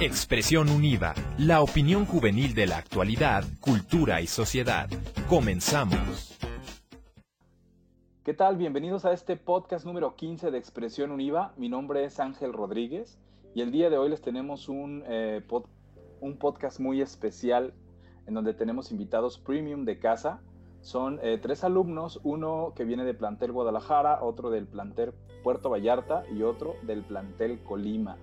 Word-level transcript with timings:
Expresión 0.00 0.68
Univa, 0.68 1.12
la 1.38 1.60
opinión 1.60 2.06
juvenil 2.06 2.54
de 2.54 2.68
la 2.68 2.76
actualidad, 2.76 3.42
cultura 3.60 4.20
y 4.20 4.28
sociedad. 4.28 4.88
Comenzamos. 5.28 6.38
¿Qué 8.22 8.32
tal? 8.32 8.56
Bienvenidos 8.56 9.04
a 9.04 9.12
este 9.12 9.36
podcast 9.36 9.84
número 9.84 10.14
15 10.14 10.52
de 10.52 10.58
Expresión 10.58 11.10
Univa. 11.10 11.52
Mi 11.56 11.68
nombre 11.68 12.04
es 12.04 12.20
Ángel 12.20 12.52
Rodríguez 12.52 13.18
y 13.56 13.60
el 13.62 13.72
día 13.72 13.90
de 13.90 13.98
hoy 13.98 14.08
les 14.08 14.22
tenemos 14.22 14.68
un, 14.68 15.02
eh, 15.08 15.42
un 16.20 16.36
podcast 16.38 16.78
muy 16.78 17.00
especial 17.00 17.74
en 18.28 18.34
donde 18.34 18.54
tenemos 18.54 18.92
invitados 18.92 19.36
premium 19.40 19.84
de 19.84 19.98
casa. 19.98 20.40
Son 20.80 21.18
eh, 21.24 21.40
tres 21.42 21.64
alumnos, 21.64 22.20
uno 22.22 22.72
que 22.76 22.84
viene 22.84 23.02
de 23.04 23.14
plantel 23.14 23.50
Guadalajara, 23.50 24.22
otro 24.22 24.50
del 24.50 24.68
plantel 24.68 25.12
Puerto 25.42 25.70
Vallarta 25.70 26.22
y 26.32 26.44
otro 26.44 26.76
del 26.82 27.02
plantel 27.02 27.58
Colima. 27.64 28.16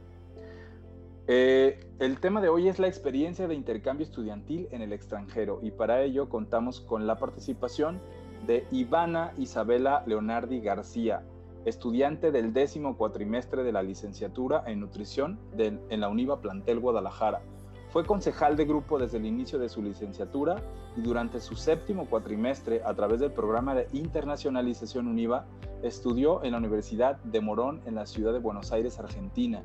Eh, 1.28 1.80
el 1.98 2.20
tema 2.20 2.40
de 2.40 2.50
hoy 2.50 2.68
es 2.68 2.78
la 2.78 2.88
experiencia 2.88 3.48
de 3.48 3.56
intercambio 3.56 4.06
estudiantil 4.06 4.68
en 4.70 4.84
el 4.84 4.94
extranjero 4.94 5.60
y 5.64 5.72
para 5.72 6.04
ello 6.04 6.30
contamos 6.30 6.82
con 6.82 7.08
la 7.08 7.16
participación 7.16 8.00
de 8.46 8.68
Ivana 8.72 9.34
Isabela 9.38 10.04
Leonardi 10.06 10.60
García, 10.60 11.24
estudiante 11.66 12.32
del 12.32 12.54
décimo 12.54 12.96
cuatrimestre 12.96 13.64
de 13.64 13.72
la 13.72 13.82
licenciatura 13.82 14.64
en 14.68 14.82
nutrición 14.82 15.40
en 15.58 16.00
la 16.00 16.10
UNIVA 16.10 16.42
Plantel 16.42 16.80
Guadalajara. 16.80 17.42
Fue 17.90 18.06
concejal 18.06 18.56
de 18.56 18.66
grupo 18.66 19.00
desde 19.00 19.18
el 19.18 19.26
inicio 19.26 19.58
de 19.58 19.70
su 19.70 19.82
licenciatura 19.82 20.62
y 20.96 21.02
durante 21.02 21.40
su 21.40 21.56
séptimo 21.56 22.06
cuatrimestre, 22.08 22.84
a 22.86 22.94
través 22.94 23.20
del 23.20 23.32
programa 23.32 23.74
de 23.74 23.88
internacionalización 23.94 25.08
UNIVA, 25.08 25.48
estudió 25.82 26.44
en 26.44 26.52
la 26.52 26.60
Universidad 26.60 27.18
de 27.24 27.42
Morón 27.42 27.82
en 27.88 27.96
la 27.96 28.06
ciudad 28.06 28.34
de 28.34 28.40
Buenos 28.40 28.72
Aires, 28.72 29.00
Argentina 29.00 29.64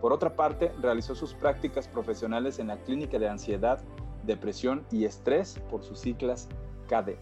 por 0.00 0.12
otra 0.12 0.36
parte, 0.36 0.72
realizó 0.80 1.14
sus 1.14 1.34
prácticas 1.34 1.88
profesionales 1.88 2.58
en 2.58 2.68
la 2.68 2.76
Clínica 2.76 3.18
de 3.18 3.28
Ansiedad, 3.28 3.80
Depresión 4.24 4.84
y 4.90 5.04
Estrés, 5.04 5.60
por 5.70 5.82
sus 5.82 5.98
siglas 5.98 6.48
CADE. 6.88 7.18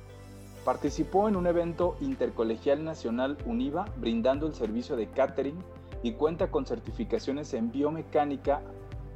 Participó 0.65 1.29
en 1.29 1.37
un 1.37 1.47
evento 1.47 1.97
intercolegial 2.01 2.85
nacional 2.85 3.39
UNIVA 3.47 3.87
brindando 3.97 4.47
el 4.47 4.55
servicio 4.55 4.97
de 4.97 5.09
catering 5.09 5.59
y 6.03 6.13
cuenta 6.13 6.51
con 6.51 6.67
certificaciones 6.67 7.55
en 7.55 7.71
biomecánica 7.71 8.61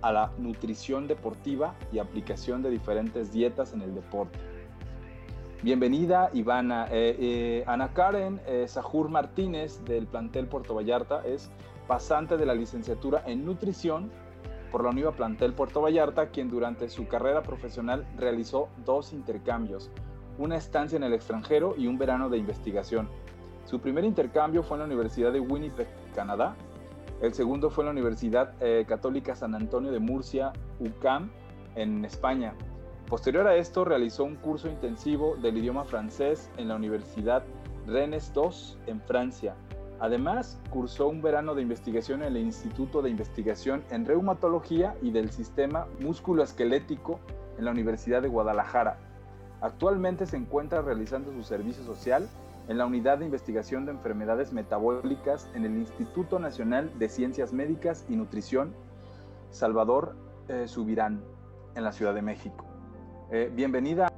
a 0.00 0.12
la 0.12 0.32
nutrición 0.38 1.06
deportiva 1.06 1.74
y 1.92 1.98
aplicación 1.98 2.62
de 2.62 2.70
diferentes 2.70 3.32
dietas 3.32 3.72
en 3.72 3.82
el 3.82 3.94
deporte. 3.94 4.38
Bienvenida, 5.62 6.30
Ivana. 6.32 6.86
Eh, 6.90 7.16
eh, 7.20 7.64
Ana 7.66 7.92
Karen 7.92 8.40
eh, 8.46 8.64
Sajur 8.66 9.10
Martínez 9.10 9.84
del 9.84 10.06
plantel 10.06 10.46
Puerto 10.46 10.74
Vallarta 10.74 11.20
es 11.26 11.50
pasante 11.86 12.38
de 12.38 12.46
la 12.46 12.54
licenciatura 12.54 13.22
en 13.26 13.44
nutrición 13.44 14.10
por 14.72 14.84
la 14.84 14.88
Univa 14.88 15.12
Plantel 15.12 15.52
Puerto 15.52 15.82
Vallarta, 15.82 16.30
quien 16.30 16.48
durante 16.48 16.88
su 16.88 17.06
carrera 17.08 17.42
profesional 17.42 18.06
realizó 18.16 18.68
dos 18.86 19.12
intercambios, 19.12 19.90
una 20.38 20.56
estancia 20.56 20.96
en 20.96 21.02
el 21.02 21.12
extranjero 21.12 21.74
y 21.76 21.88
un 21.88 21.98
verano 21.98 22.30
de 22.30 22.38
investigación. 22.38 23.10
Su 23.66 23.80
primer 23.80 24.04
intercambio 24.04 24.62
fue 24.62 24.76
en 24.76 24.80
la 24.80 24.86
Universidad 24.86 25.30
de 25.30 25.40
Winnipeg, 25.40 25.88
Canadá. 26.14 26.56
El 27.20 27.34
segundo 27.34 27.68
fue 27.68 27.82
en 27.82 27.86
la 27.86 27.92
Universidad 27.92 28.54
eh, 28.60 28.86
Católica 28.88 29.36
San 29.36 29.54
Antonio 29.54 29.92
de 29.92 29.98
Murcia, 29.98 30.54
UCAM, 30.78 31.30
en 31.74 32.06
España. 32.06 32.54
Posterior 33.10 33.48
a 33.48 33.56
esto, 33.56 33.84
realizó 33.84 34.22
un 34.22 34.36
curso 34.36 34.68
intensivo 34.68 35.34
del 35.34 35.58
idioma 35.58 35.84
francés 35.84 36.48
en 36.58 36.68
la 36.68 36.76
Universidad 36.76 37.42
Rennes 37.84 38.32
II, 38.36 38.78
en 38.86 39.00
Francia. 39.00 39.56
Además, 39.98 40.60
cursó 40.70 41.08
un 41.08 41.20
verano 41.20 41.56
de 41.56 41.62
investigación 41.62 42.22
en 42.22 42.36
el 42.36 42.44
Instituto 42.44 43.02
de 43.02 43.10
Investigación 43.10 43.82
en 43.90 44.06
Reumatología 44.06 44.94
y 45.02 45.10
del 45.10 45.32
Sistema 45.32 45.88
Músculo-Esquelético 45.98 47.18
en 47.58 47.64
la 47.64 47.72
Universidad 47.72 48.22
de 48.22 48.28
Guadalajara. 48.28 49.00
Actualmente 49.60 50.24
se 50.24 50.36
encuentra 50.36 50.80
realizando 50.80 51.32
su 51.32 51.42
servicio 51.42 51.82
social 51.82 52.28
en 52.68 52.78
la 52.78 52.86
Unidad 52.86 53.18
de 53.18 53.24
Investigación 53.24 53.86
de 53.86 53.90
Enfermedades 53.90 54.52
Metabólicas 54.52 55.50
en 55.56 55.64
el 55.64 55.76
Instituto 55.78 56.38
Nacional 56.38 56.96
de 57.00 57.08
Ciencias 57.08 57.52
Médicas 57.52 58.06
y 58.08 58.14
Nutrición 58.14 58.72
Salvador 59.50 60.14
eh, 60.46 60.68
Subirán 60.68 61.24
en 61.74 61.82
la 61.82 61.90
Ciudad 61.90 62.14
de 62.14 62.22
México. 62.22 62.69
Eh, 63.32 63.48
bienvenida. 63.54 64.08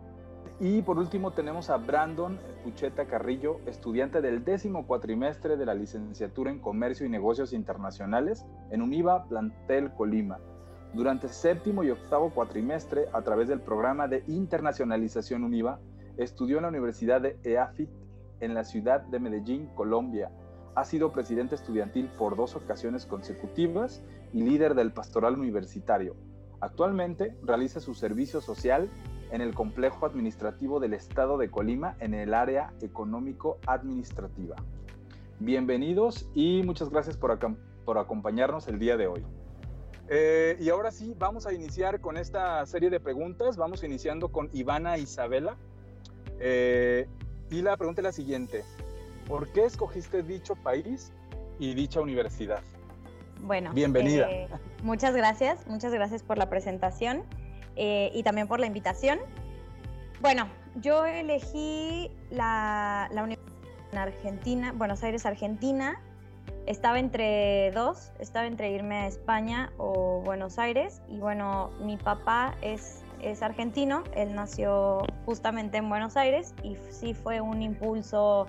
Y 0.58 0.80
por 0.80 0.98
último 0.98 1.32
tenemos 1.32 1.68
a 1.68 1.76
Brandon 1.76 2.38
Pucheta 2.64 3.04
Carrillo, 3.04 3.60
estudiante 3.66 4.22
del 4.22 4.42
décimo 4.42 4.86
cuatrimestre 4.86 5.58
de 5.58 5.66
la 5.66 5.74
licenciatura 5.74 6.50
en 6.50 6.60
Comercio 6.60 7.04
y 7.04 7.10
Negocios 7.10 7.52
Internacionales 7.52 8.46
en 8.70 8.80
UNIVA 8.80 9.28
Plantel 9.28 9.92
Colima. 9.92 10.38
Durante 10.94 11.28
séptimo 11.28 11.84
y 11.84 11.90
octavo 11.90 12.30
cuatrimestre, 12.30 13.04
a 13.12 13.20
través 13.20 13.48
del 13.48 13.60
programa 13.60 14.08
de 14.08 14.24
internacionalización 14.28 15.44
UNIVA, 15.44 15.78
estudió 16.16 16.56
en 16.56 16.62
la 16.62 16.70
Universidad 16.70 17.20
de 17.20 17.38
EAFIT 17.44 17.90
en 18.40 18.54
la 18.54 18.64
ciudad 18.64 19.02
de 19.02 19.20
Medellín, 19.20 19.68
Colombia. 19.74 20.30
Ha 20.74 20.86
sido 20.86 21.12
presidente 21.12 21.54
estudiantil 21.54 22.08
por 22.16 22.34
dos 22.34 22.56
ocasiones 22.56 23.04
consecutivas 23.04 24.02
y 24.32 24.42
líder 24.42 24.74
del 24.74 24.90
pastoral 24.90 25.38
universitario. 25.38 26.16
Actualmente 26.62 27.34
realiza 27.42 27.80
su 27.80 27.92
servicio 27.92 28.40
social 28.40 28.88
en 29.32 29.40
el 29.40 29.52
complejo 29.52 30.06
administrativo 30.06 30.78
del 30.78 30.94
estado 30.94 31.36
de 31.36 31.50
Colima 31.50 31.96
en 31.98 32.14
el 32.14 32.32
área 32.32 32.72
económico-administrativa. 32.80 34.54
Bienvenidos 35.40 36.30
y 36.36 36.62
muchas 36.62 36.88
gracias 36.88 37.16
por, 37.16 37.36
por 37.84 37.98
acompañarnos 37.98 38.68
el 38.68 38.78
día 38.78 38.96
de 38.96 39.08
hoy. 39.08 39.24
Eh, 40.08 40.56
y 40.60 40.68
ahora 40.68 40.92
sí, 40.92 41.16
vamos 41.18 41.46
a 41.46 41.52
iniciar 41.52 42.00
con 42.00 42.16
esta 42.16 42.64
serie 42.64 42.90
de 42.90 43.00
preguntas. 43.00 43.56
Vamos 43.56 43.82
iniciando 43.82 44.28
con 44.30 44.48
Ivana 44.52 44.98
Isabela. 44.98 45.56
Eh, 46.38 47.08
y 47.50 47.60
la 47.62 47.76
pregunta 47.76 48.02
es 48.02 48.04
la 48.04 48.12
siguiente. 48.12 48.62
¿Por 49.26 49.48
qué 49.48 49.64
escogiste 49.64 50.22
dicho 50.22 50.54
país 50.54 51.10
y 51.58 51.74
dicha 51.74 52.00
universidad? 52.00 52.62
Bueno, 53.42 53.72
bienvenida. 53.72 54.30
Eh, 54.30 54.48
muchas 54.82 55.14
gracias, 55.14 55.66
muchas 55.66 55.92
gracias 55.92 56.22
por 56.22 56.38
la 56.38 56.48
presentación. 56.48 57.24
Eh, 57.76 58.10
y 58.14 58.22
también 58.22 58.48
por 58.48 58.60
la 58.60 58.66
invitación. 58.66 59.18
Bueno, 60.20 60.46
yo 60.76 61.04
elegí 61.06 62.10
la, 62.30 63.08
la 63.12 63.24
universidad 63.24 63.52
en 63.92 63.98
Argentina, 63.98 64.72
Buenos 64.72 65.02
Aires, 65.02 65.26
Argentina. 65.26 66.00
Estaba 66.66 67.00
entre 67.00 67.72
dos, 67.72 68.12
estaba 68.20 68.46
entre 68.46 68.70
irme 68.70 68.96
a 68.96 69.06
España 69.06 69.72
o 69.78 70.20
Buenos 70.20 70.58
Aires. 70.58 71.02
Y 71.08 71.18
bueno, 71.18 71.70
mi 71.80 71.96
papá 71.96 72.54
es, 72.62 73.02
es 73.20 73.42
argentino, 73.42 74.04
él 74.14 74.34
nació 74.34 75.04
justamente 75.24 75.78
en 75.78 75.88
Buenos 75.88 76.16
Aires 76.16 76.54
y 76.62 76.76
sí 76.90 77.14
fue 77.14 77.40
un 77.40 77.62
impulso 77.62 78.46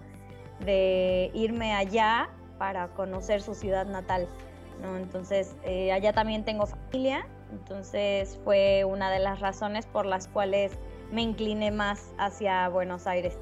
de 0.59 1.31
irme 1.33 1.73
allá 1.73 2.29
para 2.59 2.89
conocer 2.89 3.41
su 3.41 3.55
ciudad 3.55 3.87
natal. 3.87 4.27
¿No? 4.83 4.97
Entonces, 4.97 5.55
eh, 5.63 5.91
allá 5.91 6.13
también 6.13 6.45
tengo 6.45 6.67
familia 6.67 7.25
entonces 7.53 8.39
fue 8.43 8.83
una 8.83 9.11
de 9.11 9.19
las 9.19 9.39
razones 9.39 9.85
por 9.85 10.05
las 10.05 10.27
cuales 10.27 10.73
me 11.11 11.21
incliné 11.21 11.71
más 11.71 12.11
hacia 12.17 12.67
Buenos 12.69 13.07
Aires. 13.07 13.37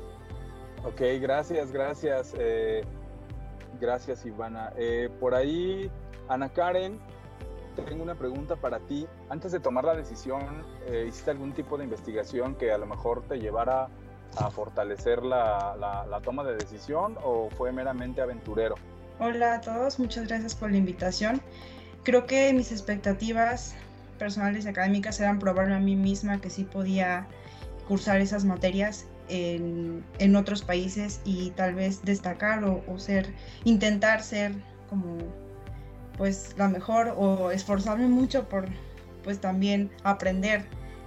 Ok, 0.84 1.01
gracias, 1.22 1.72
gracias. 1.72 2.35
Eh, 2.38 2.84
gracias, 3.80 4.25
Ivana. 4.25 4.74
Eh, 4.75 5.09
por 5.19 5.34
ahí, 5.34 5.90
Ana 6.28 6.50
Karen, 6.50 7.00
tengo 7.88 8.03
una 8.03 8.16
pregunta 8.16 8.56
para 8.56 8.80
ti. 8.80 9.07
Antes 9.30 9.53
de 9.53 9.59
tomar 9.59 9.85
la 9.85 9.96
decisión, 9.96 10.66
eh, 10.88 11.06
¿hiciste 11.07 11.31
algún 11.31 11.53
tipo 11.53 11.78
de 11.78 11.85
investigación 11.85 12.56
que 12.56 12.72
a 12.72 12.78
lo 12.78 12.85
mejor 12.85 13.24
te 13.24 13.40
llevara 13.40 13.88
a 14.38 14.50
fortalecer 14.50 15.24
la, 15.24 15.75
la 16.09 16.22
toma 16.22 16.44
de 16.44 16.56
decisión 16.56 17.18
o 17.24 17.50
fue 17.51 17.72
meramente 17.72 18.22
aventurero? 18.22 18.75
Hola 19.23 19.53
a 19.53 19.61
todos, 19.61 19.99
muchas 19.99 20.27
gracias 20.27 20.55
por 20.55 20.71
la 20.71 20.77
invitación. 20.77 21.43
Creo 22.01 22.25
que 22.25 22.51
mis 22.53 22.71
expectativas 22.71 23.75
personales 24.18 24.65
y 24.65 24.69
académicas 24.69 25.19
eran 25.19 25.38
probarme 25.38 25.75
a 25.75 25.79
mí 25.79 25.95
misma 25.95 26.41
que 26.41 26.50
sí 26.50 26.63
podía 26.63 27.27
cursar 27.88 28.19
esas 28.19 28.45
materias 28.45 29.06
en, 29.29 30.03
en 30.18 30.35
otros 30.35 30.63
países 30.63 31.21
y 31.23 31.51
tal 31.51 31.75
vez 31.75 32.01
destacar 32.03 32.63
o, 32.63 32.97
ser, 32.97 33.31
intentar 33.63 34.23
ser 34.23 34.53
como 34.89 35.19
pues 36.17 36.56
la 36.57 36.67
mejor 36.67 37.13
o 37.15 37.51
esforzarme 37.51 38.07
mucho 38.07 38.50
por 38.50 38.69
pues 39.24 39.39
también 39.39 39.91
aprender 40.03 40.65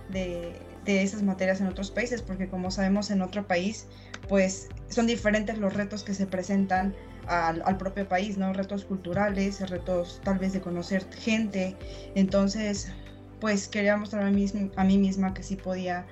de, 0.09 0.53
de 0.85 1.03
esas 1.03 1.25
materias 1.25 1.61
en 1.61 1.67
otros 1.67 1.91
países, 1.91 2.23
porque 2.23 2.47
como 2.47 2.71
sabemos 2.71 3.11
en 3.11 3.23
otro 3.23 3.45
país, 3.49 3.89
pues 4.29 4.69
son 4.89 5.09
diferentes 5.09 5.59
los 5.59 5.75
retos 5.75 6.05
que 6.05 6.15
se 6.15 6.29
presentan 6.29 6.95
al, 7.27 7.77
propio 7.77 8.09
país, 8.09 8.39
¿no? 8.39 8.53
Retos 8.53 8.85
culturales, 8.85 9.69
retos 9.69 10.21
tal 10.25 10.39
vez 10.39 10.53
de 10.53 10.61
conocer 10.61 11.05
gente. 11.13 11.77
Entonces, 12.15 12.93
pues 13.41 13.69
quería 13.69 13.97
mostrar 13.97 14.25
a 14.25 14.31
mí, 14.31 14.47
a 14.77 14.85
mí 14.85 14.99
misma 14.99 15.35
que 15.35 15.43
sí 15.43 15.57
podía 15.57 16.07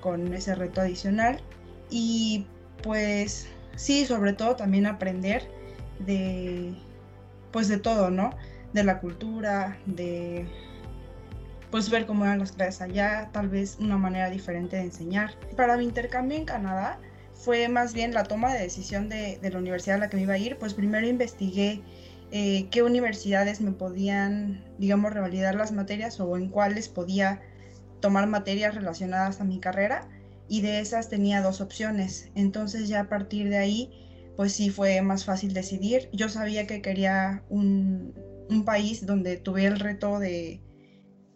con 0.00 0.34
ese 0.34 0.54
reto 0.54 0.80
adicional 0.80 1.40
y 1.90 2.46
pues 2.82 3.46
sí, 3.76 4.04
sobre 4.04 4.34
todo 4.34 4.56
también 4.56 4.86
aprender 4.86 5.48
de 6.00 6.74
pues 7.52 7.68
de 7.68 7.78
todo, 7.78 8.10
¿no? 8.10 8.30
De 8.72 8.84
la 8.84 9.00
cultura, 9.00 9.78
de 9.86 10.46
pues 11.70 11.88
ver 11.90 12.06
cómo 12.06 12.24
eran 12.24 12.38
las 12.38 12.52
clases 12.52 12.82
allá, 12.82 13.30
tal 13.32 13.48
vez 13.48 13.78
una 13.80 13.96
manera 13.96 14.28
diferente 14.30 14.76
de 14.76 14.82
enseñar. 14.82 15.34
Para 15.56 15.76
mi 15.76 15.84
intercambio 15.84 16.36
en 16.36 16.44
Canadá 16.44 16.98
fue 17.44 17.68
más 17.68 17.92
bien 17.92 18.14
la 18.14 18.24
toma 18.24 18.54
de 18.54 18.62
decisión 18.62 19.08
de, 19.08 19.38
la 19.42 19.58
universidad 19.58 19.96
a 19.96 20.00
la 20.00 20.08
que 20.08 20.16
me 20.16 20.22
iba 20.22 20.34
a 20.34 20.38
ir, 20.38 20.56
pues 20.58 20.72
primero 20.72 21.06
investigué 21.06 21.82
eh, 22.30 22.68
qué 22.70 22.82
universidades 22.82 23.60
me 23.60 23.72
podían, 23.72 24.64
digamos, 24.78 25.12
revalidar 25.12 25.54
las 25.54 25.70
materias 25.70 26.18
o 26.20 26.36
en 26.36 26.48
cuáles 26.48 26.88
podía 26.88 27.42
tomar 28.00 28.26
materias 28.26 28.74
relacionadas 28.74 29.40
a 29.40 29.44
mi 29.44 29.60
carrera 29.60 30.08
y 30.48 30.62
de 30.62 30.80
esas 30.80 31.08
tenía 31.10 31.42
dos 31.42 31.60
opciones. 31.60 32.30
Entonces 32.34 32.88
ya 32.88 33.00
a 33.00 33.08
partir 33.08 33.50
de 33.50 33.58
ahí, 33.58 33.90
pues 34.36 34.52
sí 34.52 34.70
fue 34.70 35.00
más 35.02 35.24
fácil 35.24 35.52
decidir. 35.52 36.08
Yo 36.12 36.28
sabía 36.28 36.66
que 36.66 36.82
quería 36.82 37.44
un, 37.48 38.14
país 38.64 39.04
donde 39.04 39.36
tuviera 39.36 39.74
el 39.74 39.80
reto 39.80 40.18
de, 40.18 40.60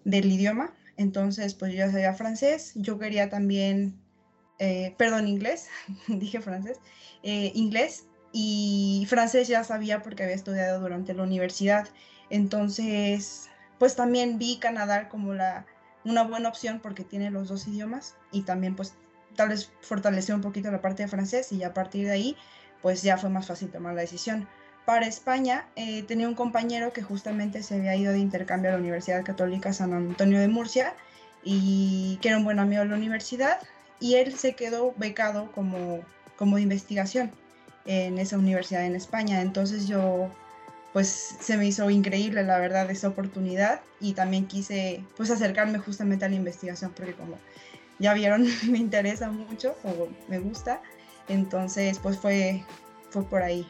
del 0.05 0.31
idioma, 0.31 0.75
entonces 0.97 1.55
pues 1.55 1.75
yo 1.75 1.91
sabía 1.91 2.15
francés, 2.15 2.73
yo 2.77 2.99
quería 2.99 3.29
también, 3.29 4.01
eh, 4.59 4.95
perdón, 4.97 5.29
inglés, 5.29 5.69
dije 6.09 6.41
francés, 6.41 6.81
eh, 7.23 7.53
inglés 7.55 8.07
y 8.33 9.07
francés 9.09 9.49
ya 9.49 9.65
sabía 9.65 10.03
porque 10.03 10.25
había 10.25 10.35
estudiado 10.35 10.81
durante 10.81 11.15
la 11.15 11.23
universidad. 11.23 11.89
Entonces, 12.31 13.49
pues 13.79 13.97
también 13.97 14.39
vi 14.39 14.59
Canadá 14.59 15.09
como 15.09 15.35
la, 15.35 15.65
una 16.05 16.23
buena 16.23 16.49
opción 16.49 16.81
porque 16.81 17.05
tiene 17.05 17.31
los 17.31 17.49
dos 17.49 17.67
idiomas 17.69 18.17
y 18.33 18.43
también 18.43 18.77
pues 18.77 18.95
tal 19.37 19.51
vez 19.51 19.71
fortaleció 19.81 20.35
un 20.35 20.41
poquito 20.41 20.71
la 20.71 20.81
parte 20.81 21.05
de 21.05 21.09
francés 21.09 21.53
y 21.53 21.63
a 21.63 21.73
partir 21.73 22.07
de 22.07 22.13
ahí 22.13 22.37
pues 22.83 23.03
ya 23.03 23.17
fue 23.17 23.31
más 23.31 23.47
fácil 23.47 23.71
tomar 23.71 23.95
la 23.95 24.03
decisión. 24.03 24.49
Para 24.85 25.07
España 25.07 25.67
eh, 25.77 26.03
tenía 26.03 26.29
un 26.29 26.35
compañero 26.35 26.93
que 26.93 27.03
justamente 27.03 27.63
se 27.63 27.77
había 27.77 27.95
ido 27.95 28.13
de 28.13 28.19
intercambio 28.19 28.71
a 28.71 28.75
la 28.75 28.79
Universidad 28.79 29.25
Católica 29.25 29.73
San 29.73 29.93
Antonio 29.93 30.41
de 30.41 30.49
Murcia 30.49 30.95
y 31.45 32.19
que 32.23 32.29
era 32.29 32.39
un 32.39 32.45
buen 32.45 32.59
amigo 32.59 32.83
de 32.83 32.89
la 32.89 32.97
universidad 32.97 33.59
y 34.01 34.15
él 34.15 34.37
se 34.37 34.55
quedó 34.55 34.95
becado 34.97 35.51
como, 35.53 36.01
como 36.37 36.57
de 36.57 36.63
investigación 36.63 37.31
en 37.85 38.19
esa 38.19 38.39
universidad 38.39 38.85
en 38.85 38.95
España. 38.95 39.41
Entonces 39.41 39.89
yo, 39.89 40.29
pues 40.93 41.09
se 41.41 41.57
me 41.57 41.67
hizo 41.67 41.89
increíble, 41.91 42.43
la 42.45 42.59
verdad, 42.59 42.91
esa 42.91 43.09
oportunidad 43.09 43.81
y 44.01 44.13
también 44.13 44.47
quise, 44.47 45.03
pues, 45.17 45.31
acercarme 45.31 45.79
justamente 45.79 46.25
a 46.25 46.29
la 46.29 46.37
investigación 46.37 46.93
porque 46.95 47.15
como 47.15 47.39
ya 47.99 48.15
vieron, 48.15 48.47
me 48.71 48.79
interesa 48.79 49.31
mucho 49.31 49.75
o 49.85 50.09
me 50.29 50.39
gusta. 50.39 50.81
Entonces, 51.29 51.99
pues 51.99 52.19
fue, 52.19 52.65
fue 53.11 53.25
por 53.25 53.43
ahí. 53.43 53.69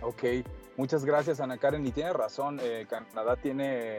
Ok, 0.00 0.24
muchas 0.76 1.04
gracias 1.04 1.40
Ana 1.40 1.58
Karen. 1.58 1.86
Y 1.86 1.90
tiene 1.90 2.12
razón, 2.12 2.60
eh, 2.62 2.86
Canadá 2.88 3.36
tiene 3.36 3.98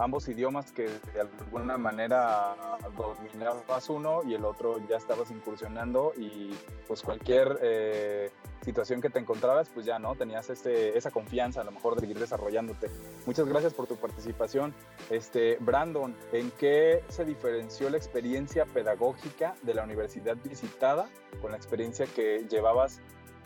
ambos 0.00 0.28
idiomas 0.28 0.72
que 0.72 0.88
de 1.12 1.20
alguna 1.20 1.76
manera 1.76 2.56
dominabas 2.96 3.90
uno 3.90 4.22
y 4.26 4.34
el 4.34 4.44
otro 4.44 4.80
ya 4.88 4.96
estabas 4.96 5.30
incursionando 5.30 6.12
y 6.16 6.50
pues 6.88 7.02
cualquier 7.02 7.58
eh, 7.62 8.30
situación 8.64 9.02
que 9.02 9.10
te 9.10 9.18
encontrabas 9.18 9.68
pues 9.68 9.84
ya 9.84 9.98
no 9.98 10.14
tenías 10.14 10.48
este, 10.48 10.96
esa 10.96 11.10
confianza 11.10 11.60
a 11.60 11.64
lo 11.64 11.72
mejor 11.72 11.94
de 11.94 12.00
seguir 12.00 12.18
desarrollándote. 12.18 12.90
Muchas 13.26 13.46
gracias 13.46 13.74
por 13.74 13.86
tu 13.86 13.96
participación. 13.96 14.74
Este, 15.10 15.58
Brandon, 15.60 16.16
¿en 16.32 16.50
qué 16.52 17.04
se 17.08 17.24
diferenció 17.26 17.90
la 17.90 17.98
experiencia 17.98 18.64
pedagógica 18.64 19.54
de 19.62 19.74
la 19.74 19.84
universidad 19.84 20.36
visitada 20.42 21.10
con 21.42 21.50
la 21.50 21.58
experiencia 21.58 22.06
que 22.06 22.46
llevabas 22.48 23.00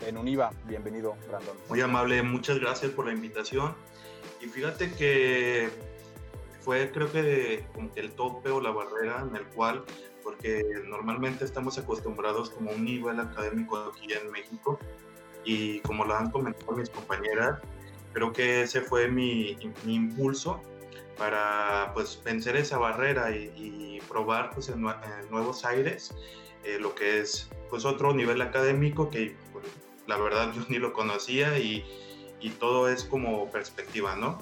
en 0.07 0.17
UNIVA? 0.19 0.51
Bienvenido, 0.67 1.17
Brandon. 1.29 1.57
Muy 1.69 1.81
amable, 1.81 2.23
muchas 2.23 2.61
gracias 2.61 2.93
por 2.93 3.07
la 3.07 3.13
invitación. 3.13 3.75
Y 4.41 4.47
fíjate 4.47 4.93
que 4.93 5.94
fue 6.65 6.91
creo 6.91 7.13
que 7.13 7.67
el 7.97 8.13
tope 8.13 8.51
o 8.51 8.61
la 8.61 8.71
barrera 8.71 9.21
en 9.29 9.37
el 9.37 9.45
cual, 9.49 9.85
porque 10.23 10.65
normalmente 10.87 11.45
estamos 11.45 11.77
acostumbrados 11.77 12.51
como 12.51 12.71
un 12.71 12.85
nivel 12.85 13.21
académico 13.21 13.77
aquí 13.77 14.13
en 14.13 14.31
México 14.31 14.79
y 15.45 15.81
como 15.81 16.07
lo 16.07 16.17
han 16.17 16.31
comentado 16.31 16.73
mis 16.73 16.89
compañeras, 16.89 17.61
creo 18.15 18.33
que 18.33 18.63
ese 18.63 18.81
fue 18.81 19.09
mi, 19.09 19.59
impulso 19.85 20.63
para 21.19 21.93
pues 21.93 22.21
vencer 22.25 22.57
esa 22.57 22.79
barrera 22.79 23.31
y, 23.31 24.01
probar 24.09 24.51
pues 24.51 24.69
en, 24.69 24.83
nuevos 25.31 25.65
aires 25.65 26.15
eh, 26.63 26.79
lo 26.79 26.95
que 26.95 27.21
es 27.21 27.49
pues 27.71 27.85
otro 27.85 28.13
nivel 28.13 28.43
académico 28.43 29.09
que 29.09 29.35
pues, 29.53 29.65
la 30.07 30.19
verdad 30.19 30.53
yo 30.55 30.63
ni 30.69 30.79
lo 30.79 30.93
conocía 30.93 31.59
y 31.59 31.85
todo 32.61 32.91
es 32.91 33.05
como 33.05 33.51
perspectiva, 33.51 34.17
¿no? 34.17 34.39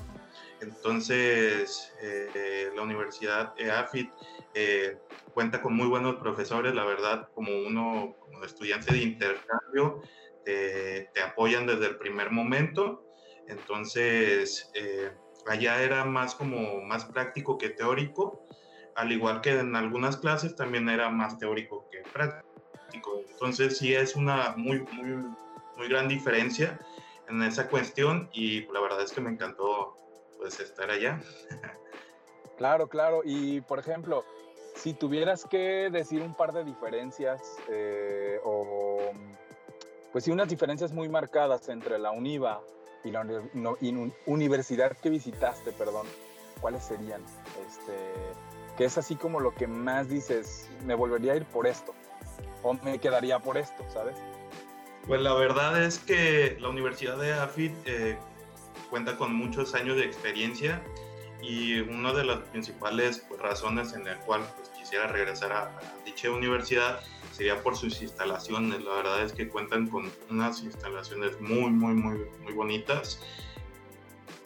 Entonces, 0.62 1.92
eh, 2.00 2.70
la 2.74 2.82
Universidad 2.82 3.52
EAFIT 3.58 4.10
eh, 4.54 4.96
cuenta 5.34 5.60
con 5.60 5.74
muy 5.74 5.88
buenos 5.88 6.16
profesores, 6.16 6.72
la 6.74 6.84
verdad, 6.84 7.28
como 7.34 7.50
uno, 7.66 8.14
como 8.20 8.44
estudiante 8.44 8.94
de 8.94 9.02
intercambio, 9.02 10.02
te 10.44 11.22
apoyan 11.22 11.66
desde 11.66 11.86
el 11.86 11.96
primer 11.98 12.30
momento. 12.30 13.04
Entonces, 13.48 14.70
eh, 14.74 15.12
allá 15.46 15.82
era 15.82 16.04
más 16.04 16.34
como 16.34 16.80
más 16.82 17.04
práctico 17.06 17.58
que 17.58 17.70
teórico, 17.70 18.46
al 18.94 19.10
igual 19.10 19.40
que 19.40 19.58
en 19.58 19.74
algunas 19.74 20.16
clases 20.16 20.54
también 20.54 20.88
era 20.88 21.10
más 21.10 21.38
teórico 21.38 21.88
que 21.90 22.02
práctico. 22.12 23.22
Entonces, 23.30 23.78
sí 23.78 23.94
es 23.94 24.14
una 24.14 24.54
muy, 24.56 24.80
muy, 24.92 25.24
muy 25.76 25.88
gran 25.88 26.08
diferencia 26.08 26.78
en 27.28 27.42
esa 27.42 27.68
cuestión 27.68 28.28
y 28.32 28.66
la 28.72 28.80
verdad 28.80 29.02
es 29.02 29.12
que 29.12 29.20
me 29.20 29.30
encantó 29.30 29.96
pues 30.42 30.58
estar 30.58 30.90
allá. 30.90 31.20
claro, 32.58 32.88
claro. 32.88 33.22
Y 33.24 33.60
por 33.62 33.78
ejemplo, 33.78 34.24
si 34.74 34.92
tuvieras 34.92 35.44
que 35.44 35.88
decir 35.90 36.20
un 36.20 36.34
par 36.34 36.52
de 36.52 36.64
diferencias 36.64 37.40
eh, 37.70 38.40
o 38.44 38.98
pues 40.10 40.24
sí 40.24 40.30
unas 40.30 40.48
diferencias 40.48 40.92
muy 40.92 41.08
marcadas 41.08 41.68
entre 41.68 41.98
la 41.98 42.10
UNIVA 42.10 42.60
y 43.04 43.10
la 43.10 43.24
universidad 44.26 44.96
que 44.98 45.10
visitaste, 45.10 45.72
perdón, 45.72 46.06
¿cuáles 46.60 46.84
serían? 46.84 47.22
Este, 47.66 47.94
que 48.76 48.84
es 48.84 48.98
así 48.98 49.16
como 49.16 49.40
lo 49.40 49.54
que 49.54 49.66
más 49.66 50.08
dices, 50.08 50.68
me 50.84 50.94
volvería 50.94 51.32
a 51.32 51.36
ir 51.36 51.46
por 51.46 51.66
esto 51.66 51.94
o 52.62 52.74
me 52.74 52.98
quedaría 52.98 53.38
por 53.38 53.56
esto, 53.56 53.84
¿sabes? 53.88 54.16
Pues 55.06 55.20
la 55.20 55.34
verdad 55.34 55.82
es 55.82 55.98
que 55.98 56.56
la 56.60 56.68
Universidad 56.68 57.16
de 57.16 57.32
AFIT 57.32 57.72
eh, 57.86 58.18
cuenta 58.92 59.16
con 59.16 59.34
muchos 59.34 59.74
años 59.74 59.96
de 59.96 60.04
experiencia 60.04 60.82
y 61.40 61.80
una 61.80 62.12
de 62.12 62.24
las 62.24 62.40
principales 62.50 63.24
pues, 63.26 63.40
razones 63.40 63.94
en 63.94 64.04
la 64.04 64.18
cual 64.20 64.42
pues, 64.54 64.68
quisiera 64.68 65.06
regresar 65.06 65.50
a, 65.50 65.80
dicha 66.04 66.30
universidad 66.30 67.00
sería 67.32 67.62
por 67.62 67.74
sus 67.74 68.02
instalaciones. 68.02 68.84
La 68.84 68.92
verdad 68.96 69.24
es 69.24 69.32
que 69.32 69.48
cuentan 69.48 69.88
con 69.88 70.12
unas 70.28 70.62
instalaciones 70.62 71.40
muy, 71.40 71.70
muy, 71.70 71.94
muy, 71.94 72.18
muy 72.42 72.52
bonitas 72.52 73.18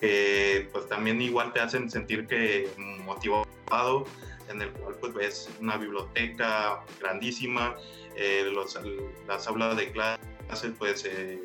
que 0.00 0.68
pues 0.73 0.88
también 0.88 1.21
igual 1.21 1.52
te 1.52 1.59
hacen 1.59 1.90
sentir 1.90 2.28
que 2.28 2.71
motivado 3.04 4.04
en 4.49 4.62
el 4.62 4.71
cual 4.75 4.94
pues 5.00 5.12
ves 5.12 5.50
una 5.61 5.76
biblioteca 5.76 6.85
grandísima, 7.00 7.75
eh, 8.14 8.49
los, 8.52 8.78
las 9.26 9.49
aulas 9.49 9.76
de 9.76 9.90
clases 9.90 10.71
pues 10.78 11.04
eh, 11.04 11.42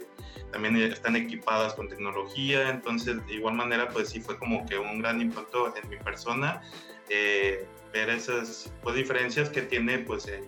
también 0.52 0.76
están 0.78 1.16
equipadas 1.16 1.74
con 1.74 1.88
tecnología, 1.88 2.70
entonces 2.70 3.26
de 3.26 3.34
igual 3.34 3.56
manera 3.56 3.90
pues 3.90 4.10
sí 4.10 4.22
fue 4.22 4.38
como 4.38 4.66
que 4.66 4.78
un 4.78 5.00
gran 5.00 5.22
impacto 5.22 5.74
en 5.76 5.90
mi 5.90 5.98
persona 5.98 6.62
eh, 7.10 7.66
ver 7.94 8.10
esas 8.10 8.72
pues, 8.84 8.96
diferencias 8.96 9.50
que 9.50 9.62
tiene 9.62 10.00
pues 10.00 10.28
en, 10.28 10.46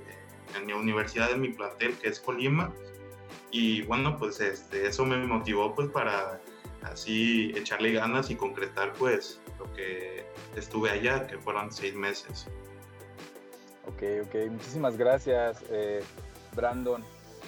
mi 0.66 0.74
universidad, 0.74 1.32
en 1.32 1.42
mi 1.42 1.50
plantel 1.50 1.96
que 1.98 2.10
es 2.10 2.20
Colima 2.20 2.72
y 3.52 3.82
bueno 3.84 4.18
pues 4.18 4.40
este, 4.40 4.88
eso 4.88 5.06
me 5.06 5.18
motivó 5.18 5.74
pues 5.74 5.90
para 5.90 6.40
así 6.84 7.52
echarle 7.56 7.94
ganas 7.94 8.30
y 8.30 8.36
concretar 8.36 8.94
pues 8.94 9.42
lo 9.60 9.72
que 9.74 10.26
estuve 10.56 10.92
allá 10.92 11.28
que 11.28 11.38
fueron 11.38 11.72
seis 11.72 11.96
meses. 11.96 12.48
Ok, 13.86 14.04
ok, 14.26 14.52
muchísimas 14.52 14.98
gracias 14.98 15.64
eh, 15.70 16.04
Brandon. 16.56 17.04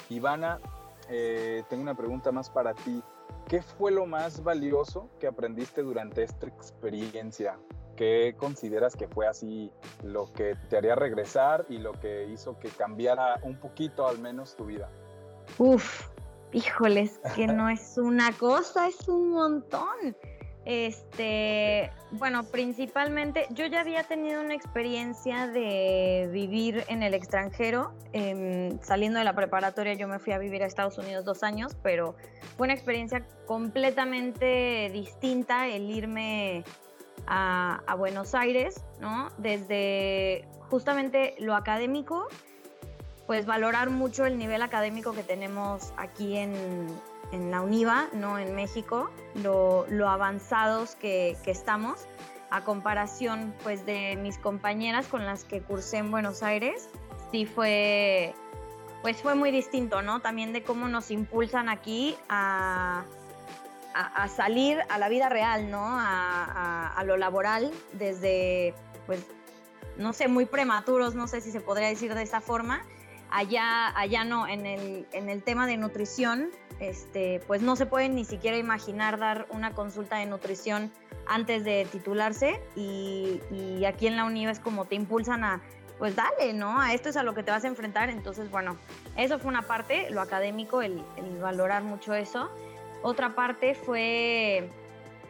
Ivana, 0.08 0.60
eh, 1.08 1.62
tengo 1.68 1.82
una 1.82 1.94
pregunta 1.94 2.32
más 2.32 2.50
para 2.50 2.74
ti. 2.74 3.02
¿Qué 3.48 3.62
fue 3.62 3.92
lo 3.92 4.06
más 4.06 4.42
valioso 4.42 5.08
que 5.20 5.26
aprendiste 5.26 5.82
durante 5.82 6.22
esta 6.22 6.46
experiencia? 6.46 7.58
¿Qué 7.96 8.34
consideras 8.36 8.96
que 8.96 9.08
fue 9.08 9.26
así 9.26 9.70
lo 10.02 10.32
que 10.32 10.56
te 10.68 10.76
haría 10.76 10.94
regresar 10.94 11.64
y 11.68 11.78
lo 11.78 11.92
que 11.92 12.26
hizo 12.26 12.58
que 12.58 12.68
cambiara 12.68 13.38
un 13.42 13.58
poquito 13.58 14.06
al 14.06 14.18
menos 14.18 14.56
tu 14.56 14.66
vida? 14.66 14.90
Uf, 15.58 16.08
híjoles, 16.52 17.20
que 17.34 17.46
no 17.46 17.68
es 17.68 17.96
una 17.96 18.32
cosa, 18.32 18.88
es 18.88 19.08
un 19.08 19.30
montón. 19.30 20.16
Este, 20.66 21.92
bueno, 22.10 22.42
principalmente 22.42 23.46
yo 23.50 23.66
ya 23.66 23.82
había 23.82 24.02
tenido 24.02 24.40
una 24.40 24.52
experiencia 24.52 25.46
de 25.46 26.28
vivir 26.32 26.82
en 26.88 27.04
el 27.04 27.14
extranjero. 27.14 27.94
Em, 28.12 28.76
saliendo 28.82 29.20
de 29.20 29.24
la 29.24 29.36
preparatoria 29.36 29.94
yo 29.94 30.08
me 30.08 30.18
fui 30.18 30.32
a 30.32 30.38
vivir 30.38 30.64
a 30.64 30.66
Estados 30.66 30.98
Unidos 30.98 31.24
dos 31.24 31.44
años, 31.44 31.76
pero 31.84 32.16
fue 32.56 32.66
una 32.66 32.74
experiencia 32.74 33.24
completamente 33.46 34.90
distinta 34.92 35.68
el 35.68 35.88
irme 35.88 36.64
a, 37.28 37.80
a 37.86 37.94
Buenos 37.94 38.34
Aires, 38.34 38.84
¿no? 39.00 39.28
Desde 39.38 40.48
justamente 40.68 41.36
lo 41.38 41.54
académico, 41.54 42.26
pues 43.28 43.46
valorar 43.46 43.90
mucho 43.90 44.26
el 44.26 44.36
nivel 44.36 44.62
académico 44.62 45.12
que 45.12 45.22
tenemos 45.22 45.92
aquí 45.96 46.36
en, 46.36 46.88
en 47.32 47.50
la 47.50 47.60
UNIVA, 47.60 48.08
¿no? 48.12 48.38
En 48.38 48.54
México, 48.54 49.10
lo, 49.42 49.86
lo 49.88 50.08
avanzados 50.08 50.94
que, 50.94 51.36
que, 51.44 51.50
estamos 51.50 52.06
a 52.50 52.62
comparación 52.62 53.54
pues 53.62 53.84
de 53.84 54.16
mis 54.16 54.38
compañeras 54.38 55.06
con 55.08 55.26
las 55.26 55.44
que 55.44 55.60
cursé 55.60 55.98
en 55.98 56.10
Buenos 56.10 56.42
Aires, 56.42 56.88
sí 57.32 57.44
fue 57.46 58.34
pues 59.02 59.22
fue 59.22 59.36
muy 59.36 59.52
distinto, 59.52 60.02
¿no? 60.02 60.20
También 60.20 60.52
de 60.52 60.64
cómo 60.64 60.88
nos 60.88 61.12
impulsan 61.12 61.68
aquí 61.68 62.16
a, 62.28 63.04
a, 63.94 64.22
a 64.24 64.28
salir 64.28 64.80
a 64.88 64.98
la 64.98 65.08
vida 65.08 65.28
real, 65.28 65.70
¿no? 65.70 65.84
A, 65.84 66.88
a, 66.88 67.04
lo 67.04 67.16
laboral 67.16 67.70
desde, 67.92 68.74
pues, 69.06 69.24
no 69.96 70.12
sé, 70.12 70.26
muy 70.26 70.44
prematuros, 70.44 71.14
no 71.14 71.28
sé 71.28 71.40
si 71.40 71.52
se 71.52 71.60
podría 71.60 71.86
decir 71.86 72.14
de 72.14 72.22
esa 72.22 72.40
forma. 72.40 72.82
Allá, 73.30 73.96
allá 73.96 74.24
no, 74.24 74.48
en 74.48 74.66
el, 74.66 75.06
en 75.12 75.28
el 75.28 75.44
tema 75.44 75.68
de 75.68 75.76
nutrición, 75.76 76.50
este, 76.80 77.40
pues 77.46 77.62
no 77.62 77.76
se 77.76 77.86
puede 77.86 78.08
ni 78.08 78.24
siquiera 78.24 78.56
imaginar 78.56 79.18
dar 79.18 79.46
una 79.50 79.72
consulta 79.72 80.18
de 80.18 80.26
nutrición 80.26 80.90
antes 81.26 81.64
de 81.64 81.86
titularse 81.90 82.60
y, 82.74 83.40
aquí 83.86 84.06
en 84.06 84.16
la 84.16 84.24
UNIVA 84.24 84.50
es 84.50 84.60
como 84.60 84.84
te 84.84 84.94
impulsan 84.94 85.44
a, 85.44 85.62
pues 85.98 86.16
dale, 86.16 86.52
¿no? 86.52 86.80
A 86.80 86.92
esto 86.92 87.08
es 87.08 87.16
a 87.16 87.22
lo 87.22 87.34
que 87.34 87.42
te 87.42 87.50
vas 87.50 87.64
a 87.64 87.68
enfrentar. 87.68 88.10
Entonces, 88.10 88.50
bueno, 88.50 88.76
eso 89.16 89.38
fue 89.38 89.48
una 89.48 89.62
parte, 89.62 90.10
lo 90.10 90.20
académico, 90.20 90.82
el, 90.82 91.02
valorar 91.40 91.82
mucho 91.82 92.14
eso. 92.14 92.50
Otra 93.02 93.34
parte 93.34 93.74
fue 93.74 94.68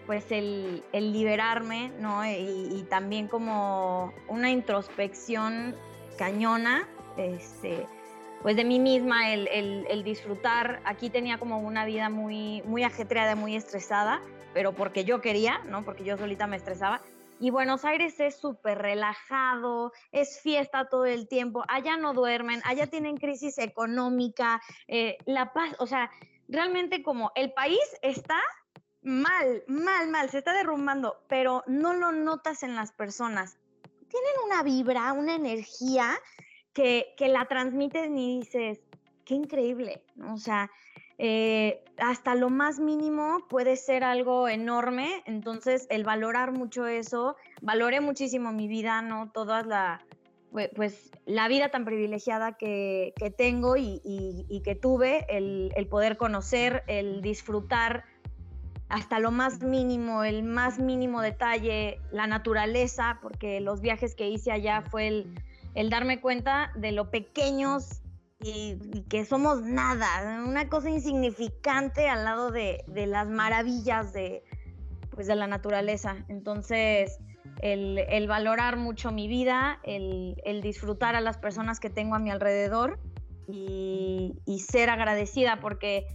pues 0.06 0.30
el, 0.30 0.84
el 0.92 1.12
liberarme, 1.12 1.90
¿no? 2.00 2.24
Y, 2.24 2.68
y, 2.72 2.86
también 2.88 3.26
como 3.26 4.12
una 4.28 4.50
introspección 4.50 5.74
cañona, 6.16 6.88
este, 7.16 7.86
pues 8.42 8.56
de 8.56 8.64
mí 8.64 8.78
misma, 8.78 9.32
el, 9.32 9.48
el, 9.48 9.86
el, 9.88 10.04
disfrutar. 10.04 10.80
Aquí 10.84 11.10
tenía 11.10 11.38
como 11.38 11.58
una 11.60 11.84
vida 11.84 12.08
muy, 12.10 12.62
muy 12.62 12.84
ajetreada, 12.84 13.34
muy 13.34 13.56
estresada, 13.56 14.20
pero 14.54 14.72
porque 14.72 15.04
yo 15.04 15.20
quería, 15.20 15.58
¿no? 15.68 15.84
Porque 15.84 16.04
yo 16.04 16.16
solita 16.16 16.46
me 16.46 16.56
estresaba. 16.56 17.00
Y 17.38 17.50
Buenos 17.50 17.84
Aires 17.84 18.18
es 18.18 18.36
súper 18.36 18.78
relajado, 18.78 19.92
es 20.10 20.40
fiesta 20.40 20.88
todo 20.88 21.04
el 21.04 21.28
tiempo, 21.28 21.64
allá 21.68 21.96
no 21.96 22.14
duermen, 22.14 22.62
allá 22.64 22.86
tienen 22.90 23.18
crisis 23.18 23.58
económica, 23.58 24.62
eh, 24.88 25.18
la 25.26 25.52
paz, 25.52 25.74
o 25.78 25.86
sea, 25.86 26.10
realmente 26.48 27.02
como 27.02 27.32
el 27.34 27.52
país 27.52 27.80
está 28.00 28.40
mal, 29.02 29.62
mal, 29.66 30.08
mal, 30.08 30.30
se 30.30 30.38
está 30.38 30.52
derrumbando, 30.52 31.16
pero 31.28 31.62
no 31.66 31.94
lo 31.94 32.12
notas 32.12 32.62
en 32.62 32.74
las 32.74 32.92
personas. 32.92 33.58
Tienen 34.08 34.32
una 34.46 34.62
vibra, 34.62 35.12
una 35.12 35.34
energía 35.34 36.18
que, 36.76 37.14
que 37.16 37.28
la 37.28 37.46
transmiten 37.46 38.18
y 38.18 38.40
dices, 38.40 38.78
qué 39.24 39.34
increíble, 39.34 40.02
¿no? 40.14 40.34
O 40.34 40.36
sea, 40.36 40.70
eh, 41.16 41.82
hasta 41.96 42.34
lo 42.34 42.50
más 42.50 42.78
mínimo 42.78 43.38
puede 43.48 43.76
ser 43.76 44.04
algo 44.04 44.46
enorme, 44.46 45.22
entonces 45.24 45.86
el 45.88 46.04
valorar 46.04 46.52
mucho 46.52 46.86
eso, 46.86 47.36
valoré 47.62 48.02
muchísimo 48.02 48.52
mi 48.52 48.68
vida, 48.68 49.00
¿no? 49.00 49.30
Toda 49.32 49.62
la, 49.62 50.04
pues, 50.74 51.10
la 51.24 51.48
vida 51.48 51.70
tan 51.70 51.86
privilegiada 51.86 52.58
que, 52.58 53.14
que 53.16 53.30
tengo 53.30 53.78
y, 53.78 54.02
y, 54.04 54.44
y, 54.46 54.60
que 54.60 54.74
tuve, 54.74 55.24
el, 55.30 55.72
el, 55.76 55.86
poder 55.86 56.18
conocer, 56.18 56.84
el 56.88 57.22
disfrutar 57.22 58.04
hasta 58.90 59.18
lo 59.18 59.30
más 59.30 59.62
mínimo, 59.62 60.24
el 60.24 60.42
más 60.42 60.78
mínimo 60.78 61.22
detalle, 61.22 62.00
la 62.12 62.26
naturaleza, 62.26 63.18
porque 63.22 63.60
los 63.62 63.80
viajes 63.80 64.14
que 64.14 64.28
hice 64.28 64.52
allá 64.52 64.82
fue 64.82 65.08
el, 65.08 65.34
el 65.76 65.90
darme 65.90 66.20
cuenta 66.20 66.72
de 66.74 66.90
lo 66.90 67.10
pequeños 67.10 68.00
y, 68.40 68.78
que 69.10 69.24
somos 69.24 69.62
nada, 69.62 70.42
una 70.44 70.68
cosa 70.68 70.90
insignificante 70.90 72.08
al 72.08 72.24
lado 72.24 72.50
de, 72.50 72.82
de 72.88 73.06
las 73.06 73.28
maravillas 73.28 74.12
de, 74.14 74.42
pues, 75.10 75.26
de 75.26 75.36
la 75.36 75.46
naturaleza. 75.46 76.24
Entonces, 76.28 77.18
el, 77.60 77.98
el 78.08 78.26
valorar 78.26 78.78
mucho 78.78 79.12
mi 79.12 79.28
vida, 79.28 79.78
el, 79.84 80.40
el, 80.44 80.62
disfrutar 80.62 81.14
a 81.14 81.20
las 81.20 81.36
personas 81.36 81.78
que 81.78 81.90
tengo 81.90 82.14
a 82.14 82.18
mi 82.18 82.30
alrededor 82.30 82.98
y, 83.46 84.40
y, 84.46 84.60
ser 84.60 84.88
agradecida, 84.88 85.60
porque 85.60 86.06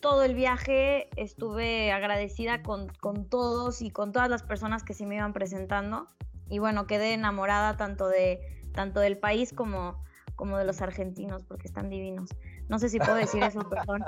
todo 0.00 0.24
el 0.24 0.34
viaje 0.34 1.08
estuve 1.16 1.92
agradecida 1.92 2.62
con, 2.62 2.88
con 3.00 3.28
todos 3.28 3.80
y 3.80 3.90
con 3.90 4.10
todas 4.10 4.28
las 4.28 4.42
personas 4.42 4.82
que 4.82 4.92
se 4.92 5.06
me 5.06 5.14
iban 5.14 5.32
presentando. 5.32 6.08
Y 6.50 6.58
bueno, 6.58 6.86
quedé 6.86 7.14
enamorada 7.14 7.76
tanto, 7.76 8.08
de, 8.08 8.40
tanto 8.74 9.00
del 9.00 9.16
país 9.18 9.52
como 9.52 10.04
como 10.36 10.58
de 10.58 10.64
los 10.64 10.82
argentinos, 10.82 11.44
porque 11.44 11.66
están 11.66 11.88
divinos. 11.88 12.30
No 12.68 12.78
sé 12.78 12.88
si 12.88 12.98
puedo 12.98 13.14
decir 13.14 13.42
eso, 13.42 13.60
perdón. 13.70 14.04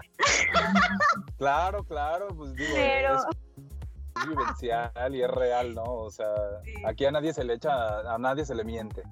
Claro, 1.38 1.84
claro, 1.84 2.28
pues 2.28 2.54
digo, 2.54 2.72
Pero... 2.74 3.14
es 3.16 4.28
vivencial 4.28 5.14
y 5.14 5.22
es 5.22 5.30
real, 5.30 5.74
¿no? 5.74 5.84
O 5.84 6.10
sea, 6.10 6.26
sí. 6.64 6.74
aquí 6.84 7.04
a 7.04 7.10
nadie 7.10 7.32
se 7.32 7.44
le 7.44 7.54
echa, 7.54 8.12
a 8.12 8.18
nadie 8.18 8.44
se 8.44 8.54
le 8.54 8.64
miente. 8.64 9.02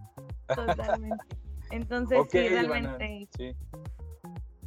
Totalmente. 0.46 1.25
Entonces, 1.70 2.18
okay, 2.18 2.49
sí, 2.49 2.54
realmente. 2.54 3.06
Ivana, 3.06 3.26
sí. 3.37 3.56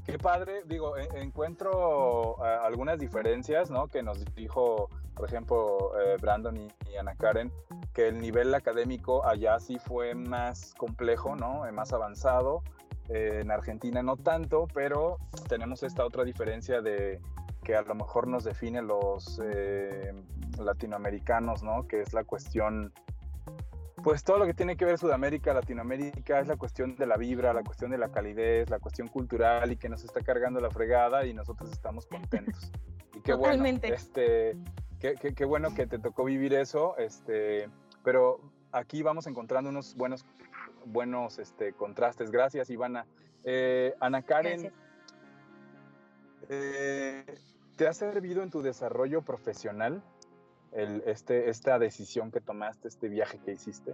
Qué 0.06 0.18
padre, 0.18 0.62
digo, 0.66 0.98
encuentro 0.98 2.38
uh, 2.38 2.44
algunas 2.64 2.98
diferencias, 2.98 3.70
¿no? 3.70 3.88
Que 3.88 4.02
nos 4.02 4.24
dijo, 4.36 4.90
por 5.14 5.28
ejemplo, 5.28 5.92
eh, 6.00 6.16
Brandon 6.22 6.56
y, 6.56 6.68
y 6.90 6.96
Ana 6.96 7.14
Karen, 7.16 7.52
que 7.98 8.10
el 8.10 8.20
nivel 8.20 8.54
académico 8.54 9.26
allá 9.26 9.60
sí 9.60 9.80
fue 9.80 10.14
más 10.14 10.76
complejo, 10.76 11.36
¿no? 11.36 11.66
Eh, 11.66 11.72
más 11.72 11.94
avanzado. 11.94 12.62
Eh, 13.10 13.40
en 13.42 13.50
Argentina 13.50 14.04
no 14.04 14.18
tanto, 14.18 14.68
pero 14.72 15.18
tenemos 15.50 15.82
esta 15.82 16.06
otra 16.06 16.24
diferencia 16.24 16.82
de 16.82 17.20
que 17.64 17.76
a 17.76 17.82
lo 17.82 17.96
mejor 17.96 18.28
nos 18.28 18.44
define 18.44 18.84
los 18.84 19.42
eh, 19.44 20.14
latinoamericanos, 20.60 21.64
¿no? 21.64 21.88
Que 21.88 22.02
es 22.02 22.14
la 22.14 22.24
cuestión, 22.24 22.94
pues 24.04 24.24
todo 24.24 24.38
lo 24.38 24.46
que 24.46 24.54
tiene 24.54 24.78
que 24.78 24.86
ver 24.86 25.00
Sudamérica, 25.00 25.52
Latinoamérica, 25.56 26.40
es 26.40 26.48
la 26.48 26.56
cuestión 26.56 26.96
de 26.98 27.08
la 27.08 27.18
vibra, 27.18 27.52
la 27.52 27.64
cuestión 27.64 27.90
de 27.90 27.98
la 27.98 28.12
calidez, 28.12 28.70
la 28.70 28.78
cuestión 28.78 29.08
cultural 29.08 29.72
y 29.72 29.78
que 29.78 29.90
nos 29.90 30.04
está 30.04 30.22
cargando 30.22 30.60
la 30.60 30.70
fregada 30.70 31.26
y 31.26 31.34
nosotros 31.34 31.72
estamos 31.72 32.06
contentos. 32.06 32.72
Y 33.16 33.22
qué 33.22 33.32
Totalmente. 33.32 33.88
bueno, 33.88 33.96
este, 33.96 34.56
qué, 35.00 35.16
qué, 35.20 35.34
qué 35.34 35.46
bueno 35.46 35.74
que 35.74 35.88
te 35.88 35.98
tocó 35.98 36.26
vivir 36.26 36.54
eso, 36.54 36.96
este, 36.98 37.68
pero 38.08 38.40
aquí 38.72 39.04
vamos 39.04 39.28
encontrando 39.28 39.70
unos 39.70 39.94
buenos, 39.94 40.24
buenos 40.86 41.40
este, 41.40 41.74
contrastes. 41.74 42.32
Gracias, 42.32 42.70
Ivana. 42.70 43.06
Eh, 43.44 43.96
Ana 44.00 44.22
Karen, 44.22 44.72
eh, 46.48 47.26
¿te 47.76 47.86
ha 47.86 47.92
servido 47.92 48.44
en 48.44 48.50
tu 48.50 48.62
desarrollo 48.62 49.24
profesional 49.24 50.02
el, 50.72 51.04
este, 51.06 51.50
esta 51.50 51.80
decisión 51.80 52.32
que 52.32 52.40
tomaste, 52.40 52.88
este 52.88 53.10
viaje 53.10 53.40
que 53.44 53.52
hiciste? 53.52 53.94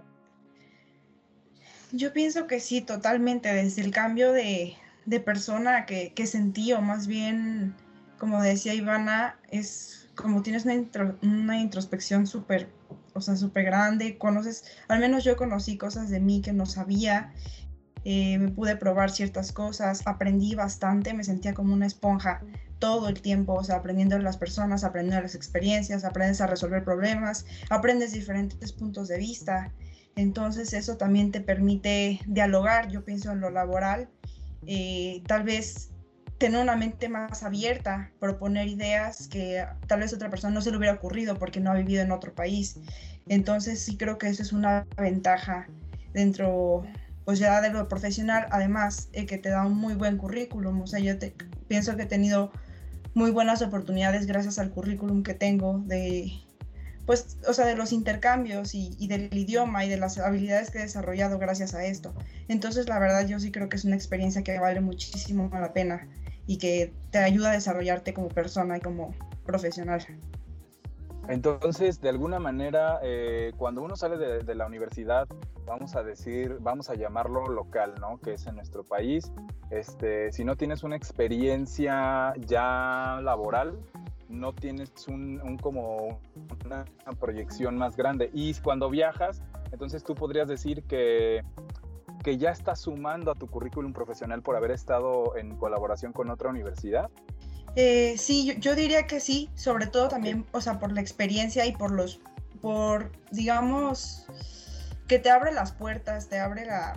Yo 1.90 2.12
pienso 2.12 2.46
que 2.46 2.60
sí, 2.60 2.82
totalmente, 2.82 3.52
desde 3.52 3.82
el 3.82 3.90
cambio 3.90 4.30
de, 4.30 4.76
de 5.06 5.18
persona 5.18 5.86
que, 5.86 6.12
que, 6.12 6.28
sentí, 6.28 6.72
o 6.72 6.80
más 6.80 7.08
bien, 7.08 7.74
como 8.20 8.40
decía 8.40 8.74
Ivana, 8.74 9.40
es 9.50 10.08
como 10.14 10.40
tienes 10.40 10.66
una, 10.66 10.74
intro, 10.74 11.18
una 11.20 11.58
introspección 11.58 12.28
súper 12.28 12.68
o 13.14 13.20
sea, 13.20 13.36
súper 13.36 13.64
grande, 13.64 14.18
conoces, 14.18 14.64
al 14.88 15.00
menos 15.00 15.24
yo 15.24 15.36
conocí 15.36 15.78
cosas 15.78 16.10
de 16.10 16.20
mí 16.20 16.42
que 16.42 16.52
no 16.52 16.66
sabía, 16.66 17.32
eh, 18.04 18.36
me 18.38 18.50
pude 18.50 18.76
probar 18.76 19.10
ciertas 19.10 19.52
cosas, 19.52 20.02
aprendí 20.06 20.54
bastante, 20.54 21.14
me 21.14 21.24
sentía 21.24 21.54
como 21.54 21.72
una 21.72 21.86
esponja 21.86 22.42
todo 22.78 23.08
el 23.08 23.22
tiempo, 23.22 23.54
o 23.54 23.64
sea, 23.64 23.76
aprendiendo 23.76 24.18
las 24.18 24.36
personas, 24.36 24.84
aprendiendo 24.84 25.22
las 25.22 25.34
experiencias, 25.34 26.04
aprendes 26.04 26.40
a 26.42 26.46
resolver 26.46 26.84
problemas, 26.84 27.46
aprendes 27.70 28.12
diferentes 28.12 28.72
puntos 28.72 29.08
de 29.08 29.16
vista, 29.16 29.72
entonces 30.16 30.74
eso 30.74 30.96
también 30.96 31.30
te 31.32 31.40
permite 31.40 32.20
dialogar, 32.26 32.90
yo 32.90 33.04
pienso 33.04 33.32
en 33.32 33.40
lo 33.40 33.50
laboral, 33.50 34.10
eh, 34.66 35.22
tal 35.26 35.44
vez 35.44 35.93
tener 36.44 36.60
una 36.60 36.76
mente 36.76 37.08
más 37.08 37.42
abierta, 37.42 38.10
proponer 38.20 38.68
ideas 38.68 39.28
que 39.28 39.64
tal 39.86 40.00
vez 40.00 40.12
otra 40.12 40.28
persona 40.28 40.52
no 40.52 40.60
se 40.60 40.70
le 40.70 40.76
hubiera 40.76 40.92
ocurrido 40.92 41.38
porque 41.38 41.58
no 41.58 41.70
ha 41.70 41.74
vivido 41.74 42.02
en 42.02 42.12
otro 42.12 42.34
país. 42.34 42.76
Entonces 43.26 43.80
sí 43.80 43.96
creo 43.96 44.18
que 44.18 44.28
eso 44.28 44.42
es 44.42 44.52
una 44.52 44.86
ventaja 44.98 45.66
dentro, 46.12 46.84
pues 47.24 47.38
ya 47.38 47.62
de 47.62 47.70
lo 47.70 47.88
profesional, 47.88 48.46
además 48.50 49.08
eh, 49.14 49.24
que 49.24 49.38
te 49.38 49.48
da 49.48 49.64
un 49.64 49.78
muy 49.78 49.94
buen 49.94 50.18
currículum. 50.18 50.82
O 50.82 50.86
sea, 50.86 51.00
yo 51.00 51.18
te, 51.18 51.34
pienso 51.66 51.96
que 51.96 52.02
he 52.02 52.06
tenido 52.06 52.52
muy 53.14 53.30
buenas 53.30 53.62
oportunidades 53.62 54.26
gracias 54.26 54.58
al 54.58 54.70
currículum 54.70 55.22
que 55.22 55.32
tengo 55.32 55.78
de, 55.86 56.30
pues, 57.06 57.38
o 57.48 57.54
sea, 57.54 57.64
de 57.64 57.74
los 57.74 57.90
intercambios 57.90 58.74
y, 58.74 58.94
y, 58.98 59.08
del 59.08 59.34
idioma 59.34 59.86
y 59.86 59.88
de 59.88 59.96
las 59.96 60.18
habilidades 60.18 60.70
que 60.70 60.76
he 60.76 60.82
desarrollado 60.82 61.38
gracias 61.38 61.72
a 61.72 61.86
esto. 61.86 62.14
Entonces, 62.48 62.86
la 62.86 62.98
verdad, 62.98 63.26
yo 63.26 63.40
sí 63.40 63.50
creo 63.50 63.70
que 63.70 63.76
es 63.76 63.86
una 63.86 63.96
experiencia 63.96 64.42
que 64.42 64.58
vale 64.58 64.82
muchísimo 64.82 65.48
la 65.50 65.72
pena 65.72 66.06
y 66.46 66.58
que 66.58 66.92
te 67.10 67.18
ayuda 67.18 67.50
a 67.50 67.52
desarrollarte 67.52 68.14
como 68.14 68.28
persona 68.28 68.78
y 68.78 68.80
como 68.80 69.14
profesional. 69.44 70.04
Entonces, 71.28 72.00
de 72.02 72.10
alguna 72.10 72.38
manera, 72.38 73.00
eh, 73.02 73.52
cuando 73.56 73.82
uno 73.82 73.96
sale 73.96 74.18
de, 74.18 74.54
la 74.54 74.66
universidad, 74.66 75.26
vamos 75.64 75.96
a 75.96 76.02
decir, 76.02 76.58
vamos 76.60 76.90
a 76.90 76.94
llamarlo 76.94 77.46
local, 77.48 77.94
¿no? 77.98 78.18
Que 78.18 78.34
es 78.34 78.46
en 78.46 78.56
nuestro 78.56 78.84
país. 78.84 79.32
Este, 79.70 80.30
si 80.32 80.44
no 80.44 80.56
tienes 80.56 80.82
una 80.82 80.96
experiencia 80.96 82.34
ya 82.46 83.20
laboral, 83.22 83.78
no 84.28 84.52
tienes 84.52 84.90
un, 85.08 85.58
como 85.62 86.20
una, 86.66 86.84
proyección 87.18 87.78
más 87.78 87.96
grande. 87.96 88.30
Y 88.34 88.52
cuando 88.54 88.90
viajas, 88.90 89.42
entonces 89.72 90.04
tú 90.04 90.14
podrías 90.14 90.46
decir 90.46 90.82
que, 90.84 91.42
que 92.24 92.38
ya 92.38 92.50
estás 92.50 92.80
sumando 92.80 93.30
a 93.30 93.34
tu 93.34 93.46
currículum 93.46 93.92
profesional 93.92 94.42
por 94.42 94.56
haber 94.56 94.72
estado 94.72 95.36
en 95.36 95.54
colaboración 95.56 96.12
con 96.12 96.30
otra 96.30 96.48
universidad. 96.50 97.10
Eh, 97.76 98.14
sí, 98.16 98.56
yo, 98.58 98.74
diría 98.74 99.06
que 99.06 99.20
sí, 99.20 99.50
sobre 99.54 99.86
todo 99.86 100.08
también, 100.08 100.46
o 100.52 100.60
sea, 100.60 100.78
por 100.78 100.90
la 100.90 101.00
experiencia 101.00 101.66
y 101.66 101.72
por 101.72 101.90
los, 101.90 102.20
por, 102.60 103.12
digamos, 103.30 104.26
que 105.06 105.18
te 105.18 105.30
abre 105.30 105.52
las 105.52 105.72
puertas, 105.72 106.28
te 106.28 106.38
abre 106.38 106.64
la, 106.66 106.96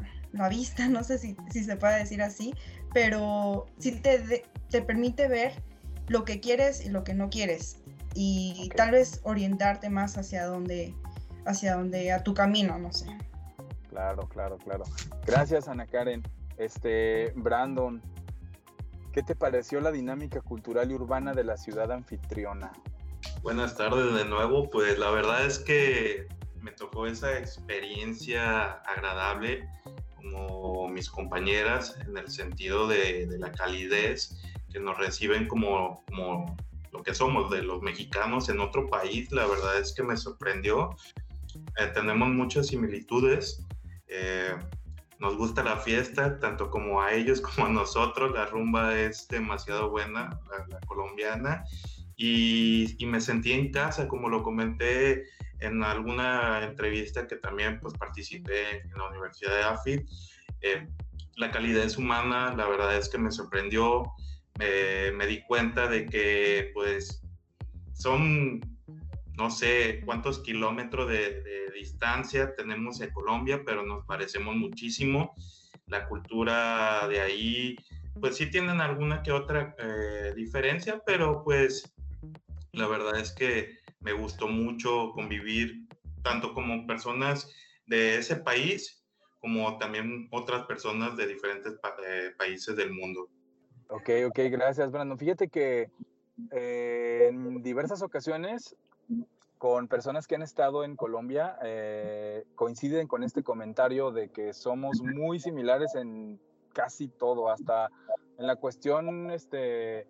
vista, 0.50 0.88
no 0.89 1.03
sé 1.03 1.19
si, 1.19 1.36
se 1.51 1.75
puede 1.75 2.00
decir 2.00 2.22
así, 2.22 2.53
pero 2.93 3.67
sí 3.77 3.91
te, 3.91 4.43
te 4.69 4.81
permite 4.81 5.27
ver 5.27 5.62
lo 6.07 6.24
que 6.24 6.39
quieres 6.39 6.86
y 6.86 6.89
lo 6.89 7.03
que 7.03 7.13
no 7.13 7.29
quieres 7.29 7.81
y 8.19 8.72
tal 8.75 8.91
vez 8.91 9.19
orientarte 9.24 9.91
más 9.91 10.17
hacia 10.17 10.46
donde, 10.46 10.96
hacia 11.46 11.75
donde, 11.75 12.12
a 12.12 12.24
tu 12.24 12.34
camino, 12.34 12.79
no 12.79 12.91
sé. 12.91 13.05
Claro, 13.97 14.29
claro, 14.29 14.57
claro. 14.59 14.83
Gracias, 15.25 15.67
Ana 15.67 15.87
Karen. 15.87 16.21
Este, 16.57 17.33
Brandon, 17.35 17.99
¿Qué 19.11 19.23
te 19.23 19.33
pareció 19.33 19.81
la 19.81 19.91
dinámica 19.91 20.41
cultural 20.41 20.91
y 20.91 20.93
urbana 20.93 21.33
de 21.33 21.43
la 21.43 21.57
ciudad 21.57 21.91
anfitriona? 21.91 22.71
Buenas 23.41 23.75
tardes 23.75 24.13
de 24.13 24.25
nuevo. 24.25 24.69
Pues 24.69 24.99
la 24.99 25.09
verdad 25.09 25.43
es 25.47 25.57
que 25.57 26.27
me 26.61 26.71
tocó 26.73 27.07
esa 27.07 27.39
experiencia 27.39 28.73
agradable 28.83 29.67
como 30.15 30.87
mis 30.89 31.09
compañeras 31.09 31.97
en 32.07 32.15
el 32.15 32.29
sentido 32.29 32.87
de, 32.87 33.25
la 33.39 33.51
calidez 33.51 34.39
que 34.71 34.79
nos 34.79 34.95
reciben 34.99 35.47
como, 35.47 36.05
como 36.05 36.55
lo 36.91 37.01
que 37.01 37.15
somos 37.15 37.49
de 37.49 37.63
los 37.63 37.81
mexicanos 37.81 38.47
en 38.49 38.59
otro 38.59 38.87
país. 38.87 39.31
La 39.31 39.47
verdad 39.47 39.79
es 39.79 39.91
que 39.95 40.03
me 40.03 40.15
sorprendió. 40.15 40.95
Eh, 41.79 41.87
tenemos 41.95 42.29
muchas 42.29 42.67
similitudes. 42.67 43.65
Eh, 44.07 44.55
nos 45.19 45.35
gusta 45.35 45.63
la 45.63 45.77
fiesta, 45.77 46.39
tanto 46.39 46.69
como 46.69 47.01
a 47.01 47.13
ellos 47.13 47.41
como 47.41 47.67
a 47.67 47.69
nosotros. 47.69 48.31
La 48.33 48.45
rumba 48.45 48.97
es 48.97 49.27
demasiado 49.27 49.89
buena, 49.89 50.39
la, 50.69 50.79
colombiana. 50.81 51.63
Y, 52.15 52.97
me 53.05 53.21
sentí 53.21 53.51
en 53.51 53.71
casa, 53.71 54.07
como 54.07 54.29
lo 54.29 54.43
comenté 54.43 55.23
en 55.59 55.83
alguna 55.83 56.63
entrevista 56.63 57.27
que 57.27 57.35
también 57.35 57.79
pues, 57.79 57.93
participé 57.93 58.81
en 58.81 58.97
la 58.97 59.09
Universidad 59.09 59.51
de 59.51 59.63
AFIT. 59.63 60.09
Eh, 60.61 60.87
la 61.35 61.51
calidez 61.51 61.97
humana, 61.97 62.53
la 62.55 62.67
verdad 62.67 62.95
es 62.95 63.09
que 63.09 63.19
me 63.19 63.31
sorprendió. 63.31 64.11
me 64.57 65.27
di 65.27 65.43
cuenta 65.43 65.87
de 65.87 66.05
que 66.07 66.71
pues 66.73 67.21
son 67.93 68.61
no 69.38 69.51
sé 69.51 70.01
cuántos 70.03 70.39
kilómetros 70.39 71.10
de, 71.10 71.44
distancia 71.74 72.56
tenemos 72.56 73.00
en 73.01 73.12
Colombia, 73.12 73.62
pero 73.63 73.86
nos 73.86 74.03
parecemos 74.06 74.56
muchísimo. 74.56 75.36
La 75.86 76.08
cultura 76.08 77.08
de 77.08 77.22
ahí, 77.22 77.75
pues 78.20 78.36
sí 78.36 78.50
tienen 78.50 78.82
alguna 78.82 79.22
que 79.22 79.32
otra 79.32 79.75
eh, 79.77 80.34
diferencia, 80.36 81.00
pero 81.06 81.44
pues 81.44 81.94
la 82.72 82.88
verdad 82.88 83.20
es 83.20 83.32
que 83.32 83.77
me 84.00 84.12
gustó 84.12 84.48
mucho 84.48 85.12
convivir 85.13 85.88
tanto 86.24 86.56
como 86.56 86.88
personas 86.88 87.53
de 87.86 88.17
ese 88.17 88.38
país 88.38 89.06
como 89.39 89.77
también 89.77 90.27
otras 90.32 90.65
personas 90.65 91.15
de 91.15 91.27
diferentes 91.27 91.73
eh, 91.73 92.32
países 92.38 92.76
del 92.76 92.91
mundo. 92.91 93.30
Ok, 93.89 94.10
ok, 94.28 94.39
gracias 94.50 94.91
Brandon. 94.91 95.17
Fíjate 95.17 95.47
que 95.47 95.91
eh, 96.52 97.28
en 97.30 97.62
diversas 97.62 98.02
ocasiones 98.02 98.76
con 99.58 99.88
personas 99.88 100.28
que 100.28 100.36
han 100.36 100.43
estado 100.43 100.84
en 100.84 100.96
Colombia 100.96 101.58
eh, 101.63 102.46
coinciden 102.56 103.08
con 103.08 103.24
este 103.24 103.43
comentario 103.43 104.12
de 104.12 104.30
que 104.30 104.54
somos 104.54 105.02
muy 105.02 105.39
similares 105.39 105.96
en 105.96 106.39
casi 106.74 107.08
todo, 107.08 107.50
hasta 107.50 107.89
en 108.38 108.46
la 108.46 108.56
cuestión, 108.56 109.32
este, 109.32 110.08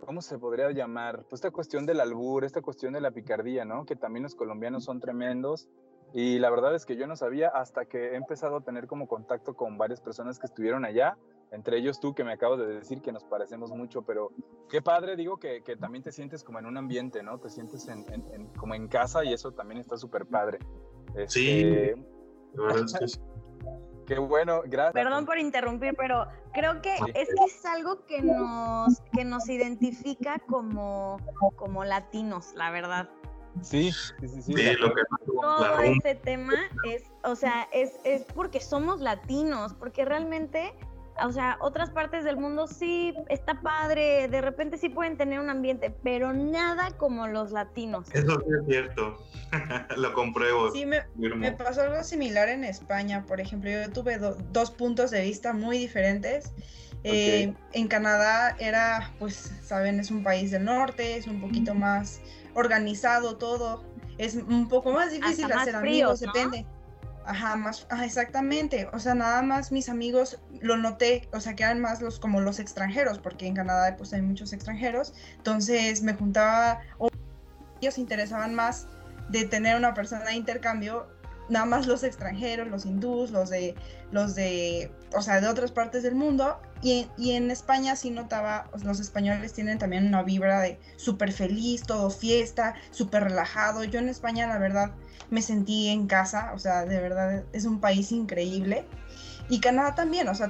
¿cómo 0.00 0.22
se 0.22 0.38
podría 0.38 0.70
llamar? 0.70 1.24
Pues 1.24 1.34
esta 1.34 1.50
cuestión 1.50 1.84
del 1.84 2.00
albur, 2.00 2.44
esta 2.44 2.62
cuestión 2.62 2.94
de 2.94 3.02
la 3.02 3.10
picardía, 3.10 3.66
¿no? 3.66 3.84
Que 3.84 3.94
también 3.94 4.22
los 4.22 4.34
colombianos 4.34 4.84
son 4.84 5.00
tremendos. 5.00 5.68
Y 6.12 6.38
la 6.38 6.50
verdad 6.50 6.74
es 6.74 6.86
que 6.86 6.96
yo 6.96 7.06
no 7.06 7.16
sabía 7.16 7.48
hasta 7.48 7.84
que 7.84 8.12
he 8.12 8.16
empezado 8.16 8.56
a 8.56 8.60
tener 8.62 8.86
como 8.86 9.06
contacto 9.06 9.54
con 9.54 9.76
varias 9.76 10.00
personas 10.00 10.38
que 10.38 10.46
estuvieron 10.46 10.84
allá 10.84 11.16
entre 11.50 11.78
ellos 11.78 11.98
tú 12.00 12.14
que 12.14 12.24
me 12.24 12.32
acabas 12.32 12.58
de 12.58 12.66
decir 12.66 13.00
que 13.00 13.12
nos 13.12 13.24
parecemos 13.24 13.70
mucho, 13.70 14.02
pero 14.02 14.30
qué 14.68 14.82
padre, 14.82 15.16
digo, 15.16 15.38
que, 15.38 15.62
que 15.62 15.76
también 15.76 16.02
te 16.04 16.12
sientes 16.12 16.44
como 16.44 16.58
en 16.58 16.66
un 16.66 16.76
ambiente, 16.76 17.22
¿no? 17.22 17.38
Te 17.38 17.48
sientes 17.48 17.88
en, 17.88 18.04
como 18.56 18.74
en 18.74 18.88
casa 18.88 19.24
y 19.24 19.32
eso 19.32 19.52
también 19.52 19.80
está 19.80 19.96
súper 19.96 20.26
padre. 20.26 20.58
sí, 21.26 21.60
este, 21.60 21.94
Qué 24.06 24.18
bueno, 24.18 24.62
gracias. 24.64 24.94
Perdón 24.94 25.26
por 25.26 25.38
interrumpir, 25.38 25.94
pero 25.94 26.26
creo 26.54 26.80
que 26.80 26.94
es 27.14 27.28
que 27.28 27.44
es 27.44 27.64
algo 27.66 28.06
que 28.06 28.22
nos, 28.22 29.02
que 29.12 29.22
nos 29.22 29.46
identifica 29.50 30.38
como, 30.48 31.18
como 31.56 31.84
latinos, 31.84 32.54
la 32.54 32.70
verdad. 32.70 33.10
Sí, 33.62 33.92
sí, 33.92 34.28
sí. 34.28 34.42
sí, 34.42 34.52
lo 34.52 34.94
que 34.94 35.02
todo 35.34 35.80
este 35.80 36.14
tema 36.14 36.54
es, 36.84 37.04
o 37.24 37.34
sea, 37.34 37.68
es, 37.72 37.98
es 38.04 38.24
porque 38.34 38.60
somos 38.60 39.00
latinos, 39.00 39.74
porque 39.74 40.04
realmente 40.04 40.72
o 41.24 41.32
sea, 41.32 41.56
otras 41.60 41.90
partes 41.90 42.24
del 42.24 42.36
mundo 42.36 42.66
sí 42.66 43.14
está 43.28 43.60
padre, 43.60 44.28
de 44.28 44.40
repente 44.40 44.78
sí 44.78 44.88
pueden 44.88 45.16
tener 45.16 45.40
un 45.40 45.50
ambiente, 45.50 45.94
pero 46.02 46.32
nada 46.32 46.90
como 46.96 47.26
los 47.26 47.52
latinos. 47.52 48.06
Eso 48.12 48.40
sí 48.40 48.46
es 48.60 48.66
cierto, 48.66 49.18
lo 49.96 50.12
compruebo. 50.14 50.70
Sí, 50.72 50.86
me, 50.86 51.02
pasó 51.52 51.82
algo 51.82 52.02
similar 52.02 52.48
en 52.48 52.64
España, 52.64 53.24
por 53.26 53.40
ejemplo, 53.40 53.70
yo 53.70 53.90
tuve 53.90 54.18
dos 54.18 54.70
puntos 54.70 55.10
de 55.10 55.22
vista 55.22 55.52
muy 55.52 55.78
diferentes. 55.78 56.52
Eh, 57.04 57.54
en 57.72 57.88
Canadá 57.88 58.56
era, 58.58 59.12
pues, 59.18 59.52
saben, 59.62 60.00
es 60.00 60.10
un 60.10 60.24
país 60.24 60.50
del 60.50 60.64
norte, 60.64 61.16
es 61.16 61.26
un 61.26 61.40
poquito 61.40 61.74
más 61.74 62.20
organizado 62.54 63.36
todo, 63.36 63.84
es 64.18 64.34
un 64.34 64.68
poco 64.68 64.92
más 64.92 65.12
difícil 65.12 65.50
hacer 65.52 65.76
amigos, 65.76 66.20
depende. 66.20 66.66
Ajá, 67.28 67.56
más, 67.56 67.86
exactamente. 68.02 68.88
O 68.94 68.98
sea, 68.98 69.14
nada 69.14 69.42
más 69.42 69.70
mis 69.70 69.90
amigos 69.90 70.40
lo 70.62 70.78
noté, 70.78 71.28
o 71.30 71.40
sea, 71.40 71.54
que 71.54 71.62
eran 71.62 71.78
más 71.78 72.00
los 72.00 72.18
como 72.18 72.40
los 72.40 72.58
extranjeros, 72.58 73.18
porque 73.18 73.46
en 73.46 73.54
Canadá 73.54 73.94
pues 73.98 74.14
hay 74.14 74.22
muchos 74.22 74.54
extranjeros. 74.54 75.12
Entonces 75.36 76.02
me 76.02 76.14
juntaba, 76.14 76.80
o 76.96 77.10
ellos 77.82 77.98
interesaban 77.98 78.54
más 78.54 78.86
de 79.28 79.44
tener 79.44 79.76
una 79.76 79.92
persona 79.92 80.24
de 80.24 80.36
intercambio, 80.36 81.06
nada 81.50 81.66
más 81.66 81.86
los 81.86 82.02
extranjeros, 82.02 82.66
los 82.68 82.86
hindús, 82.86 83.30
los 83.30 83.50
de, 83.50 83.74
los 84.10 84.34
de, 84.34 84.90
o 85.14 85.20
sea, 85.20 85.42
de 85.42 85.48
otras 85.48 85.70
partes 85.70 86.02
del 86.02 86.14
mundo. 86.14 86.58
Y, 86.80 87.08
y 87.16 87.32
en 87.32 87.50
España 87.50 87.96
sí 87.96 88.10
notaba, 88.10 88.70
los 88.84 89.00
españoles 89.00 89.52
tienen 89.52 89.78
también 89.78 90.06
una 90.06 90.22
vibra 90.22 90.60
de 90.60 90.78
súper 90.96 91.32
feliz, 91.32 91.82
todo 91.82 92.10
fiesta, 92.10 92.74
súper 92.90 93.24
relajado. 93.24 93.82
Yo 93.84 93.98
en 93.98 94.08
España, 94.08 94.46
la 94.46 94.58
verdad, 94.58 94.92
me 95.30 95.42
sentí 95.42 95.88
en 95.88 96.06
casa, 96.06 96.52
o 96.54 96.58
sea, 96.58 96.84
de 96.84 97.00
verdad 97.00 97.44
es 97.52 97.64
un 97.64 97.80
país 97.80 98.12
increíble. 98.12 98.86
Y 99.48 99.60
Canadá 99.60 99.94
también, 99.94 100.28
o 100.28 100.34
sea, 100.34 100.48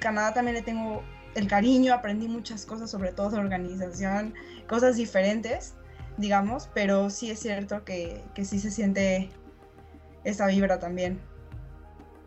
Canadá 0.00 0.34
también 0.34 0.56
le 0.56 0.62
tengo 0.62 1.02
el 1.34 1.46
cariño, 1.46 1.94
aprendí 1.94 2.28
muchas 2.28 2.66
cosas, 2.66 2.90
sobre 2.90 3.12
todo 3.12 3.30
de 3.30 3.38
organización, 3.38 4.34
cosas 4.68 4.96
diferentes, 4.96 5.74
digamos, 6.16 6.68
pero 6.74 7.10
sí 7.10 7.30
es 7.30 7.40
cierto 7.40 7.84
que, 7.84 8.22
que 8.34 8.44
sí 8.44 8.58
se 8.58 8.70
siente 8.70 9.30
esa 10.24 10.46
vibra 10.46 10.78
también. 10.78 11.20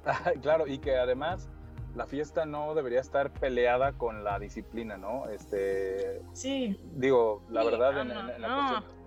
claro, 0.41 0.67
y 0.67 0.79
que 0.79 0.97
además 0.97 1.47
la 1.95 2.06
fiesta 2.08 2.45
no 2.45 2.73
debería 2.73 2.99
estar 2.99 3.32
peleada 3.32 3.93
con 3.93 4.23
la 4.23 4.39
disciplina, 4.39 4.97
¿no? 4.97 5.29
Este, 5.29 6.21
sí. 6.34 6.79
Digo, 6.95 7.43
la 7.49 7.63
verdad, 7.63 8.01
en, 8.01 8.10
la 8.41 8.82
cuestión 8.82 9.03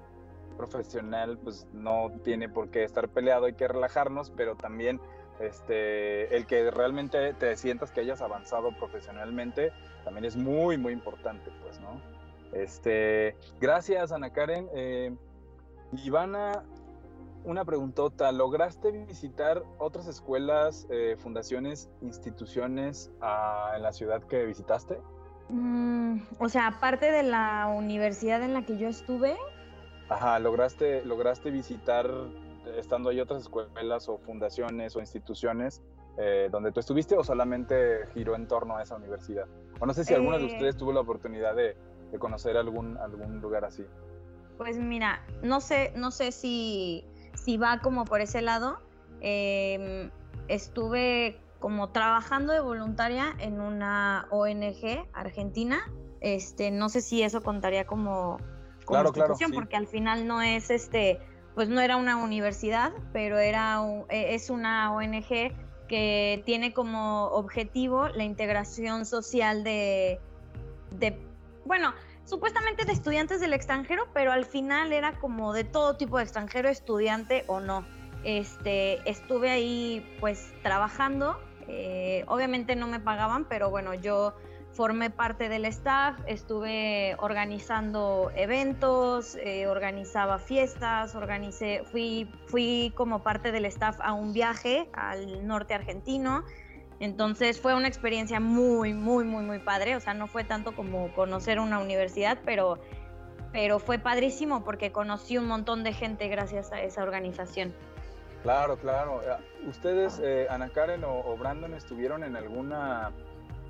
profesional 0.56 1.38
pues 1.38 1.66
no 1.72 2.10
tiene 2.24 2.48
por 2.48 2.70
qué 2.70 2.84
estar 2.84 3.08
peleado, 3.08 3.46
hay 3.46 3.54
que 3.54 3.68
relajarnos, 3.68 4.30
pero 4.30 4.56
también 4.56 5.00
este, 5.40 6.34
el 6.34 6.46
que 6.46 6.70
realmente 6.70 7.34
te 7.34 7.56
sientas 7.56 7.92
que 7.92 8.00
hayas 8.00 8.22
avanzado 8.22 8.70
profesionalmente 8.78 9.72
también 10.04 10.24
es 10.24 10.36
muy, 10.36 10.78
muy 10.78 10.92
importante, 10.92 11.50
pues, 11.62 11.80
¿no? 11.80 12.00
Este, 12.52 13.36
gracias, 13.60 14.12
Ana 14.12 14.30
Karen. 14.30 14.68
Eh, 14.72 15.14
Ivana, 16.04 16.64
una 17.46 17.64
preguntota. 17.64 18.30
¿Lograste 18.32 18.90
visitar 18.90 19.62
otras 19.78 20.06
escuelas, 20.08 20.86
eh, 20.90 21.16
fundaciones, 21.18 21.88
instituciones 22.02 23.10
ah, 23.22 23.72
en 23.76 23.82
la 23.82 23.92
ciudad 23.92 24.22
que 24.24 24.44
visitaste? 24.44 25.00
Mm, 25.48 26.18
o 26.40 26.48
sea, 26.48 26.66
aparte 26.66 27.10
de 27.10 27.22
la 27.22 27.72
universidad 27.74 28.42
en 28.42 28.52
la 28.52 28.64
que 28.66 28.76
yo 28.78 28.88
estuve, 28.88 29.36
Ajá, 30.08 30.38
lograste, 30.38 31.04
lograste 31.04 31.50
visitar, 31.50 32.08
estando 32.76 33.10
ahí 33.10 33.20
otras 33.20 33.42
escuelas 33.42 34.08
o 34.08 34.18
fundaciones 34.18 34.94
o 34.94 35.00
instituciones 35.00 35.82
eh, 36.18 36.48
donde 36.50 36.70
tú 36.72 36.78
estuviste 36.80 37.16
o 37.16 37.24
solamente 37.24 38.06
giró 38.14 38.36
en 38.36 38.46
torno 38.46 38.76
a 38.76 38.82
esa 38.82 38.96
universidad. 38.96 39.46
O 39.80 39.86
no 39.86 39.92
sé 39.92 40.04
si 40.04 40.14
alguna 40.14 40.38
de 40.38 40.44
Eh. 40.44 40.52
ustedes 40.52 40.76
tuvo 40.76 40.92
la 40.92 41.00
oportunidad 41.00 41.54
de, 41.56 41.76
de 42.12 42.18
conocer 42.18 42.56
algún, 42.56 42.96
algún 42.98 43.40
lugar 43.40 43.64
así. 43.64 43.84
Pues 44.58 44.78
mira, 44.78 45.22
no 45.42 45.60
sé, 45.60 45.92
no 45.96 46.10
sé 46.10 46.32
si, 46.32 47.04
si 47.46 47.56
va 47.58 47.78
como 47.78 48.04
por 48.04 48.20
ese 48.20 48.42
lado. 48.42 48.80
Em, 49.20 50.10
estuve 50.48 51.40
como 51.60 51.90
trabajando 51.90 52.52
de 52.52 52.58
voluntaria 52.60 53.34
en 53.38 53.60
una 53.60 54.26
ONG 54.30 55.06
argentina. 55.12 55.78
Este, 56.20 56.72
no 56.72 56.88
sé 56.88 57.00
si 57.02 57.22
eso 57.22 57.42
contaría 57.42 57.86
como, 57.86 58.38
como 58.84 58.98
Claro, 58.98 59.12
claro, 59.12 59.32
institución, 59.34 59.50
sí. 59.52 59.54
porque 59.54 59.76
al 59.76 59.86
final 59.86 60.26
no 60.26 60.42
es 60.42 60.70
este, 60.70 61.20
pues 61.54 61.68
no 61.68 61.80
era 61.80 61.96
una 61.96 62.16
universidad, 62.16 62.92
pero 63.12 63.38
era 63.38 63.80
un- 63.80 64.06
e- 64.10 64.34
es 64.34 64.50
una 64.50 64.92
ONG 64.92 65.52
que 65.88 66.42
tiene 66.44 66.72
como 66.74 67.26
objetivo 67.26 68.08
la 68.08 68.24
integración 68.24 69.06
social 69.06 69.62
de, 69.62 70.18
de 70.90 71.16
bueno, 71.64 71.92
supuestamente 72.26 72.84
de 72.84 72.92
estudiantes 72.92 73.40
del 73.40 73.54
extranjero, 73.54 74.06
pero 74.12 74.32
al 74.32 74.44
final 74.44 74.92
era 74.92 75.18
como 75.18 75.54
de 75.54 75.64
todo 75.64 75.96
tipo 75.96 76.18
de 76.18 76.24
extranjero, 76.24 76.68
estudiante 76.68 77.44
o 77.46 77.60
no. 77.60 77.86
Este, 78.24 79.08
estuve 79.08 79.50
ahí 79.50 80.04
pues 80.20 80.52
trabajando, 80.62 81.38
eh, 81.68 82.24
obviamente 82.26 82.76
no 82.76 82.88
me 82.88 83.00
pagaban, 83.00 83.44
pero 83.44 83.70
bueno, 83.70 83.94
yo 83.94 84.34
formé 84.72 85.08
parte 85.08 85.48
del 85.48 85.64
staff, 85.64 86.18
estuve 86.26 87.16
organizando 87.18 88.30
eventos, 88.34 89.36
eh, 89.36 89.66
organizaba 89.68 90.38
fiestas, 90.38 91.14
organicé, 91.14 91.82
fui, 91.90 92.30
fui 92.46 92.92
como 92.94 93.22
parte 93.22 93.52
del 93.52 93.64
staff 93.66 93.98
a 94.00 94.12
un 94.12 94.34
viaje 94.34 94.90
al 94.92 95.46
norte 95.46 95.72
argentino. 95.72 96.44
Entonces 97.00 97.60
fue 97.60 97.74
una 97.74 97.88
experiencia 97.88 98.40
muy, 98.40 98.94
muy, 98.94 99.24
muy, 99.24 99.44
muy 99.44 99.58
padre. 99.58 99.96
O 99.96 100.00
sea, 100.00 100.14
no 100.14 100.26
fue 100.26 100.44
tanto 100.44 100.74
como 100.74 101.12
conocer 101.14 101.60
una 101.60 101.78
universidad, 101.78 102.38
pero, 102.44 102.78
pero 103.52 103.78
fue 103.78 103.98
padrísimo 103.98 104.64
porque 104.64 104.92
conocí 104.92 105.36
un 105.36 105.46
montón 105.46 105.84
de 105.84 105.92
gente 105.92 106.28
gracias 106.28 106.72
a 106.72 106.80
esa 106.80 107.02
organización. 107.02 107.74
Claro, 108.42 108.76
claro. 108.76 109.20
Eh, 109.22 109.66
¿Ustedes, 109.68 110.20
eh, 110.22 110.46
Ana 110.48 110.68
Karen 110.68 111.02
o, 111.04 111.36
Brandon, 111.36 111.74
estuvieron 111.74 112.22
en 112.22 112.36
alguna, 112.36 113.10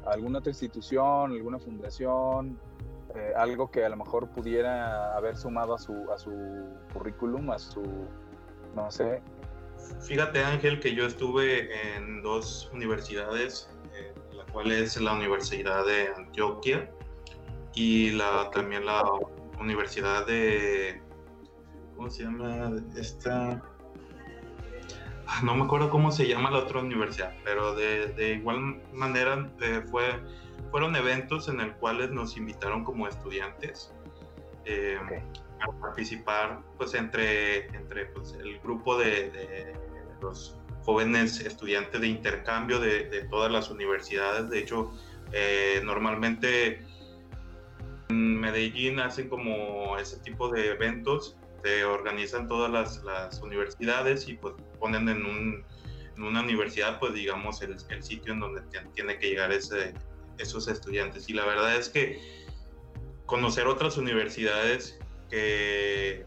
alguna 0.04 0.38
otra 0.38 0.50
institución, 0.50 1.32
alguna 1.32 1.58
fundación, 1.58 2.58
eh, 3.14 3.32
algo 3.36 3.70
que 3.70 3.84
a 3.84 3.88
lo 3.88 3.96
mejor 3.96 4.28
pudiera 4.28 5.16
haber 5.16 5.36
sumado 5.36 5.74
a 5.74 5.78
su, 5.78 6.12
a 6.12 6.18
su 6.18 6.30
currículum, 6.92 7.50
a 7.50 7.58
su, 7.58 7.82
no 8.74 8.90
sé? 8.90 9.22
Fíjate 10.07 10.42
Ángel 10.44 10.81
que 10.81 10.94
yo 10.94 11.07
estuve 11.07 11.96
en 11.96 12.22
dos 12.22 12.70
universidades, 12.72 13.68
eh, 13.94 14.14
la 14.33 14.44
cual 14.46 14.70
es 14.70 15.01
la 15.01 15.14
Universidad 15.14 15.85
de 15.85 16.09
Antioquia 16.16 16.90
y 17.75 18.11
la, 18.12 18.51
también 18.51 18.87
la 18.87 19.03
Universidad 19.59 20.27
de, 20.27 21.03
¿cómo 21.96 22.09
se 22.11 22.22
llama 22.25 22.72
esta? 22.96 23.62
Ah, 25.27 25.40
No 25.42 25.57
me 25.57 25.64
acuerdo 25.64 25.90
cómo 25.90 26.12
se 26.12 26.29
llama 26.29 26.51
la 26.51 26.59
otra 26.59 26.81
universidad, 26.81 27.35
pero 27.44 27.75
de, 27.75 28.07
de 28.14 28.35
igual 28.35 28.81
manera 28.92 29.51
eh, 29.61 29.83
fue, 29.90 30.05
fueron 30.70 30.94
eventos 30.94 31.49
en 31.49 31.61
el 31.61 31.75
cuales 31.77 32.11
nos 32.11 32.37
invitaron 32.37 32.85
como 32.85 33.09
estudiantes. 33.09 33.92
eh, 34.66 34.99
a 35.61 35.72
participar 35.81 36.61
pues 36.77 36.94
entre, 36.94 37.66
entre 37.75 38.07
pues, 38.07 38.33
el 38.35 38.59
grupo 38.61 38.99
de, 38.99 39.31
de 39.31 39.75
los 40.20 40.57
jóvenes 40.85 41.40
estudiantes 41.40 42.00
de 42.00 42.07
intercambio 42.07 42.79
de, 42.79 43.26
todas 43.31 43.50
las 43.50 43.70
universidades. 43.70 44.48
De 44.48 44.61
hecho, 44.61 44.92
eh, 45.33 45.81
normalmente 45.85 46.81
en 48.09 48.40
Medellín 48.40 49.00
hacen 49.00 49.29
como 49.29 49.98
ese 49.98 50.18
tipo 50.20 50.48
de 50.48 50.70
eventos, 50.70 51.37
se 51.64 51.85
organizan 51.85 52.46
todas 52.46 52.70
las, 53.02 53.40
universidades 53.42 54.29
y 54.29 54.35
pues 54.35 54.55
ponen 54.79 55.09
en, 55.09 55.26
un, 55.26 55.64
en 56.16 56.22
una 56.22 56.40
universidad 56.40 57.00
pues 57.00 57.14
digamos 57.14 57.61
el, 57.62 57.76
el 57.88 58.02
sitio 58.02 58.33
en 58.33 58.40
donde 58.40 58.62
tiene 58.94 59.18
que 59.18 59.31
llegar 59.31 59.50
esos 59.52 60.68
estudiantes. 60.68 61.29
Y 61.29 61.33
la 61.33 61.44
verdad 61.44 61.76
es 61.76 61.88
que 61.88 62.20
conocer 63.26 63.66
otras 63.66 63.96
universidades 63.96 64.98
que 65.29 66.24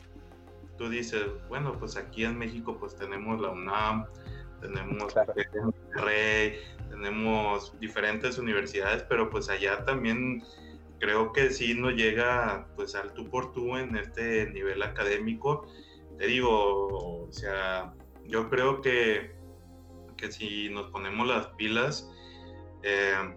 tú 0.80 0.90
dices, 0.90 1.26
bueno, 1.50 1.78
pues 1.78 1.98
aquí 1.98 2.24
en 2.24 2.38
México 2.38 2.78
pues 2.80 2.96
tenemos 2.96 3.40
la 3.40 3.50
UNAM, 3.50 4.06
tenemos 4.62 5.14
Claro. 5.14 5.34
Monterrey, 5.62 6.58
tenemos 6.90 7.78
diferentes 7.80 8.38
universidades, 8.38 9.04
pero 9.04 9.30
pues 9.30 9.50
allá 9.50 9.86
también 9.86 10.42
creo 11.00 11.34
que 11.34 11.52
sí 11.52 11.74
no 11.76 11.92
llega 11.92 12.68
pues 12.76 12.96
al 12.96 13.14
tú 13.14 13.30
por 13.30 13.52
tú 13.54 13.76
en 13.78 13.96
este 13.98 14.50
nivel 14.52 14.82
académico. 14.82 15.68
Te 16.18 16.28
digo, 16.28 17.26
o 17.26 17.32
sea, 17.32 17.94
yo 18.26 18.50
creo 18.50 18.82
que, 18.82 19.36
que 20.18 20.32
si 20.32 20.70
nos 20.70 20.90
ponemos 20.92 21.28
las 21.28 21.48
pilas, 21.50 22.10
eh, 22.84 23.36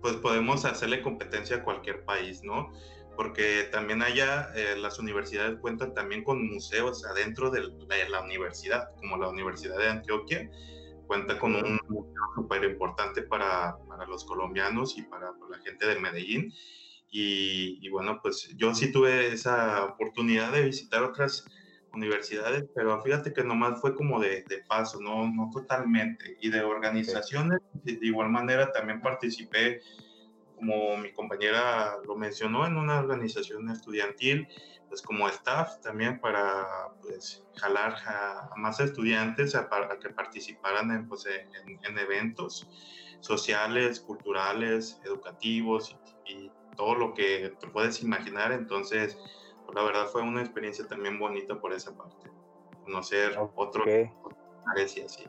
pues 0.00 0.16
podemos 0.16 0.64
hacerle 0.64 1.02
competencia 1.02 1.56
a 1.56 1.62
cualquier 1.62 2.04
país, 2.04 2.42
¿no? 2.42 2.72
Porque 3.16 3.68
también 3.70 4.02
allá 4.02 4.50
eh, 4.54 4.74
las 4.76 4.98
universidades 4.98 5.58
cuentan 5.60 5.94
también 5.94 6.24
con 6.24 6.46
museos 6.46 7.04
adentro 7.04 7.50
de 7.50 7.62
la, 7.62 7.96
de 7.96 8.08
la 8.08 8.22
universidad, 8.22 8.88
como 8.96 9.16
la 9.16 9.28
Universidad 9.28 9.76
de 9.78 9.88
Antioquia, 9.88 10.50
cuenta 11.06 11.38
con 11.38 11.54
un 11.54 11.78
museo 11.88 12.22
súper 12.34 12.64
importante 12.64 13.22
para, 13.22 13.76
para 13.86 14.06
los 14.06 14.24
colombianos 14.24 14.96
y 14.96 15.02
para, 15.02 15.32
para 15.34 15.58
la 15.58 15.58
gente 15.58 15.86
de 15.86 16.00
Medellín. 16.00 16.52
Y, 17.10 17.78
y, 17.82 17.90
bueno, 17.90 18.20
pues 18.22 18.48
yo 18.56 18.74
sí 18.74 18.90
tuve 18.90 19.28
esa 19.28 19.84
oportunidad 19.84 20.50
de 20.50 20.62
visitar 20.62 21.02
otras 21.02 21.44
universidades, 21.92 22.64
pero 22.74 23.02
fíjate 23.02 23.34
que 23.34 23.44
nomás 23.44 23.78
fue 23.82 23.94
como 23.94 24.18
de, 24.18 24.44
de 24.48 24.64
paso, 24.66 24.98
no, 25.02 25.30
no 25.30 25.50
totalmente. 25.52 26.38
Y 26.40 26.48
de 26.48 26.62
organizaciones, 26.62 27.58
de, 27.74 27.96
de 27.96 28.06
igual 28.06 28.30
manera 28.30 28.72
también 28.72 29.02
participé 29.02 29.82
como 30.62 30.96
mi 30.96 31.12
compañera 31.12 31.98
lo 32.06 32.14
mencionó, 32.14 32.64
en 32.64 32.76
una 32.76 33.00
organización 33.00 33.68
estudiantil, 33.68 34.46
pues 34.88 35.02
como 35.02 35.28
staff 35.28 35.80
también 35.80 36.20
para 36.20 36.92
pues 37.00 37.44
jalar 37.56 37.96
a, 38.06 38.50
más 38.56 38.78
estudiantes 38.78 39.56
a, 39.56 39.68
a, 39.72 39.98
que 39.98 40.10
participaran 40.10 40.92
en, 40.92 41.08
pues, 41.08 41.26
en, 41.26 41.80
en, 41.82 41.98
eventos 41.98 42.68
sociales, 43.18 43.98
culturales, 43.98 45.00
educativos 45.04 45.96
y, 46.26 46.32
y, 46.32 46.52
todo 46.76 46.94
lo 46.94 47.12
que 47.12 47.54
te 47.60 47.66
puedes 47.66 48.02
imaginar. 48.02 48.52
Entonces, 48.52 49.18
pues, 49.66 49.74
la 49.74 49.82
verdad 49.82 50.06
fue 50.06 50.22
una 50.22 50.42
experiencia 50.42 50.86
también 50.86 51.18
bonita 51.18 51.60
por 51.60 51.72
esa 51.72 51.94
parte. 51.96 52.30
Conocer 52.84 53.36
okay. 53.36 54.10
lugares 54.64 54.96
y 54.96 55.02
así. 55.02 55.24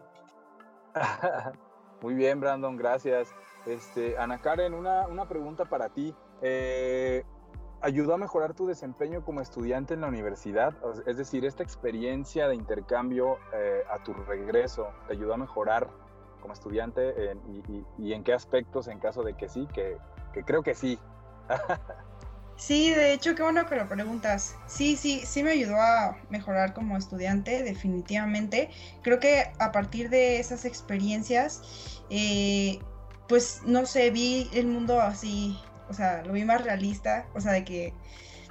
Muy 2.01 2.13
bien, 2.13 2.39
Brandon, 2.39 2.77
gracias. 2.77 3.33
Este, 3.65 4.17
Ana 4.17 4.39
Karen, 4.39 4.73
una, 4.73 5.07
una 5.07 5.27
pregunta 5.27 5.65
para 5.65 5.89
ti. 5.89 6.13
Eh, 6.41 7.23
¿Ayudó 7.81 8.13
a 8.13 8.17
mejorar 8.17 8.53
tu 8.53 8.65
desempeño 8.65 9.25
como 9.25 9.41
estudiante 9.41 9.93
en 9.93 10.01
la 10.01 10.07
universidad? 10.07 10.73
Es 11.05 11.17
decir, 11.17 11.43
esta 11.43 11.63
experiencia 11.63 12.47
de 12.47 12.55
intercambio 12.55 13.39
eh, 13.53 13.83
a 13.91 14.01
tu 14.01 14.13
regreso, 14.13 14.87
¿te 15.05 15.13
ayudó 15.13 15.33
a 15.33 15.37
mejorar 15.37 15.89
como 16.41 16.53
estudiante? 16.53 17.13
Y, 17.45 17.85
y, 17.97 18.13
en 18.13 18.23
qué 18.23 18.33
aspectos, 18.33 18.87
en 18.87 18.99
caso 18.99 19.21
de 19.23 19.33
que 19.33 19.49
sí? 19.49 19.67
Que, 19.73 19.97
que 20.33 20.43
creo 20.43 20.63
que 20.63 20.75
sí. 20.75 20.97
sí, 22.55 22.91
de 22.91 23.11
hecho, 23.11 23.35
qué 23.35 23.43
bueno 23.43 23.65
que 23.65 23.75
lo 23.75 23.85
preguntas. 23.89 24.55
Sí, 24.65 24.95
sí, 24.95 25.21
sí 25.25 25.43
me 25.43 25.51
ayudó 25.51 25.75
a 25.75 26.17
mejorar 26.29 26.73
como 26.73 26.95
estudiante, 26.95 27.63
definitivamente. 27.63 28.69
Creo 29.01 29.19
que 29.19 29.51
a 29.59 29.73
partir 29.73 30.09
de 30.09 30.39
esas 30.39 30.63
experiencias, 30.63 32.01
eh, 32.09 32.79
pues 33.27 33.61
no 33.65 33.85
sé, 33.85 34.11
vi 34.11 34.49
el 34.53 34.67
mundo 34.67 35.01
así, 35.01 35.57
o 35.89 35.93
sea, 35.93 36.23
lo 36.23 36.33
vi 36.33 36.45
más 36.45 36.63
realista, 36.63 37.27
o 37.33 37.41
sea, 37.41 37.51
de 37.51 37.63
que 37.63 37.93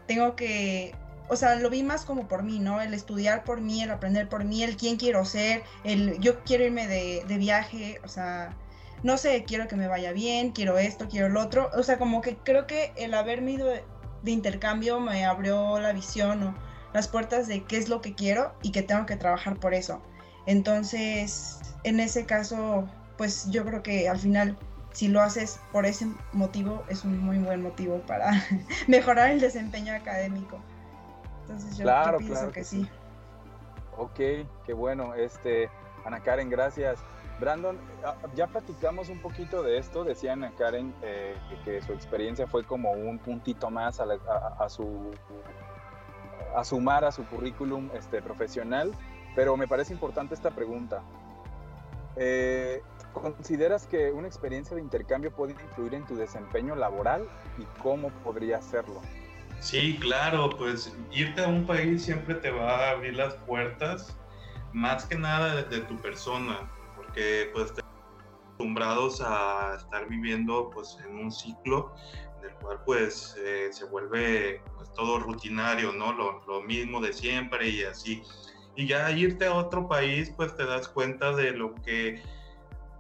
tengo 0.07 0.37
que, 0.37 0.95
o 1.29 1.37
sea, 1.37 1.57
lo 1.57 1.71
vi 1.71 1.83
más 1.83 2.05
como 2.05 2.29
por 2.29 2.43
mí, 2.43 2.59
¿no? 2.59 2.81
El 2.81 2.95
estudiar 2.95 3.45
por 3.45 3.61
mí, 3.61 3.83
el 3.83 3.91
aprender 3.91 4.29
por 4.29 4.45
mí, 4.45 4.63
el 4.63 4.77
quién 4.77 4.97
quiero 4.97 5.25
ser, 5.25 5.63
el 5.85 6.19
yo 6.21 6.43
quiero 6.45 6.65
irme 6.65 6.87
de, 6.87 7.25
de 7.27 7.37
viaje, 7.39 8.01
o 8.05 8.09
sea, 8.09 8.57
no 9.03 9.17
sé, 9.19 9.45
quiero 9.45 9.69
que 9.69 9.77
me 9.77 9.89
vaya 9.89 10.13
bien, 10.13 10.53
quiero 10.53 10.79
esto, 10.79 11.09
quiero 11.09 11.29
lo 11.29 11.41
otro, 11.41 11.71
o 11.75 11.83
sea, 11.83 11.99
como 11.99 12.21
que 12.21 12.37
creo 12.37 12.67
que 12.67 12.93
el 12.97 13.15
haberme 13.15 13.53
ido 13.53 13.67
de, 13.67 13.85
de 14.23 14.31
intercambio 14.31 15.01
me 15.01 15.25
abrió 15.25 15.79
la 15.81 15.93
visión 15.93 16.43
o 16.43 16.55
las 16.93 17.09
puertas 17.09 17.49
de 17.49 17.65
qué 17.65 17.79
es 17.79 17.89
lo 17.89 18.01
que 18.01 18.15
quiero 18.15 18.55
y 18.63 18.71
que 18.73 18.83
tengo 18.83 19.07
que 19.07 19.17
trabajar 19.17 19.59
por 19.59 19.75
eso. 19.75 20.03
Entonces, 20.47 21.61
en 21.85 22.01
ese 22.01 22.27
caso, 22.27 22.89
pues 23.23 23.49
yo 23.53 23.65
creo 23.65 23.85
que 23.85 24.09
al 24.09 24.19
final 24.19 24.57
si 24.91 25.07
lo 25.07 25.21
haces 25.21 25.61
por 25.71 25.87
ese 25.87 26.09
motivo 26.33 26.83
es 26.89 27.05
un 27.05 27.21
muy 27.21 27.39
buen 27.39 27.63
motivo 27.63 28.01
para 28.01 28.33
mejorar 28.89 29.31
el 29.31 29.39
desempeño 29.39 29.95
académico. 29.95 30.59
Entonces 31.43 31.77
yo, 31.79 31.85
Claro, 31.85 32.19
pienso 32.19 32.35
claro 32.35 32.49
que, 32.53 32.61
que 32.63 32.65
sí. 32.65 32.89
Ok, 33.97 34.17
qué 34.67 34.73
bueno. 34.73 35.15
Este, 35.15 35.71
Ana 36.05 36.19
Karen, 36.19 36.51
gracias. 36.51 36.99
Brandon, 37.39 37.79
ah, 38.05 38.17
ya 38.35 38.49
platicamos 38.49 39.09
un 39.09 39.21
poquito 39.21 39.63
de 39.63 39.79
esto. 39.79 40.03
Decía 40.03 40.33
Ana 40.33 40.51
Karen 40.59 40.93
eh, 41.03 41.37
que 41.65 41.81
su 41.81 41.93
experiencia 41.93 42.49
fue 42.49 42.65
como 42.65 42.91
un 42.91 43.21
puntito 43.21 43.71
más 43.71 44.01
a, 44.01 44.05
la- 44.07 44.19
a- 44.29 44.65
a 44.65 44.69
su 44.69 45.13
a 46.57 46.65
sumar 46.65 47.05
a 47.05 47.13
su 47.13 47.25
currículum 47.27 47.89
este, 47.95 48.21
profesional, 48.21 48.91
pero 49.37 49.57
me 49.57 49.69
parece 49.69 49.93
importante 49.93 50.35
esta 50.35 50.51
pregunta. 50.51 51.03
Eh, 52.17 52.83
¿Consideras 53.13 53.87
que 53.87 54.11
una 54.11 54.27
experiencia 54.27 54.75
de 54.75 54.83
intercambio 54.83 55.31
puede 55.31 55.53
influir 55.53 55.95
en 55.95 56.07
tu 56.07 56.17
desempeño 56.17 56.75
laboral 56.75 57.29
y 57.59 57.65
cómo 57.83 58.09
podría 58.25 58.59
hacerlo? 58.59 59.01
Sí, 59.61 59.97
claro, 60.01 60.51
pues 60.51 60.93
irte 61.13 61.45
a 61.45 61.49
un 61.49 61.67
país 61.67 62.03
siempre 62.03 62.35
te 62.35 62.51
va 62.51 62.89
a 62.89 62.91
abrir 62.91 63.15
las 63.15 63.35
puertas, 63.35 64.17
más 64.73 65.05
que 65.05 65.17
nada 65.17 65.55
de, 65.57 65.65
de 65.65 65.83
tu 65.83 65.97
persona, 65.99 66.69
porque 66.97 67.51
pues 67.53 67.67
estamos 67.67 67.93
acostumbrados 68.49 69.21
a 69.21 69.77
estar 69.77 70.09
viviendo 70.09 70.71
pues 70.71 70.99
en 71.05 71.17
un 71.17 71.31
ciclo 71.31 71.95
en 72.41 72.51
el 72.51 72.55
cual 72.57 72.81
pues 72.85 73.37
eh, 73.39 73.69
se 73.71 73.85
vuelve 73.85 74.63
pues, 74.77 74.93
todo 74.95 75.19
rutinario, 75.19 75.93
¿no? 75.93 76.13
Lo, 76.13 76.45
lo 76.47 76.63
mismo 76.63 77.01
de 77.01 77.13
siempre 77.13 77.69
y 77.69 77.85
así. 77.85 78.23
Y 78.75 78.87
ya 78.87 79.11
irte 79.13 79.47
a 79.47 79.55
otro 79.55 79.87
país 79.87 80.33
pues 80.37 80.57
te 80.57 80.65
das 80.65 80.89
cuenta 80.89 81.33
de 81.37 81.53
lo 81.53 81.75
que 81.77 82.23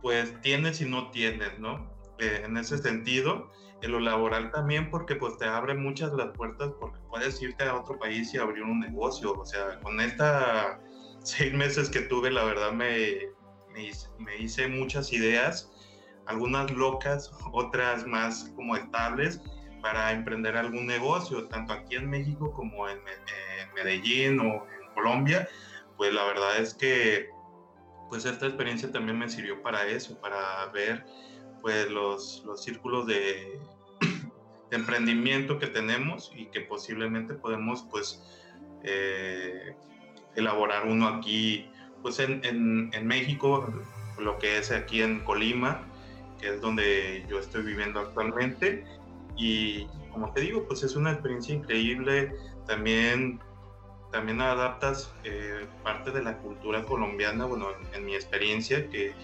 pues 0.03 0.38
tienes 0.43 0.81
y 0.81 0.85
no 0.85 1.11
tienes, 1.11 1.59
¿no? 1.59 1.91
Eh, 2.19 2.43
en 2.45 2.57
ese 2.57 2.79
sentido 2.79 3.51
en 3.83 3.91
lo 3.91 4.01
laboral 4.01 4.51
también 4.53 4.91
porque 4.91 5.17
pues 5.17 5.37
te 5.38 5.45
abre 5.45 5.75
muchas 5.75 6.12
las 6.12 6.31
puertas 6.37 6.71
porque 6.79 6.99
puedes 7.09 7.43
irte 7.43 7.65
a 7.65 7.75
otro 7.75 7.99
país 7.99 8.33
y 8.33 8.38
abrir 8.38 8.62
un 8.62 8.81
negocio. 8.81 9.33
O 9.33 9.45
sea, 9.45 9.81
con 9.81 10.01
esta 10.01 10.81
seis 11.23 11.53
meses 11.53 11.91
que 11.91 12.01
tuve, 12.01 12.31
la 12.31 12.45
verdad 12.45 12.73
me, 12.73 13.29
me, 13.73 14.37
hice, 14.38 14.69
muchas 14.69 15.12
ideas, 15.12 15.71
algunas 16.27 16.71
locas, 16.71 17.31
otras 17.53 18.07
más 18.07 18.53
como 18.57 18.77
estables 18.77 19.41
para 19.81 20.12
emprender 20.12 20.57
algún 20.57 20.87
negocio, 20.87 21.49
tanto 21.49 21.73
aquí 21.73 21.97
en 21.97 22.09
México 22.09 22.53
como 22.53 22.88
en, 22.88 22.99
en 22.99 23.75
Medellín 23.75 24.38
o 24.38 24.45
en 24.55 24.95
Colombia. 24.95 25.49
Pues 25.97 26.15
la 26.15 26.25
verdad 26.25 26.59
es 26.59 26.75
que 26.75 27.29
pues 28.12 28.27
esta 28.27 28.44
experiencia 28.44 28.92
también 28.92 29.18
me 29.18 29.27
sirvió 29.27 29.62
para 29.62 29.87
eso, 29.87 30.20
para 30.20 30.66
ver 30.66 31.03
pues 31.62 31.90
los, 31.90 32.42
los 32.44 32.62
círculos 32.62 33.07
de, 33.07 33.59
emprendimiento 34.70 35.59
que 35.59 35.66
tenemos 35.66 36.31
y 36.37 36.44
que 36.46 36.61
posiblemente 36.61 37.33
podemos 37.33 37.87
pues 37.90 38.22
eh, 38.83 39.75
elaborar 40.37 40.87
uno 40.87 41.09
aquí 41.09 41.70
pues 42.03 42.18
en, 42.18 42.44
en, 42.44 42.90
en, 42.92 43.07
México, 43.07 43.72
lo 44.18 44.38
que 44.38 44.59
es 44.59 44.70
aquí 44.72 45.01
en 45.01 45.20
Colima, 45.20 45.81
que 46.38 46.51
es 46.51 46.61
donde 46.61 47.25
yo 47.31 47.38
estoy 47.38 47.62
viviendo 47.62 47.98
actualmente. 47.98 48.85
Y 49.38 49.87
como 50.11 50.31
te 50.35 50.42
digo 50.42 50.66
pues 50.68 50.83
es 50.83 50.96
una 50.96 51.12
experiencia 51.12 51.55
increíble, 51.55 52.35
también 52.66 53.40
también 54.12 54.40
adaptas 54.40 55.12
eh, 55.25 55.66
parte 55.83 56.12
de 56.12 56.22
la 56.22 56.38
cultura 56.38 56.85
colombiana, 56.85 57.46
bueno, 57.46 57.68
en, 57.92 58.05
mi 58.05 58.14
experiencia 58.14 58.88
que, 58.88 59.14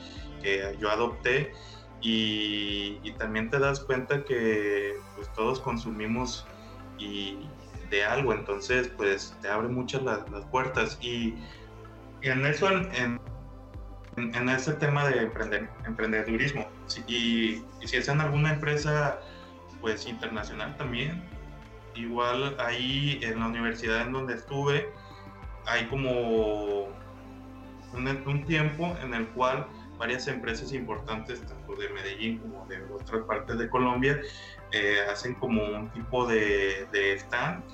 yo 0.80 0.90
adopté 0.90 1.52
y, 2.00 3.12
también 3.18 3.50
te 3.50 3.58
das 3.58 3.80
cuenta 3.80 4.24
que 4.24 4.94
pues 5.16 5.32
todos 5.34 5.60
consumimos 5.60 6.46
y 6.96 7.38
de 7.90 8.04
algo, 8.04 8.32
entonces 8.32 8.88
pues 8.96 9.36
te 9.42 9.48
abre 9.48 9.68
muchas 9.68 10.02
las, 10.02 10.20
puertas. 10.50 10.98
Y, 11.02 11.34
y, 12.22 12.28
en 12.28 12.46
eso, 12.46 12.70
en, 12.70 13.20
en, 14.16 14.48
ese 14.48 14.74
tema 14.74 15.06
de 15.08 15.22
emprender, 15.22 15.68
emprendedurismo 15.84 16.66
y, 17.06 17.62
si 17.84 17.96
es 17.96 18.08
en 18.08 18.20
alguna 18.20 18.54
empresa 18.54 19.20
pues 19.80 20.06
internacional 20.06 20.76
también, 20.76 21.22
igual 21.98 22.56
ahí 22.58 23.20
en 23.22 23.40
la 23.40 23.46
universidad 23.46 24.02
en 24.02 24.12
donde 24.12 24.34
estuve 24.34 24.88
hay 25.66 25.86
como 25.86 26.88
un, 27.92 28.08
un 28.26 28.44
tiempo 28.44 28.96
en 29.02 29.14
el 29.14 29.28
cual 29.28 29.66
varias 29.98 30.28
empresas 30.28 30.72
importantes, 30.72 31.42
tanto 31.42 31.74
de 31.74 31.88
Medellín 31.90 32.38
como 32.38 32.64
de 32.66 32.82
otras 32.84 33.24
partes 33.24 33.58
de 33.58 33.68
Colombia, 33.68 34.20
eh, 34.72 34.98
hacen 35.10 35.34
como 35.34 35.62
un 35.62 35.90
tipo 35.90 36.26
de, 36.26 36.86
de, 36.92 37.14
stand 37.14 37.64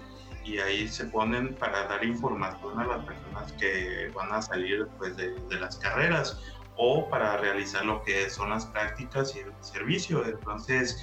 y 0.44 0.58
ahí 0.58 0.88
se 0.88 1.04
ponen 1.06 1.54
para 1.54 1.86
dar 1.86 2.04
información 2.04 2.78
a 2.78 2.86
las 2.86 3.04
personas 3.04 3.52
que 3.52 4.10
van 4.14 4.32
a 4.32 4.42
salir 4.42 4.86
pues, 4.98 5.16
de, 5.16 5.34
de, 5.48 5.60
las 5.60 5.76
carreras 5.76 6.40
o 6.76 7.08
para 7.08 7.36
realizar 7.36 7.84
lo 7.84 8.02
que 8.02 8.28
son 8.30 8.50
las 8.50 8.66
prácticas 8.66 9.34
y 9.36 9.40
el 9.40 9.52
servicio. 9.60 10.24
Entonces, 10.24 11.02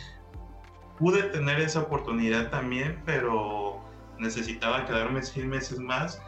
pude 1.01 1.23
tener 1.23 1.59
esa 1.59 1.81
oportunidad 1.81 2.51
también, 2.51 3.01
pero 3.05 3.81
necesitaba 4.19 4.85
quedarme 4.85 5.23
seis 5.23 5.45
meses 5.47 5.79
más. 5.79 6.21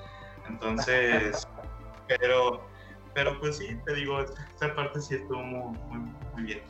Entonces, 0.50 1.48
pero 2.08 2.66
pero 3.14 3.40
pues 3.40 3.58
sí, 3.58 3.80
te 3.86 3.94
digo, 3.94 4.20
esta 4.20 4.74
parte 4.76 5.00
sí 5.00 5.14
estuvo 5.14 5.44
muy, 5.44 5.78
muy, 5.88 6.12
muy, 6.34 6.44
bien. 6.44 6.62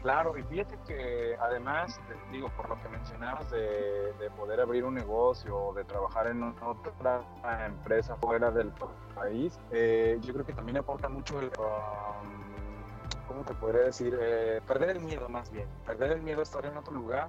Claro, 0.00 0.34
y 0.38 0.42
fíjate 0.44 0.78
que 0.86 1.36
además, 1.38 2.00
te 2.08 2.14
digo, 2.32 2.48
por 2.56 2.70
lo 2.70 2.80
que 2.80 2.88
mencionabas 2.88 3.50
de, 3.50 4.14
de, 4.14 4.30
poder 4.30 4.58
abrir 4.58 4.84
un 4.84 4.94
negocio 4.94 5.54
o 5.54 5.74
de 5.74 5.84
trabajar 5.84 6.28
en 6.28 6.42
otra 6.42 7.22
empresa 7.66 8.16
fuera 8.16 8.50
del 8.50 8.72
país, 9.14 9.60
eh, 9.72 10.16
yo 10.22 10.32
creo 10.32 10.46
que 10.46 10.54
también 10.54 10.78
aporta 10.78 11.10
mucho 11.10 11.38
el, 11.38 11.52
um, 11.58 12.39
¿cómo 13.30 13.44
te 13.44 13.54
podría 13.54 13.82
decir? 13.82 14.18
Eh, 14.20 14.60
perder 14.66 14.96
el 14.96 15.00
miedo 15.00 15.28
más 15.28 15.52
bien, 15.52 15.68
perder 15.86 16.10
el 16.10 16.22
miedo 16.22 16.40
a 16.40 16.42
estar 16.42 16.66
en 16.66 16.76
otro 16.76 16.92
lugar, 16.92 17.28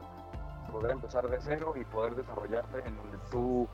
poder 0.72 0.94
empezar 0.94 1.30
de 1.30 1.38
cero 1.40 1.76
y 1.76 1.86
poder 1.86 2.16
desarrollarte 2.16 2.80
en 2.88 2.98
donde 2.98 3.20
tú 3.30 3.68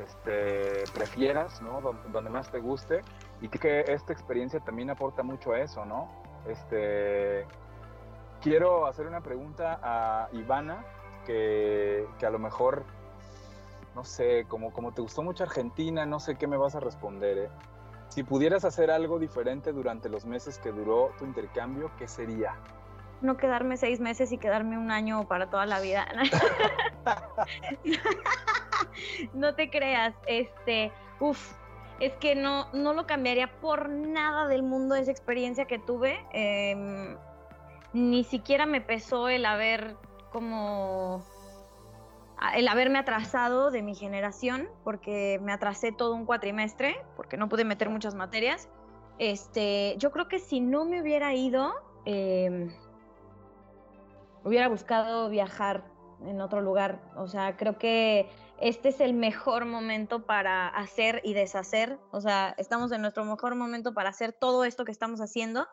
este, 0.00 0.84
prefieras, 0.94 1.60
¿no? 1.60 1.80
Donde, 1.80 2.08
donde, 2.10 2.30
más 2.30 2.48
te 2.52 2.60
guste. 2.60 3.02
Y 3.40 3.48
que 3.48 3.80
esta 3.88 4.12
experiencia 4.12 4.60
también 4.60 4.90
aporta 4.90 5.24
mucho 5.24 5.50
a 5.50 5.58
eso, 5.58 5.84
¿no? 5.84 6.08
Este, 6.46 7.46
quiero 8.40 8.86
hacer 8.86 9.08
una 9.08 9.20
pregunta 9.20 9.80
a 9.82 10.28
Ivana, 10.34 10.84
que, 11.26 12.06
que 12.20 12.26
a 12.26 12.30
lo 12.30 12.38
mejor, 12.38 12.84
no 13.96 14.04
sé, 14.04 14.44
como, 14.46 14.72
como 14.72 14.92
te 14.92 15.02
gustó 15.02 15.24
mucho 15.24 15.42
Argentina, 15.42 16.06
no 16.06 16.20
sé 16.20 16.36
qué 16.36 16.46
me 16.46 16.56
vas 16.56 16.76
a 16.76 16.80
responder, 16.80 17.38
¿eh? 17.38 17.48
Si 18.12 18.22
pudieras 18.22 18.66
hacer 18.66 18.90
algo 18.90 19.18
diferente 19.18 19.72
durante 19.72 20.10
los 20.10 20.26
meses 20.26 20.58
que 20.58 20.70
duró 20.70 21.14
tu 21.18 21.24
intercambio, 21.24 21.90
¿qué 21.96 22.06
sería? 22.06 22.54
No 23.22 23.38
quedarme 23.38 23.78
seis 23.78 24.00
meses 24.00 24.30
y 24.32 24.36
quedarme 24.36 24.76
un 24.76 24.90
año 24.90 25.26
para 25.26 25.48
toda 25.48 25.64
la 25.64 25.80
vida. 25.80 26.06
no 29.32 29.54
te 29.54 29.70
creas, 29.70 30.14
este, 30.26 30.92
uff, 31.20 31.54
es 32.00 32.12
que 32.16 32.34
no, 32.34 32.70
no 32.74 32.92
lo 32.92 33.06
cambiaría 33.06 33.50
por 33.62 33.88
nada 33.88 34.46
del 34.46 34.62
mundo 34.62 34.94
esa 34.94 35.10
experiencia 35.10 35.64
que 35.64 35.78
tuve. 35.78 36.22
Eh, 36.34 37.16
ni 37.94 38.24
siquiera 38.24 38.66
me 38.66 38.82
pesó 38.82 39.30
el 39.30 39.46
haber 39.46 39.96
como 40.30 41.24
el 42.54 42.68
haberme 42.68 42.98
atrasado 42.98 43.70
de 43.70 43.82
mi 43.82 43.94
generación, 43.94 44.68
porque 44.84 45.38
me 45.42 45.52
atrasé 45.52 45.92
todo 45.92 46.14
un 46.14 46.26
cuatrimestre, 46.26 46.96
porque 47.16 47.36
no 47.36 47.48
pude 47.48 47.64
meter 47.64 47.90
muchas 47.90 48.14
materias. 48.14 48.68
Este, 49.18 49.94
yo 49.98 50.10
creo 50.10 50.28
que 50.28 50.38
si 50.38 50.60
no 50.60 50.84
me 50.84 51.00
hubiera 51.00 51.34
ido, 51.34 51.72
eh, 52.04 52.70
hubiera 54.44 54.68
buscado 54.68 55.28
viajar 55.28 55.84
en 56.26 56.40
otro 56.40 56.60
lugar. 56.60 57.00
O 57.16 57.26
sea, 57.26 57.56
creo 57.56 57.78
que 57.78 58.28
este 58.60 58.88
es 58.90 59.00
el 59.00 59.14
mejor 59.14 59.64
momento 59.64 60.24
para 60.24 60.68
hacer 60.68 61.20
y 61.24 61.34
deshacer. 61.34 61.98
O 62.10 62.20
sea, 62.20 62.54
estamos 62.58 62.92
en 62.92 63.02
nuestro 63.02 63.24
mejor 63.24 63.54
momento 63.54 63.94
para 63.94 64.10
hacer 64.10 64.32
todo 64.32 64.64
esto 64.64 64.84
que 64.84 64.92
estamos 64.92 65.20
haciendo. 65.20 65.66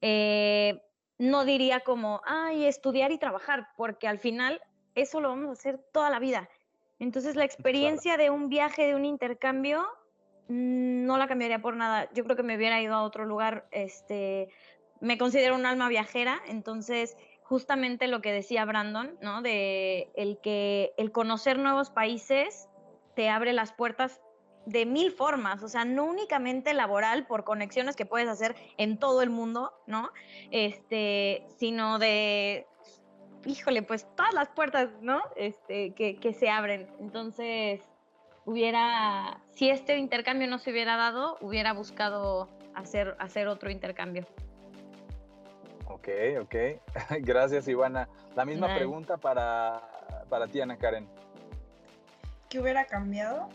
Eh, 0.00 0.82
no 1.18 1.44
diría 1.44 1.80
como, 1.80 2.22
ay, 2.24 2.64
estudiar 2.64 3.12
y 3.12 3.18
trabajar, 3.18 3.68
porque 3.76 4.08
al 4.08 4.18
final 4.18 4.60
eso 4.94 5.20
lo 5.20 5.28
vamos 5.30 5.48
a 5.48 5.52
hacer 5.52 5.78
toda 5.92 6.10
la 6.10 6.18
vida. 6.18 6.48
Entonces, 6.98 7.36
la 7.36 7.44
experiencia 7.44 8.14
claro. 8.14 8.22
de 8.22 8.30
un 8.30 8.48
viaje, 8.48 8.86
de 8.86 8.94
un 8.94 9.04
intercambio, 9.04 9.86
mm, 10.48 11.06
no 11.06 11.16
la 11.18 11.28
cambiaría 11.28 11.60
por 11.60 11.76
nada. 11.76 12.08
Yo 12.12 12.24
creo 12.24 12.36
que 12.36 12.42
me 12.42 12.56
hubiera 12.56 12.80
ido 12.80 12.94
a 12.94 13.02
otro 13.02 13.24
lugar. 13.24 13.66
Este, 13.70 14.48
me 15.00 15.18
considero 15.18 15.54
un 15.54 15.66
alma 15.66 15.88
viajera, 15.88 16.40
entonces 16.46 17.16
justamente 17.42 18.06
lo 18.06 18.20
que 18.20 18.32
decía 18.32 18.64
Brandon, 18.64 19.18
¿no? 19.22 19.42
De 19.42 20.10
el 20.14 20.38
que 20.40 20.92
el 20.96 21.10
conocer 21.10 21.58
nuevos 21.58 21.90
países 21.90 22.68
te 23.16 23.28
abre 23.28 23.52
las 23.52 23.72
puertas 23.72 24.20
de 24.66 24.86
mil 24.86 25.10
formas, 25.10 25.62
o 25.62 25.68
sea, 25.68 25.84
no 25.84 26.04
únicamente 26.04 26.74
laboral 26.74 27.26
por 27.26 27.44
conexiones 27.44 27.96
que 27.96 28.06
puedes 28.06 28.28
hacer 28.28 28.54
en 28.76 28.98
todo 28.98 29.22
el 29.22 29.30
mundo, 29.30 29.72
¿no? 29.86 30.10
Este, 30.50 31.46
sino 31.56 31.98
de, 31.98 32.66
híjole, 33.44 33.82
pues 33.82 34.06
todas 34.16 34.34
las 34.34 34.48
puertas, 34.48 34.90
¿no? 35.00 35.22
Este, 35.36 35.92
que, 35.94 36.16
que 36.16 36.32
se 36.32 36.50
abren. 36.50 36.88
Entonces, 37.00 37.80
hubiera, 38.44 39.40
si 39.54 39.70
este 39.70 39.96
intercambio 39.98 40.48
no 40.48 40.58
se 40.58 40.70
hubiera 40.70 40.96
dado, 40.96 41.38
hubiera 41.40 41.72
buscado 41.72 42.48
hacer, 42.74 43.16
hacer 43.18 43.48
otro 43.48 43.70
intercambio. 43.70 44.26
Ok, 45.86 46.08
ok. 46.40 46.54
Gracias, 47.20 47.68
Ivana. 47.68 48.08
La 48.34 48.44
misma 48.44 48.74
pregunta 48.74 49.16
para, 49.16 49.82
para 50.28 50.46
ti, 50.46 50.60
Ana 50.60 50.76
Karen. 50.76 51.08
¿Qué 52.48 52.60
hubiera 52.60 52.84
cambiado? 52.86 53.48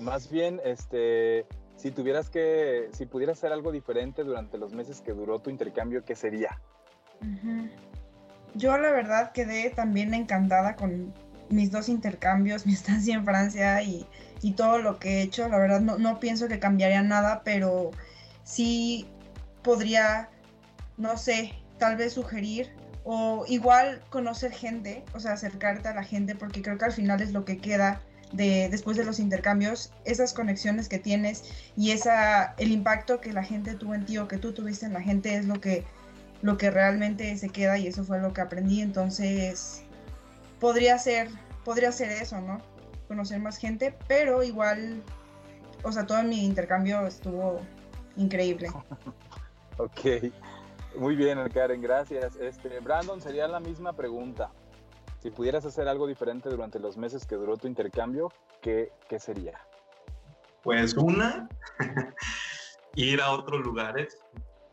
Más 0.00 0.30
bien, 0.30 0.60
este, 0.64 1.46
si 1.76 1.90
tuvieras 1.90 2.28
que, 2.30 2.88
si 2.92 3.06
pudieras 3.06 3.38
hacer 3.38 3.52
algo 3.52 3.72
diferente 3.72 4.24
durante 4.24 4.58
los 4.58 4.72
meses 4.72 5.00
que 5.00 5.12
duró 5.12 5.38
tu 5.38 5.50
intercambio, 5.50 6.04
¿qué 6.04 6.14
sería? 6.14 6.60
Yo 8.54 8.76
la 8.78 8.90
verdad 8.90 9.32
quedé 9.32 9.70
también 9.70 10.14
encantada 10.14 10.76
con 10.76 11.12
mis 11.48 11.70
dos 11.70 11.88
intercambios, 11.88 12.66
mi 12.66 12.72
estancia 12.72 13.14
en 13.14 13.24
Francia 13.24 13.82
y, 13.82 14.06
todo 14.56 14.78
lo 14.78 14.98
que 14.98 15.18
he 15.18 15.22
hecho. 15.22 15.48
La 15.48 15.58
verdad 15.58 15.80
no, 15.80 15.98
no 15.98 16.18
pienso 16.18 16.48
que 16.48 16.58
cambiaría 16.58 17.02
nada, 17.02 17.42
pero 17.44 17.90
sí 18.42 19.06
podría, 19.62 20.30
no 20.96 21.16
sé, 21.16 21.52
tal 21.78 21.96
vez 21.96 22.14
sugerir 22.14 22.72
o 23.04 23.44
igual 23.48 24.02
conocer 24.10 24.52
gente, 24.52 25.04
o 25.14 25.20
sea, 25.20 25.32
acercarte 25.32 25.88
a 25.88 25.94
la 25.94 26.04
gente, 26.04 26.34
porque 26.34 26.62
creo 26.62 26.78
que 26.78 26.84
al 26.86 26.92
final 26.92 27.20
es 27.20 27.32
lo 27.32 27.44
que 27.44 27.58
queda 27.58 28.00
de 28.32 28.68
después 28.70 28.96
de 28.96 29.04
los 29.04 29.18
intercambios, 29.18 29.92
esas 30.04 30.32
conexiones 30.32 30.88
que 30.88 30.98
tienes 30.98 31.44
y 31.76 31.90
esa 31.90 32.54
el 32.58 32.70
impacto 32.70 33.20
que 33.20 33.32
la 33.32 33.42
gente 33.42 33.74
tuvo 33.74 33.94
en 33.94 34.06
ti 34.06 34.18
o 34.18 34.28
que 34.28 34.38
tú 34.38 34.52
tuviste 34.52 34.86
en 34.86 34.92
la 34.92 35.00
gente 35.00 35.34
es 35.34 35.46
lo 35.46 35.60
que 35.60 35.84
lo 36.42 36.56
que 36.56 36.70
realmente 36.70 37.36
se 37.36 37.48
queda 37.50 37.78
y 37.78 37.86
eso 37.86 38.04
fue 38.04 38.20
lo 38.20 38.32
que 38.32 38.40
aprendí, 38.40 38.80
entonces 38.80 39.82
podría 40.58 40.98
ser 40.98 41.28
podría 41.64 41.92
ser 41.92 42.10
eso, 42.10 42.40
¿no? 42.40 42.60
Conocer 43.08 43.40
más 43.40 43.58
gente, 43.58 43.94
pero 44.08 44.42
igual 44.42 45.02
o 45.82 45.92
sea, 45.92 46.06
todo 46.06 46.22
mi 46.22 46.44
intercambio 46.44 47.06
estuvo 47.06 47.60
increíble. 48.16 48.68
ok. 49.78 50.32
Muy 50.96 51.16
bien, 51.16 51.38
Karen, 51.50 51.80
gracias. 51.80 52.36
Este, 52.36 52.80
Brandon, 52.80 53.20
sería 53.20 53.46
la 53.48 53.60
misma 53.60 53.92
pregunta. 53.92 54.50
Si 55.22 55.30
pudieras 55.30 55.64
hacer 55.64 55.86
algo 55.86 56.06
diferente 56.06 56.48
durante 56.48 56.78
los 56.78 56.96
meses 56.96 57.26
que 57.26 57.36
duró 57.36 57.56
tu 57.56 57.68
intercambio, 57.68 58.32
¿qué, 58.60 58.90
sería? 59.18 59.58
Pues 60.62 60.94
una, 60.94 61.48
ir 62.94 63.20
a 63.20 63.32
otros 63.32 63.60
lugares 63.60 64.18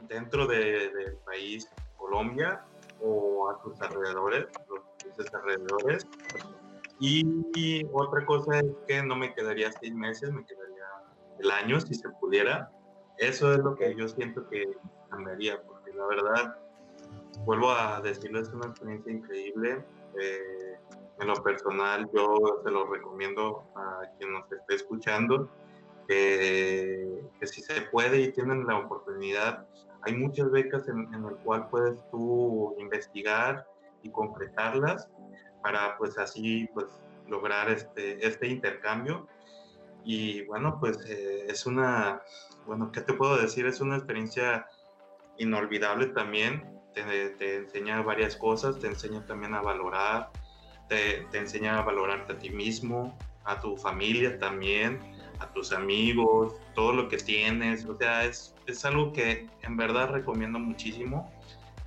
dentro 0.01 0.47
del 0.47 1.17
país, 1.25 1.69
Colombia, 1.97 2.65
o 3.01 3.49
a 3.49 3.61
sus 3.61 3.79
alrededores, 3.81 4.47
los 5.17 5.33
alrededores. 5.33 6.07
Y, 6.99 7.85
otra 7.91 8.25
cosa 8.25 8.59
es 8.59 8.65
que 8.87 9.03
no 9.03 9.15
me 9.15 9.33
quedaría 9.33 9.71
seis 9.71 9.93
meses, 9.93 10.31
me 10.31 10.45
quedaría 10.45 10.85
el 11.39 11.51
año 11.51 11.79
si 11.79 11.93
se 11.93 12.09
pudiera. 12.09 12.71
Eso 13.17 13.53
es 13.53 13.59
lo 13.59 13.75
que 13.75 13.95
yo 13.95 14.07
siento 14.07 14.47
que 14.49 14.65
cambiaría, 15.09 15.61
porque 15.63 15.93
la 15.93 16.05
verdad, 16.07 16.57
vuelvo 17.45 17.71
a 17.71 18.01
decirlo, 18.01 18.39
es 18.39 18.49
una 18.49 18.67
experiencia 18.67 19.11
increíble 19.11 19.85
eh, 20.19 20.79
en 21.19 21.27
lo 21.27 21.35
personal, 21.43 22.09
yo 22.13 22.61
se 22.63 22.71
lo 22.71 22.85
recomiendo 22.87 23.63
a 23.75 24.01
quien 24.17 24.33
nos 24.33 24.51
esté 24.51 24.75
escuchando, 24.75 25.49
que 26.07 27.21
si 27.41 27.61
se 27.61 27.81
puede 27.81 28.21
y 28.21 28.31
tienen 28.31 28.65
la 28.65 28.77
oportunidad, 28.77 29.67
hay 30.07 30.15
muchas 30.15 30.51
becas 30.51 30.87
en, 30.87 31.13
en 31.13 31.25
el 31.25 31.35
cual 31.43 31.67
puedes 31.69 31.99
tú 32.09 32.75
investigar 32.79 33.67
y 34.03 34.09
concretarlas 34.09 35.09
para 35.61 35.97
pues 35.97 36.17
así 36.17 36.69
pues 36.73 36.87
lograr 37.27 37.69
este, 37.69 38.25
este 38.25 38.47
intercambio. 38.47 39.27
Y 40.03 40.45
bueno, 40.45 40.79
pues 40.79 40.97
eh, 41.07 41.45
es 41.49 41.65
una, 41.65 42.21
bueno, 42.65 42.91
¿qué 42.91 43.01
te 43.01 43.13
puedo 43.13 43.37
decir? 43.37 43.65
Es 43.65 43.81
una 43.81 43.97
experiencia 43.97 44.67
inolvidable 45.37 46.07
también 46.07 46.77
te, 47.37 47.57
enseña 47.57 48.01
varias 48.01 48.35
cosas, 48.35 48.79
te 48.79 48.87
enseña 48.87 49.25
también 49.25 49.53
a 49.53 49.61
valorar, 49.61 50.31
te, 50.89 51.25
te, 51.31 51.37
enseña 51.37 51.79
a 51.79 51.81
valorarte 51.83 52.33
a 52.33 52.39
ti 52.39 52.49
mismo, 52.49 53.17
a 53.43 53.59
tu 53.59 53.77
familia 53.77 54.37
también, 54.39 54.99
a 55.39 55.51
tus 55.51 55.71
amigos, 55.71 56.55
todo 56.73 56.93
lo 56.93 57.09
que 57.09 57.17
tienes. 57.17 57.85
O 57.85 57.95
sea, 57.95 58.25
es, 58.25 58.55
es 58.67 58.85
algo 58.85 59.13
que 59.13 59.47
en 59.63 59.77
verdad 59.77 60.09
recomiendo 60.09 60.59
muchísimo. 60.59 61.31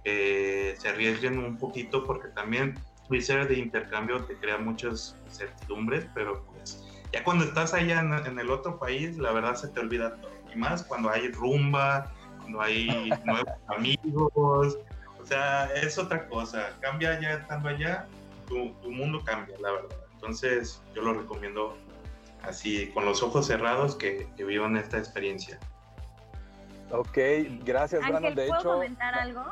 que 0.05 0.75
se 0.79 0.89
arriesguen 0.89 1.39
un 1.39 1.59
poquito 1.59 2.05
porque 2.05 2.29
también 2.29 2.79
ser 3.21 3.49
de 3.49 3.59
intercambio 3.59 4.25
te 4.25 4.37
crea 4.37 4.57
muchas 4.59 5.17
incertidumbos, 5.27 6.05
pero 6.15 6.45
pues 6.45 6.85
ya 7.13 7.25
cuando 7.25 7.45
estás 7.45 7.75
allá 7.75 8.01
en, 8.01 8.13
en, 8.13 8.39
el 8.39 8.51
otro 8.51 8.79
país, 8.79 9.19
la 9.19 9.33
verdad 9.33 9.57
se 9.57 9.69
te 9.69 9.81
olvida 9.81 10.15
todo. 10.17 10.31
Y 10.55 10.57
más 10.57 10.85
cuando 10.85 11.11
hay 11.11 11.31
rumba, 11.33 12.13
cuando 12.39 12.61
hay 12.61 13.11
nuevos 13.25 13.53
amigos, 13.67 14.79
o 15.21 15.27
sea, 15.27 15.67
es 15.75 15.99
otra 15.99 16.29
cosa. 16.29 16.77
Cambia 16.81 17.21
ya 17.21 17.35
estando 17.35 17.69
allá, 17.69 18.07
tu, 18.47 18.75
mundo 18.91 19.23
cambia, 19.25 19.57
la 19.61 19.73
verdad. 19.73 19.97
Entonces, 20.15 20.83
yo 20.95 21.03
lo 21.03 21.15
recomiendo 21.15 21.77
así, 22.43 22.89
con 22.93 23.05
los 23.05 23.23
ojos 23.23 23.47
cerrados, 23.47 23.97
que, 23.97 24.29
vivan 24.39 24.77
esta 24.77 24.99
experiencia. 24.99 25.59
Ok, 26.93 27.19
gracias, 27.65 28.07
Brandon. 28.07 28.35
De 28.35 28.47
¿puedo 28.47 28.63
comentar 28.63 29.15
algo? 29.15 29.45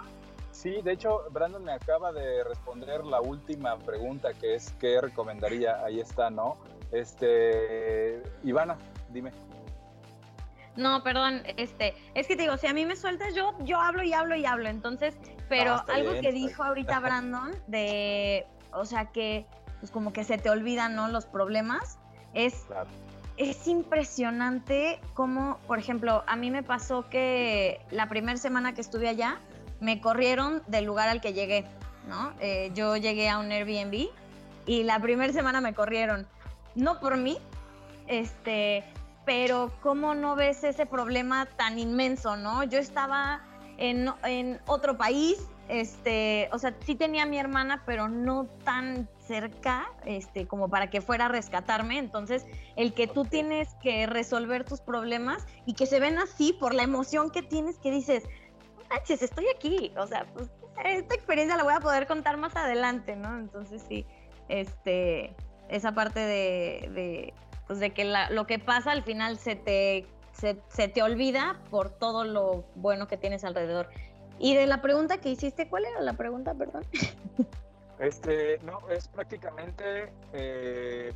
Sí, 0.51 0.81
de 0.83 0.93
hecho, 0.93 1.23
Brandon 1.31 1.63
me 1.63 1.73
acaba 1.73 2.13
de 2.13 2.43
responder 2.43 3.05
la 3.05 3.21
última 3.21 3.79
pregunta, 3.79 4.33
que 4.35 4.57
es 4.57 4.73
¿qué 4.81 5.01
recomendaría? 5.01 5.85
Ahí 5.85 6.01
está, 6.01 6.31
¿no? 6.31 6.55
Este, 6.91 8.23
Ivana, 8.43 8.77
dime. 9.11 9.31
No, 10.75 11.03
perdón, 11.03 11.43
este, 11.57 11.95
es 12.15 12.27
que 12.27 12.37
te 12.37 12.43
digo, 12.43 12.57
si 12.57 12.67
a 12.67 12.73
mí 12.73 12.87
me 12.87 12.97
sueltas, 12.97 13.35
yo, 13.35 13.53
yo 13.61 13.81
hablo 13.81 14.03
y 14.03 14.13
hablo 14.13 14.37
y 14.37 14.47
hablo. 14.47 14.69
Entonces, 14.69 15.17
pero 15.49 15.75
ah, 15.75 15.85
algo 15.93 16.13
que 16.21 16.33
dijo 16.33 16.63
ahorita 16.63 17.01
Brandon 17.01 17.53
de, 17.67 18.47
o 18.73 18.85
sea, 18.85 19.07
que 19.07 19.47
pues 19.81 19.91
como 19.91 20.13
que 20.13 20.25
se 20.25 20.39
te 20.39 20.51
olvidan, 20.51 20.95
¿no? 20.95 21.09
Los 21.09 21.27
problemas, 21.27 21.99
es, 22.35 22.67
es 23.39 23.69
impresionante 23.69 25.01
cómo, 25.15 25.59
por 25.67 25.79
ejemplo, 25.79 26.25
a 26.27 26.37
mí 26.37 26.51
me 26.51 26.63
pasó 26.63 27.09
que 27.09 27.81
la 27.91 28.09
primera 28.09 28.37
semana 28.37 28.75
que 28.75 28.81
estuve 28.81 29.09
allá, 29.09 29.41
me 29.81 30.01
corrieron 30.01 30.63
del 30.67 30.85
lugar 30.85 31.09
al 31.09 31.21
que 31.21 31.33
llegué, 31.33 31.65
¿no? 32.09 32.33
Eh, 32.41 32.73
yo 32.75 32.97
llegué 32.97 33.29
a 33.29 33.39
un 33.39 33.53
Airbnb 33.53 34.09
y 34.67 34.83
la 34.83 34.99
primera 35.01 35.33
semana 35.33 35.61
me 35.61 35.73
corrieron, 35.73 36.27
no 36.75 36.99
por 36.99 37.17
mí, 37.17 37.39
este, 38.09 38.85
pero 39.25 39.73
¿cómo 39.83 40.17
no 40.17 40.35
ves 40.35 40.65
ese 40.65 40.85
problema 40.85 41.47
tan 41.47 41.79
inmenso, 41.79 42.37
no? 42.37 42.65
Yo 42.65 42.79
estaba 42.79 43.41
en, 43.77 44.13
en 44.25 44.61
otro 44.67 44.99
país, 44.99 45.39
este, 45.69 46.49
o 46.53 46.59
sea, 46.59 46.75
sí 46.85 46.95
tenía 46.95 47.25
a 47.25 47.27
mi 47.27 47.39
hermana, 47.39 47.83
pero 47.87 48.09
no 48.09 48.47
tan 48.65 49.09
cerca, 49.27 49.93
este, 50.05 50.47
como 50.47 50.69
para 50.69 50.91
que 50.91 51.01
fuera 51.01 51.27
a 51.27 51.29
rescatarme. 51.29 51.99
Entonces, 51.99 52.47
el 52.77 52.95
que 52.95 53.07
tú 53.07 53.25
tienes 53.25 53.75
que 53.83 54.07
resolver 54.07 54.65
tus 54.65 54.81
problemas 54.81 55.47
y 55.67 55.75
que 55.75 55.87
se 55.87 56.01
ven 56.01 56.19
así 56.19 56.53
por 56.53 56.75
la 56.75 56.83
emoción 56.83 57.31
que 57.31 57.43
tienes, 57.43 57.79
que 57.79 57.91
dices, 57.91 58.25
manches, 58.91 59.23
estoy 59.23 59.47
aquí. 59.55 59.93
O 59.97 60.07
sea, 60.07 60.27
pues 60.35 60.51
esta 60.85 61.15
experiencia 61.15 61.57
la 61.57 61.65
voy 61.65 61.75
a 61.75 61.81
poder 61.81 62.07
contar 62.07 62.37
más 62.37 62.57
adelante, 62.57 63.17
¿no? 63.17 63.39
Entonces, 63.39 63.83
sí, 63.89 64.07
este, 64.49 65.35
esa 65.69 65.93
parte 65.93 66.21
de 66.21 67.35
pues 67.69 67.79
de 67.79 67.91
que 67.91 68.11
lo 68.31 68.47
que 68.47 68.59
pasa 68.59 68.91
al 68.91 69.05
final 69.05 69.39
se 69.39 69.55
te, 69.55 70.07
se, 70.33 70.89
te 70.89 71.03
olvida 71.03 71.61
por 71.71 71.91
todo 71.91 72.25
lo 72.25 72.65
bueno 72.75 73.07
que 73.07 73.19
tienes 73.19 73.45
alrededor. 73.45 73.91
Y 74.39 74.55
de 74.55 74.67
la 74.67 74.81
pregunta 74.81 75.19
que 75.19 75.31
hiciste, 75.31 75.69
¿cuál 75.69 75.85
era 75.85 76.01
la 76.01 76.13
pregunta, 76.15 76.55
perdón? 76.55 76.85
Este, 77.99 78.61
no, 78.63 78.89
es 78.91 79.09
prácticamente 79.09 80.13
eh, 80.33 81.13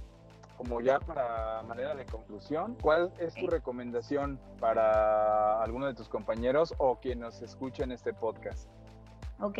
como 0.56 0.80
ya 0.80 0.98
para 0.98 1.62
manera 1.62 1.94
de 1.94 2.04
conclusión, 2.06 2.76
¿cuál 2.80 3.12
es 3.18 3.34
tu 3.34 3.46
recomendación 3.46 4.40
para 4.58 5.62
alguno 5.62 5.86
de 5.86 5.94
tus 5.94 6.08
compañeros 6.08 6.74
o 6.78 6.98
quien 7.00 7.20
nos 7.20 7.40
escuche 7.42 7.84
en 7.84 7.92
este 7.92 8.12
podcast? 8.12 8.68
Ok. 9.40 9.58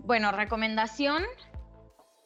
Bueno, 0.00 0.32
recomendación, 0.32 1.22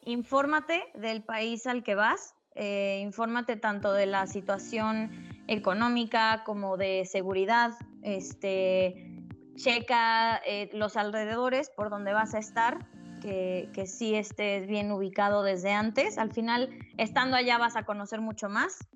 infórmate 0.02 0.84
del 0.94 1.22
país 1.22 1.66
al 1.66 1.82
que 1.82 1.94
vas, 1.94 2.34
eh, 2.54 3.00
infórmate 3.02 3.57
tanto 3.57 3.92
de 3.92 4.07
la 4.07 4.26
situación 4.26 5.11
económica 5.46 6.42
como 6.44 6.76
de 6.76 7.04
seguridad, 7.04 7.72
este, 8.02 9.15
checa 9.57 10.40
eh, 10.46 10.70
los 10.72 10.96
alrededores 10.96 11.70
por 11.70 11.90
donde 11.90 12.12
vas 12.12 12.34
a 12.34 12.38
estar, 12.38 12.86
que, 13.20 13.70
que 13.72 13.86
sí 13.86 14.14
estés 14.14 14.66
bien 14.66 14.92
ubicado 14.92 15.42
desde 15.42 15.72
antes. 15.72 16.18
Al 16.18 16.32
final, 16.32 16.70
estando 16.96 17.36
allá 17.36 17.59
vas 17.59 17.76
a 17.76 17.84
conocer 17.84 18.20
mucho 18.20 18.48
más. 18.48 18.86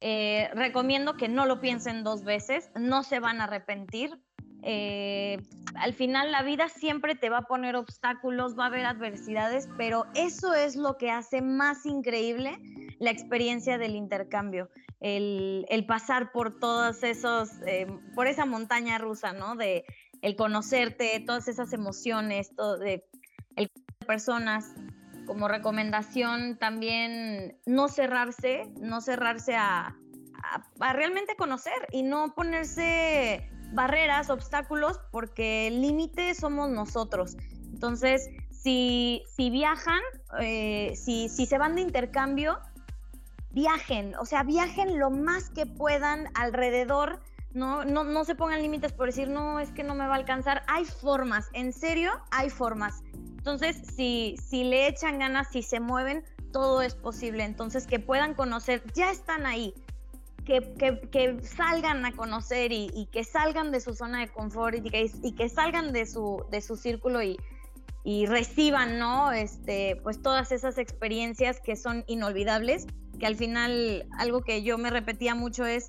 Eh, 0.00 0.50
recomiendo 0.54 1.16
que 1.16 1.28
no 1.28 1.46
lo 1.46 1.60
piensen 1.60 2.04
dos 2.04 2.24
veces, 2.24 2.70
no 2.78 3.02
se 3.02 3.20
van 3.20 3.40
a 3.40 3.44
arrepentir. 3.44 4.18
al 5.74 5.92
final 5.92 6.32
la 6.32 6.42
vida 6.42 6.68
siempre 6.68 7.14
te 7.14 7.28
va 7.28 7.38
a 7.38 7.42
poner 7.42 7.76
obstáculos, 7.76 8.58
va 8.58 8.64
a 8.64 8.66
haber 8.68 8.86
adversidades, 8.86 9.68
pero 9.76 10.06
eso 10.14 10.54
es 10.54 10.76
lo 10.76 10.96
que 10.96 11.10
hace 11.10 11.42
más 11.42 11.84
increíble 11.84 12.58
la 12.98 13.10
experiencia 13.10 13.78
del 13.78 13.94
intercambio, 13.94 14.70
el, 15.00 15.84
pasar 15.86 16.32
por 16.32 16.58
todos 16.58 17.02
esos, 17.02 17.50
eh, 17.66 17.86
por 18.14 18.26
esa 18.26 18.46
montaña 18.46 18.98
rusa, 18.98 19.32
¿no? 19.32 19.56
De 19.56 19.84
el 20.24 20.36
conocerte, 20.36 21.20
todas 21.20 21.48
esas 21.48 21.72
emociones, 21.74 22.56
todo 22.56 22.78
de 22.78 23.04
personas. 24.06 24.72
Como 25.26 25.48
recomendación 25.48 26.58
también 26.58 27.58
no 27.66 27.88
cerrarse, 27.88 28.72
no 28.80 29.00
cerrarse 29.00 29.54
a, 29.54 29.96
a 30.80 30.92
realmente 30.92 31.36
conocer 31.36 31.88
y 31.92 32.02
no 32.02 32.34
ponerse 32.34 33.48
barreras, 33.72 34.30
obstáculos, 34.30 34.98
porque 35.10 35.68
el 35.68 35.82
límite 35.82 36.34
somos 36.34 36.70
nosotros. 36.70 37.36
Entonces, 37.72 38.28
si, 38.50 39.22
si 39.36 39.50
viajan, 39.50 40.00
eh, 40.40 40.94
si, 40.96 41.28
si 41.28 41.44
se 41.44 41.58
van 41.58 41.74
de 41.74 41.82
intercambio, 41.82 42.58
viajen, 43.50 44.14
o 44.16 44.24
sea, 44.24 44.42
viajen 44.42 44.98
lo 44.98 45.10
más 45.10 45.50
que 45.50 45.66
puedan 45.66 46.28
alrededor. 46.34 47.20
No, 47.54 47.84
no, 47.84 48.04
no 48.04 48.24
se 48.24 48.34
pongan 48.34 48.60
límites 48.60 48.92
por 48.92 49.06
decir, 49.06 49.28
no, 49.28 49.60
es 49.60 49.70
que 49.70 49.84
no 49.84 49.94
me 49.94 50.06
va 50.06 50.14
a 50.14 50.18
alcanzar. 50.18 50.62
Hay 50.66 50.84
formas, 50.84 51.48
en 51.52 51.72
serio, 51.72 52.12
hay 52.30 52.50
formas. 52.50 53.02
Entonces, 53.14 53.80
si, 53.96 54.36
si 54.44 54.64
le 54.64 54.88
echan 54.88 55.18
ganas, 55.18 55.48
si 55.50 55.62
se 55.62 55.80
mueven, 55.80 56.24
todo 56.52 56.82
es 56.82 56.94
posible. 56.94 57.44
Entonces, 57.44 57.86
que 57.86 58.00
puedan 58.00 58.34
conocer, 58.34 58.82
ya 58.94 59.10
están 59.10 59.46
ahí 59.46 59.74
que, 60.44 61.40
salgan 61.42 62.04
a 62.04 62.12
conocer 62.12 62.72
y, 62.72 63.08
que 63.10 63.24
salgan 63.24 63.70
de 63.70 63.80
su 63.80 63.94
zona 63.94 64.20
de 64.20 64.28
confort 64.28 64.76
y 64.76 64.90
que, 64.90 65.10
y 65.22 65.32
que 65.32 65.48
salgan 65.48 65.92
de 65.92 66.06
su, 66.06 66.44
de 66.50 66.60
su 66.60 66.76
círculo 66.76 67.20
y, 67.22 67.38
reciban, 68.26 68.98
¿no? 68.98 69.32
Este, 69.32 69.98
pues 70.02 70.20
todas 70.20 70.52
esas 70.52 70.76
experiencias 70.76 71.58
que 71.60 71.74
son 71.74 72.04
inolvidables, 72.06 72.86
que 73.18 73.26
al 73.26 73.34
final 73.34 74.06
algo 74.18 74.42
que 74.42 74.62
yo 74.62 74.76
me 74.76 74.90
repetía 74.90 75.34
mucho 75.34 75.64
es, 75.64 75.86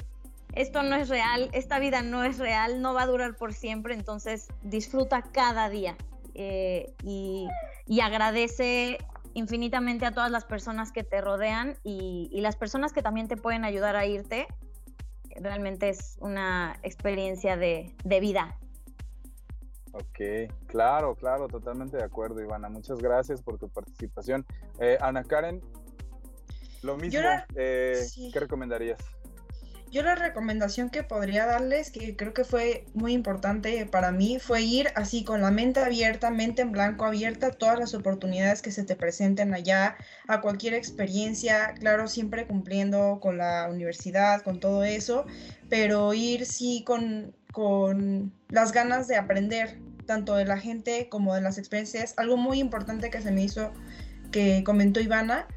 esto 0.55 0.83
no 0.83 0.95
es 0.95 1.09
real, 1.09 1.49
esta 1.53 1.79
vida 1.79 2.01
no 2.01 2.23
es 2.23 2.37
real, 2.37 2.81
no 2.81 2.93
va 2.93 3.03
a 3.03 3.07
durar 3.07 3.35
por 3.35 3.53
siempre, 3.53 3.93
entonces 3.93 4.47
disfruta 4.63 5.21
cada 5.21 5.69
día 5.69 5.95
eh, 6.33 6.93
y, 7.03 7.47
y 7.87 7.99
agradece 7.99 8.97
infinitamente 9.35 10.05
a 10.05 10.11
todas 10.11 10.31
las 10.31 10.45
personas 10.45 10.91
que 10.91 11.03
te 11.03 11.21
rodean 11.21 11.77
y, 11.83 12.29
las 12.39 12.55
personas 12.55 12.93
que 12.93 13.01
también 13.01 13.27
te 13.27 13.37
pueden 13.37 13.65
ayudar 13.65 13.95
a 13.95 14.05
irte. 14.05 14.47
Realmente 15.35 15.89
es 15.89 16.17
una 16.21 16.79
experiencia 16.83 17.57
de, 17.57 17.93
vida. 18.05 18.57
Ok, 19.91 20.49
claro, 20.67 21.15
claro, 21.15 21.47
totalmente 21.47 21.97
de 21.97 22.03
acuerdo, 22.03 22.41
Ivana. 22.41 22.69
Muchas 22.69 22.99
gracias 22.99 23.41
por 23.41 23.59
tu 23.59 23.67
participación. 23.67 24.45
Eh, 24.79 24.97
Ana 25.01 25.23
Karen, 25.23 25.61
lo 26.81 26.95
mismo, 26.95 27.19
eh, 27.55 28.05
¿qué 28.31 28.39
recomendarías? 28.39 28.99
Yo 29.95 30.03
la 30.03 30.15
recomendación 30.15 30.89
que 30.89 31.03
podría 31.03 31.45
darles, 31.45 31.89
que 31.89 32.17
creo 32.17 32.33
que 32.33 32.43
fue 32.43 32.83
muy 32.93 33.13
importante 33.13 33.85
para 33.85 34.11
mí, 34.11 34.39
fue 34.41 34.61
ir 34.61 34.89
así 34.93 35.23
con 35.23 35.41
la 35.41 35.51
mente 35.51 35.79
abierta, 35.79 36.31
mente 36.31 36.63
en 36.63 36.73
blanco 36.73 37.05
abierta, 37.05 37.49
todas 37.51 37.79
las 37.79 37.93
oportunidades 37.93 38.61
que 38.61 38.71
se 38.71 38.83
te 38.83 38.97
presenten 38.97 39.53
allá, 39.53 39.95
a 40.27 40.41
cualquier 40.41 40.73
experiencia, 40.73 41.73
claro, 41.79 42.09
siempre 42.09 42.45
cumpliendo 42.45 43.21
con 43.21 43.37
la 43.37 43.69
universidad, 43.71 44.41
con 44.41 44.59
todo 44.59 44.83
eso, 44.83 45.25
pero 45.69 46.13
ir 46.13 46.45
sí 46.45 46.83
con, 46.85 47.33
con 47.53 48.33
las 48.49 48.73
ganas 48.73 49.07
de 49.07 49.15
aprender, 49.15 49.79
tanto 50.05 50.35
de 50.35 50.43
la 50.43 50.57
gente 50.57 51.07
como 51.07 51.35
de 51.35 51.39
las 51.39 51.57
experiencias. 51.57 52.15
Algo 52.17 52.35
muy 52.35 52.59
importante 52.59 53.09
que 53.09 53.21
se 53.21 53.31
me 53.31 53.45
hizo, 53.45 53.71
que 54.29 54.61
comentó 54.65 54.99
Ivana, 54.99 55.47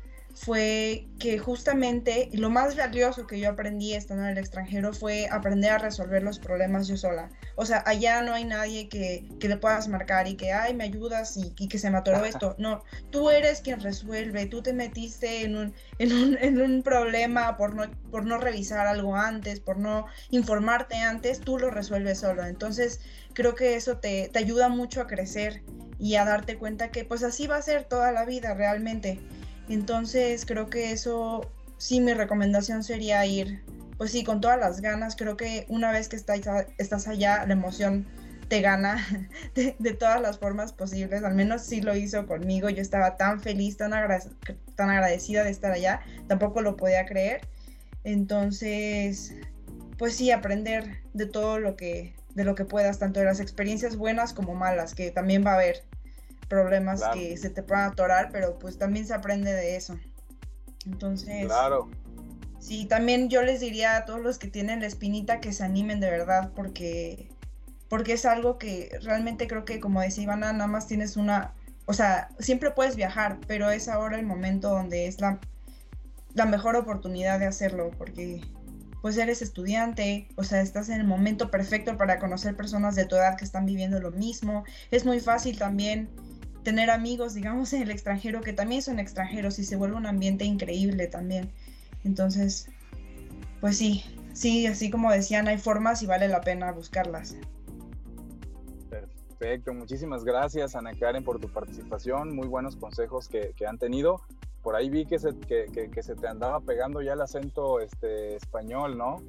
fue 0.40 1.08
que 1.18 1.38
justamente 1.38 2.28
lo 2.32 2.48
más 2.48 2.76
valioso 2.76 3.26
que 3.26 3.40
yo 3.40 3.50
aprendí 3.50 3.94
estando 3.94 4.22
en 4.22 4.30
el 4.30 4.38
extranjero 4.38 4.92
fue 4.92 5.26
aprender 5.30 5.72
a 5.72 5.78
resolver 5.78 6.22
los 6.22 6.38
problemas 6.38 6.86
yo 6.86 6.96
sola. 6.96 7.28
O 7.56 7.66
sea, 7.66 7.82
allá 7.86 8.22
no 8.22 8.34
hay 8.34 8.44
nadie 8.44 8.88
que, 8.88 9.28
le 9.40 9.56
puedas 9.56 9.88
marcar 9.88 10.28
y 10.28 10.36
que, 10.36 10.52
ay, 10.52 10.74
me 10.74 10.84
ayudas 10.84 11.36
y, 11.36 11.66
que 11.66 11.78
se 11.78 11.90
me 11.90 11.98
atoró 11.98 12.24
esto. 12.24 12.54
No, 12.58 12.84
tú 13.10 13.30
eres 13.30 13.60
quien 13.62 13.80
resuelve, 13.80 14.46
tú 14.46 14.62
te 14.62 14.72
metiste 14.72 15.42
en 15.42 15.56
un, 15.56 15.74
en 15.98 16.60
un, 16.60 16.82
problema 16.84 17.56
por 17.56 17.74
no, 17.74 17.90
por 18.10 18.24
no 18.24 18.38
revisar 18.38 18.86
algo 18.86 19.16
antes, 19.16 19.58
por 19.58 19.78
no 19.78 20.06
informarte 20.30 20.96
antes, 20.96 21.40
tú 21.40 21.58
lo 21.58 21.70
resuelves 21.70 22.20
solo. 22.20 22.46
Entonces, 22.46 23.00
creo 23.32 23.56
que 23.56 23.74
eso 23.74 23.98
te, 23.98 24.28
te 24.32 24.38
ayuda 24.38 24.68
mucho 24.68 25.00
a 25.00 25.08
crecer 25.08 25.62
y 25.98 26.14
a 26.14 26.24
darte 26.24 26.58
cuenta 26.58 26.92
que 26.92 27.04
pues 27.04 27.24
así 27.24 27.48
va 27.48 27.56
a 27.56 27.62
ser 27.62 27.84
toda 27.84 28.12
la 28.12 28.24
vida 28.24 28.54
realmente. 28.54 29.18
Entonces 29.68 30.46
creo 30.46 30.70
que 30.70 30.92
eso, 30.92 31.50
sí, 31.76 32.00
mi 32.00 32.14
recomendación 32.14 32.82
sería 32.82 33.24
ir, 33.26 33.62
pues 33.96 34.12
sí, 34.12 34.24
con 34.24 34.40
todas 34.40 34.58
las 34.58 34.80
ganas. 34.80 35.16
Creo 35.16 35.36
que 35.36 35.66
una 35.68 35.92
vez 35.92 36.08
que 36.08 36.16
estás, 36.16 36.40
estás 36.78 37.08
allá, 37.08 37.44
la 37.46 37.52
emoción 37.52 38.06
te 38.48 38.62
gana 38.62 39.06
de, 39.54 39.92
todas 39.92 40.20
las 40.20 40.38
formas 40.38 40.72
posibles. 40.72 41.22
Al 41.22 41.34
menos 41.34 41.62
sí 41.62 41.80
lo 41.80 41.94
hizo 41.94 42.26
conmigo. 42.26 42.68
Yo 42.70 42.82
estaba 42.82 43.16
tan 43.16 43.40
feliz, 43.40 43.76
tan, 43.76 43.92
tan 44.74 44.90
agradecida 44.90 45.44
de 45.44 45.50
estar 45.50 45.72
allá. 45.72 46.00
Tampoco 46.26 46.62
lo 46.62 46.76
podía 46.76 47.04
creer. 47.06 47.42
Entonces, 48.04 49.34
pues 49.98 50.16
sí, 50.16 50.30
aprender 50.30 51.02
de 51.12 51.26
todo 51.26 51.58
lo 51.58 51.76
que, 51.76 52.14
de 52.34 52.44
lo 52.44 52.54
que 52.54 52.64
puedas, 52.64 52.98
tanto 52.98 53.20
de 53.20 53.26
las 53.26 53.40
experiencias 53.40 53.96
buenas 53.96 54.32
como 54.32 54.54
malas, 54.54 54.94
que 54.94 55.10
también 55.10 55.44
va 55.44 55.52
a 55.52 55.54
haber 55.54 55.84
problemas 56.48 57.02
que 57.12 57.36
se 57.36 57.50
te 57.50 57.62
puedan 57.62 57.92
atorar, 57.92 58.30
pero 58.32 58.58
pues 58.58 58.78
también 58.78 59.06
se 59.06 59.14
aprende 59.14 59.52
de 59.52 59.76
eso. 59.76 59.98
Entonces, 60.86 61.46
claro. 61.46 61.90
Sí, 62.58 62.86
también 62.86 63.28
yo 63.28 63.42
les 63.42 63.60
diría 63.60 63.96
a 63.96 64.04
todos 64.04 64.20
los 64.20 64.38
que 64.38 64.48
tienen 64.48 64.80
la 64.80 64.86
espinita 64.86 65.40
que 65.40 65.52
se 65.52 65.64
animen 65.64 66.00
de 66.00 66.10
verdad, 66.10 66.50
porque, 66.54 67.28
porque 67.88 68.14
es 68.14 68.24
algo 68.24 68.58
que 68.58 68.90
realmente 69.02 69.46
creo 69.46 69.64
que, 69.64 69.78
como 69.78 70.00
decía 70.00 70.24
Ivana, 70.24 70.52
nada 70.52 70.66
más 70.66 70.86
tienes 70.86 71.16
una, 71.16 71.54
o 71.86 71.92
sea, 71.92 72.28
siempre 72.38 72.72
puedes 72.72 72.96
viajar, 72.96 73.38
pero 73.46 73.70
es 73.70 73.88
ahora 73.88 74.18
el 74.18 74.26
momento 74.26 74.70
donde 74.70 75.06
es 75.06 75.20
la, 75.20 75.38
la 76.34 76.46
mejor 76.46 76.74
oportunidad 76.74 77.38
de 77.38 77.46
hacerlo, 77.46 77.90
porque 77.96 78.40
pues 79.00 79.16
eres 79.16 79.42
estudiante, 79.42 80.28
o 80.34 80.42
sea, 80.42 80.60
estás 80.60 80.88
en 80.88 81.00
el 81.00 81.06
momento 81.06 81.50
perfecto 81.50 81.96
para 81.96 82.18
conocer 82.18 82.56
personas 82.56 82.96
de 82.96 83.04
tu 83.04 83.14
edad 83.14 83.36
que 83.36 83.44
están 83.44 83.64
viviendo 83.64 84.00
lo 84.00 84.10
mismo. 84.10 84.64
Es 84.90 85.04
muy 85.04 85.20
fácil 85.20 85.56
también 85.56 86.08
tener 86.62 86.90
amigos, 86.90 87.34
digamos, 87.34 87.72
en 87.72 87.82
el 87.82 87.90
extranjero 87.90 88.40
que 88.40 88.52
también 88.52 88.82
son 88.82 88.98
extranjeros 88.98 89.58
y 89.58 89.64
se 89.64 89.76
vuelve 89.76 89.96
un 89.96 90.06
ambiente 90.06 90.44
increíble 90.44 91.06
también. 91.06 91.50
Entonces, 92.04 92.68
pues 93.60 93.76
sí, 93.76 94.04
sí, 94.32 94.66
así 94.66 94.90
como 94.90 95.10
decían, 95.10 95.48
hay 95.48 95.58
formas 95.58 96.02
y 96.02 96.06
vale 96.06 96.28
la 96.28 96.40
pena 96.40 96.72
buscarlas. 96.72 97.36
Perfecto, 98.90 99.72
muchísimas 99.72 100.24
gracias 100.24 100.74
Ana 100.74 100.92
Karen 100.94 101.22
por 101.22 101.38
tu 101.38 101.48
participación, 101.48 102.34
muy 102.34 102.48
buenos 102.48 102.76
consejos 102.76 103.28
que, 103.28 103.54
han 103.66 103.78
tenido. 103.78 104.20
Por 104.62 104.74
ahí 104.74 104.90
vi 104.90 105.06
que 105.06 105.18
se, 105.18 105.36
que, 105.38 106.02
se 106.02 106.14
te 106.16 106.26
andaba 106.26 106.60
pegando 106.60 107.00
ya 107.00 107.12
el 107.12 107.20
acento 107.20 107.80
este, 107.80 108.36
español, 108.36 108.98
¿no? 108.98 109.22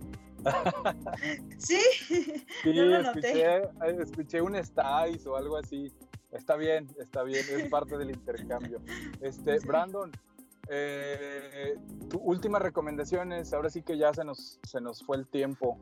sí, 1.58 1.80
sí 2.08 2.44
escuché, 2.64 3.62
escuché, 4.02 4.42
un 4.42 4.56
estáis 4.56 5.26
o 5.28 5.36
algo 5.36 5.58
así. 5.58 5.92
Está 6.32 6.56
bien, 6.56 6.88
está 7.00 7.24
bien, 7.24 7.44
es 7.50 7.70
parte 7.70 7.98
del 7.98 8.12
intercambio. 8.12 8.80
Este, 9.22 9.60
Brandon, 9.60 10.12
eh, 10.70 11.76
tu 12.10 12.20
últimas 12.20 12.62
recomendaciones, 12.62 13.52
ahora 13.54 13.72
sí 13.72 13.82
que 13.82 13.98
ya 13.98 14.14
se 14.14 14.24
nos, 14.24 14.60
se 14.64 14.80
nos 14.80 15.04
fue 15.04 15.18
el 15.18 15.28
tiempo. 15.28 15.80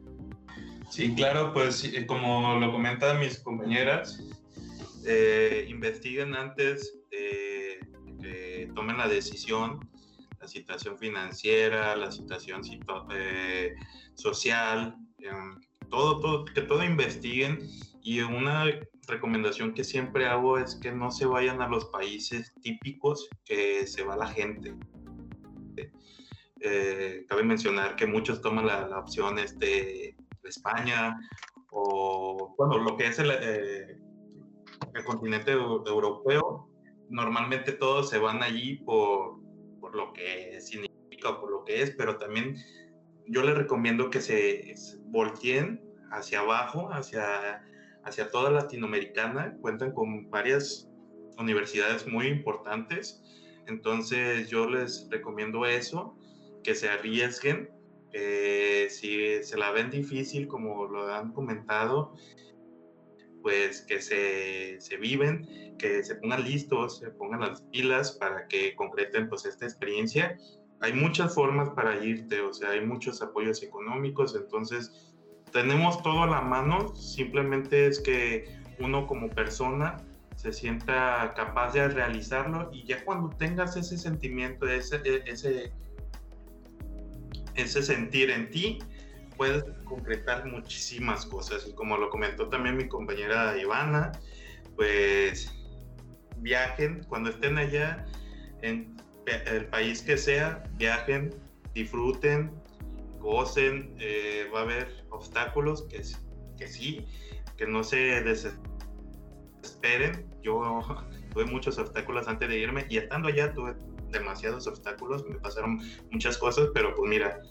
Sí, 0.89 1.13
claro, 1.13 1.51
pues 1.53 1.83
eh, 1.83 2.05
como 2.05 2.57
lo 2.59 2.71
comentan 2.71 3.19
mis 3.19 3.39
compañeras, 3.39 4.23
eh, 5.05 5.65
investiguen 5.69 6.33
antes 6.33 6.97
de 7.11 7.79
que 8.21 8.71
tomen 8.73 8.97
la 8.97 9.09
decisión, 9.09 9.79
la 10.39 10.47
situación 10.47 10.97
financiera, 10.97 11.93
la 11.97 12.09
situación 12.09 12.61
social, 14.15 14.95
em, 15.19 15.59
todo, 15.89 16.21
todo, 16.21 16.45
que 16.45 16.61
todo 16.61 16.83
investiguen 16.83 17.59
y 18.01 18.21
una 18.21 18.65
recomendación 19.07 19.73
que 19.73 19.83
siempre 19.83 20.27
hago 20.27 20.57
es 20.57 20.75
que 20.75 20.91
no 20.91 21.11
se 21.11 21.25
vayan 21.25 21.61
a 21.61 21.67
los 21.67 21.85
países 21.85 22.53
típicos 22.61 23.29
que 23.45 23.87
se 23.87 24.03
va 24.03 24.17
la 24.17 24.27
gente. 24.27 24.75
Eh, 26.59 27.25
cabe 27.29 27.43
mencionar 27.43 27.95
que 27.95 28.07
muchos 28.07 28.41
toman 28.41 28.65
la, 28.65 28.99
opción 28.99 29.37
este, 29.37 30.15
de 30.41 30.49
España 30.49 31.17
o 31.69 32.55
bueno, 32.57 32.79
lo 32.79 32.97
que 32.97 33.07
es 33.07 33.19
el, 33.19 33.31
eh, 33.31 33.97
el 34.93 35.03
continente 35.05 35.51
europeo. 35.51 36.69
Normalmente 37.09 37.71
todos 37.73 38.09
se 38.09 38.17
van 38.17 38.43
allí 38.43 38.77
por, 38.77 39.39
por 39.79 39.95
lo 39.95 40.13
que 40.13 40.59
significa 40.59 41.39
por 41.39 41.51
lo 41.51 41.63
que 41.63 41.83
es, 41.83 41.91
pero 41.91 42.17
también 42.17 42.55
yo 43.27 43.43
les 43.43 43.55
recomiendo 43.55 44.09
que 44.09 44.21
se 44.21 44.73
volteen 45.05 45.81
hacia 46.11 46.39
abajo, 46.39 46.89
hacia 46.91 47.61
hacia 48.07 48.31
toda 48.31 48.49
Latinoamericana, 48.49 49.57
cuentan 49.61 49.91
con 49.91 50.29
varias 50.29 50.89
universidades 51.37 52.07
muy 52.07 52.27
importantes, 52.27 53.21
entonces 53.67 54.49
yo 54.49 54.69
les 54.69 55.07
recomiendo 55.09 55.65
eso 55.65 56.17
que 56.63 56.73
se 56.73 56.89
arriesguen, 56.89 57.69
eh, 58.13 58.87
si 58.89 59.43
se 59.43 59.57
la 59.57 59.71
ven 59.71 59.91
difícil, 59.91 60.47
como 60.47 60.87
lo 60.87 61.13
han 61.13 61.33
comentado, 61.33 62.13
pues 63.41 63.81
que 63.81 64.01
se, 64.01 64.79
se, 64.79 64.97
viven, 64.97 65.75
que 65.77 66.03
se 66.03 66.15
pongan 66.15 66.43
listos, 66.43 66.99
se 66.99 67.11
pongan 67.11 67.41
las 67.41 67.61
pilas 67.63 68.13
para 68.13 68.47
que 68.47 68.75
concreten 68.75 69.29
pues 69.29 69.45
esta 69.45 69.65
experiencia. 69.65 70.37
Hay 70.79 70.93
muchas 70.93 71.35
formas 71.35 71.69
para 71.69 72.03
irte, 72.03 72.41
o 72.41 72.53
sea, 72.53 72.71
hay 72.71 72.81
muchos 72.85 73.21
apoyos 73.21 73.61
económicos, 73.63 74.35
entonces 74.35 75.06
tenemos 75.57 76.03
todo 76.03 76.21
a 76.21 76.27
la 76.27 76.41
mano, 76.41 76.95
simplemente 76.95 77.87
es 77.87 77.99
que 77.99 78.45
uno 78.77 79.07
como 79.07 79.27
persona 79.27 79.97
se 80.35 80.53
sienta 80.53 81.33
capaz 81.35 81.73
de 81.73 81.87
realizarlo 81.87 82.69
y 82.71 82.85
ya 82.85 83.03
cuando 83.03 83.35
tengas 83.37 83.75
ese 83.75 83.97
sentimiento, 83.97 84.67
ese, 84.67 84.97
e, 85.03 85.23
ese, 85.25 85.73
ese 87.55 87.81
sentir 87.81 88.29
en 88.29 88.51
ti, 88.51 88.77
puedes 89.35 89.63
concretar 89.85 90.45
muchísimas 90.45 91.25
cosas. 91.25 91.65
Y 91.67 91.73
como 91.73 91.97
lo 91.97 92.11
comentó 92.11 92.49
también 92.49 92.77
mi 92.77 92.87
compañera 92.87 93.57
Ivana, 93.57 94.11
pues 94.75 95.51
viajen 96.37 97.03
cuando 97.09 97.31
estén 97.31 97.57
allá 97.57 98.05
en 98.61 98.95
el 99.47 99.65
país 99.65 100.03
que 100.03 100.17
sea, 100.17 100.63
viajen, 100.73 101.33
disfruten, 101.73 102.51
gocen, 103.19 103.95
eh, 103.97 104.47
va 104.53 104.59
a 104.59 104.61
haber 104.61 105.06
obstáculos 105.17 105.87
que, 105.89 106.03
sí, 106.67 107.05
que 107.57 107.67
no 107.67 107.83
se 107.83 108.23
desesperen. 108.23 108.61
Yo 110.41 110.79
tuve 111.33 111.45
muchos 111.45 111.77
obstáculos 111.77 112.27
antes 112.27 112.47
de 112.49 112.57
irme 112.57 112.85
y 112.89 112.97
estando 112.97 113.27
allá 113.27 113.53
tuve 113.53 113.75
demasiados 114.11 114.67
obstáculos, 114.67 115.25
me 115.27 115.35
pasaron 115.35 115.81
muchas 116.11 116.37
cosas, 116.37 116.69
pero 116.73 116.95
pues 116.95 117.09
mira, 117.09 117.41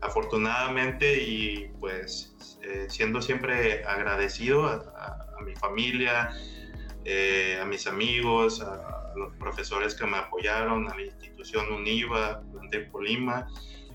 afortunadamente 0.00 1.22
y 1.22 1.68
pues 1.78 2.34
eh, 2.62 2.86
siendo 2.88 3.20
siempre 3.20 3.84
agradecido 3.84 4.64
a, 4.66 5.22
mi 5.44 5.54
familia, 5.56 6.30
eh, 7.04 7.58
a 7.60 7.66
mis 7.66 7.86
amigos, 7.86 8.62
a, 8.62 9.12
los 9.16 9.32
profesores 9.36 9.94
que 9.94 10.06
me 10.06 10.16
apoyaron, 10.18 10.88
a 10.90 10.94
la 10.94 11.02
institución 11.02 11.72
UNIVA, 11.72 12.42
de 12.70 12.80
Polima, 12.80 13.46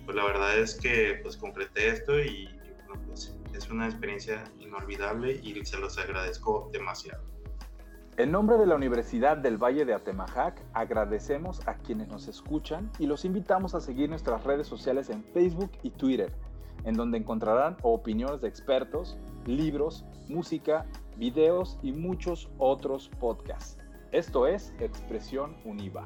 pues 0.06 0.16
la 0.16 0.26
verdad 0.26 0.58
es 0.58 0.76
que 0.76 1.20
pues 1.22 1.38
concreté 1.38 1.90
esto 1.90 2.20
y, 2.20 2.50
pues, 3.08 3.38
es 3.54 3.70
una 3.70 3.86
experiencia 3.86 4.44
inolvidable 4.60 5.40
y 5.44 5.64
se 5.66 5.78
los 5.78 5.98
agradezco 5.98 6.70
demasiado. 6.72 7.24
En 8.18 8.32
nombre 8.32 8.58
de 8.58 8.66
la 8.66 8.76
Universidad 8.76 9.38
del 9.38 9.58
Valle 9.58 9.86
de 9.86 9.94
Atemajac, 9.94 10.62
agradecemos 10.74 11.66
a 11.68 11.76
quienes 11.76 12.10
nos 12.10 12.28
escuchan 12.28 12.92
y 13.00 13.08
los 13.08 13.24
invitamos 13.26 13.74
a 13.74 13.80
seguir 13.80 14.10
nuestras 14.10 14.44
redes 14.44 14.68
sociales 14.68 15.10
en 15.10 15.24
Facebook 15.24 15.72
y 15.82 15.92
Twitter, 15.92 16.32
en 16.84 16.96
donde 16.96 17.18
encontrarán 17.18 17.78
opiniones 17.84 18.42
de 18.42 18.50
expertos, 18.50 19.18
libros, 19.46 20.06
música, 20.28 20.86
videos 21.18 21.80
y 21.82 21.94
muchos 21.94 22.50
otros 22.58 23.10
podcasts. 23.20 23.78
Esto 24.12 24.46
es 24.46 24.74
Expresión 24.80 25.56
Univa. 25.64 26.06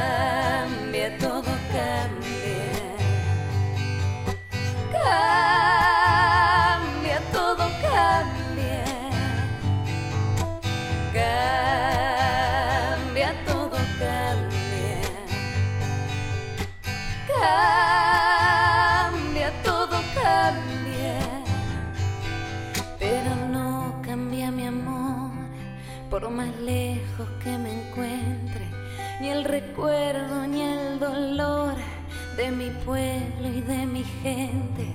recuerdo 29.71 30.47
ni 30.47 30.61
el 30.63 30.99
dolor 30.99 31.75
de 32.35 32.51
mi 32.51 32.71
pueblo 32.85 33.47
y 33.47 33.61
de 33.61 33.85
mi 33.85 34.03
gente. 34.03 34.93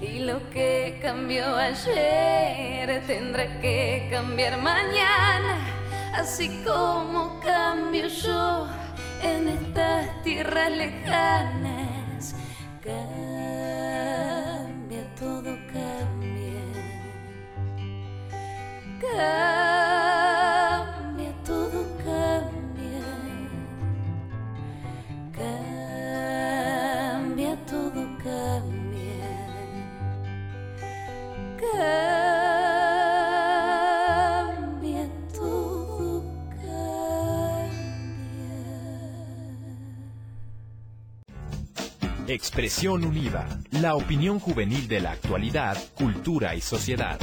Y 0.00 0.20
lo 0.20 0.48
que 0.48 0.98
cambió 1.02 1.54
ayer 1.54 3.02
tendrá 3.06 3.60
que 3.60 4.08
cambiar 4.10 4.56
mañana, 4.62 5.58
así 6.14 6.62
como 6.64 7.38
cambio 7.40 8.06
yo 8.06 8.66
en 9.22 9.48
estas 9.48 10.22
tierras 10.22 10.70
lejanas. 10.70 12.34
Cambia, 12.82 13.04
todo 15.20 15.54
cambia. 15.70 16.62
Cambia, 19.00 19.43
Expresión 42.34 43.04
Univa, 43.04 43.46
la 43.70 43.94
opinión 43.94 44.40
juvenil 44.40 44.88
de 44.88 45.00
la 45.00 45.12
actualidad, 45.12 45.78
cultura 45.94 46.56
y 46.56 46.60
sociedad. 46.60 47.16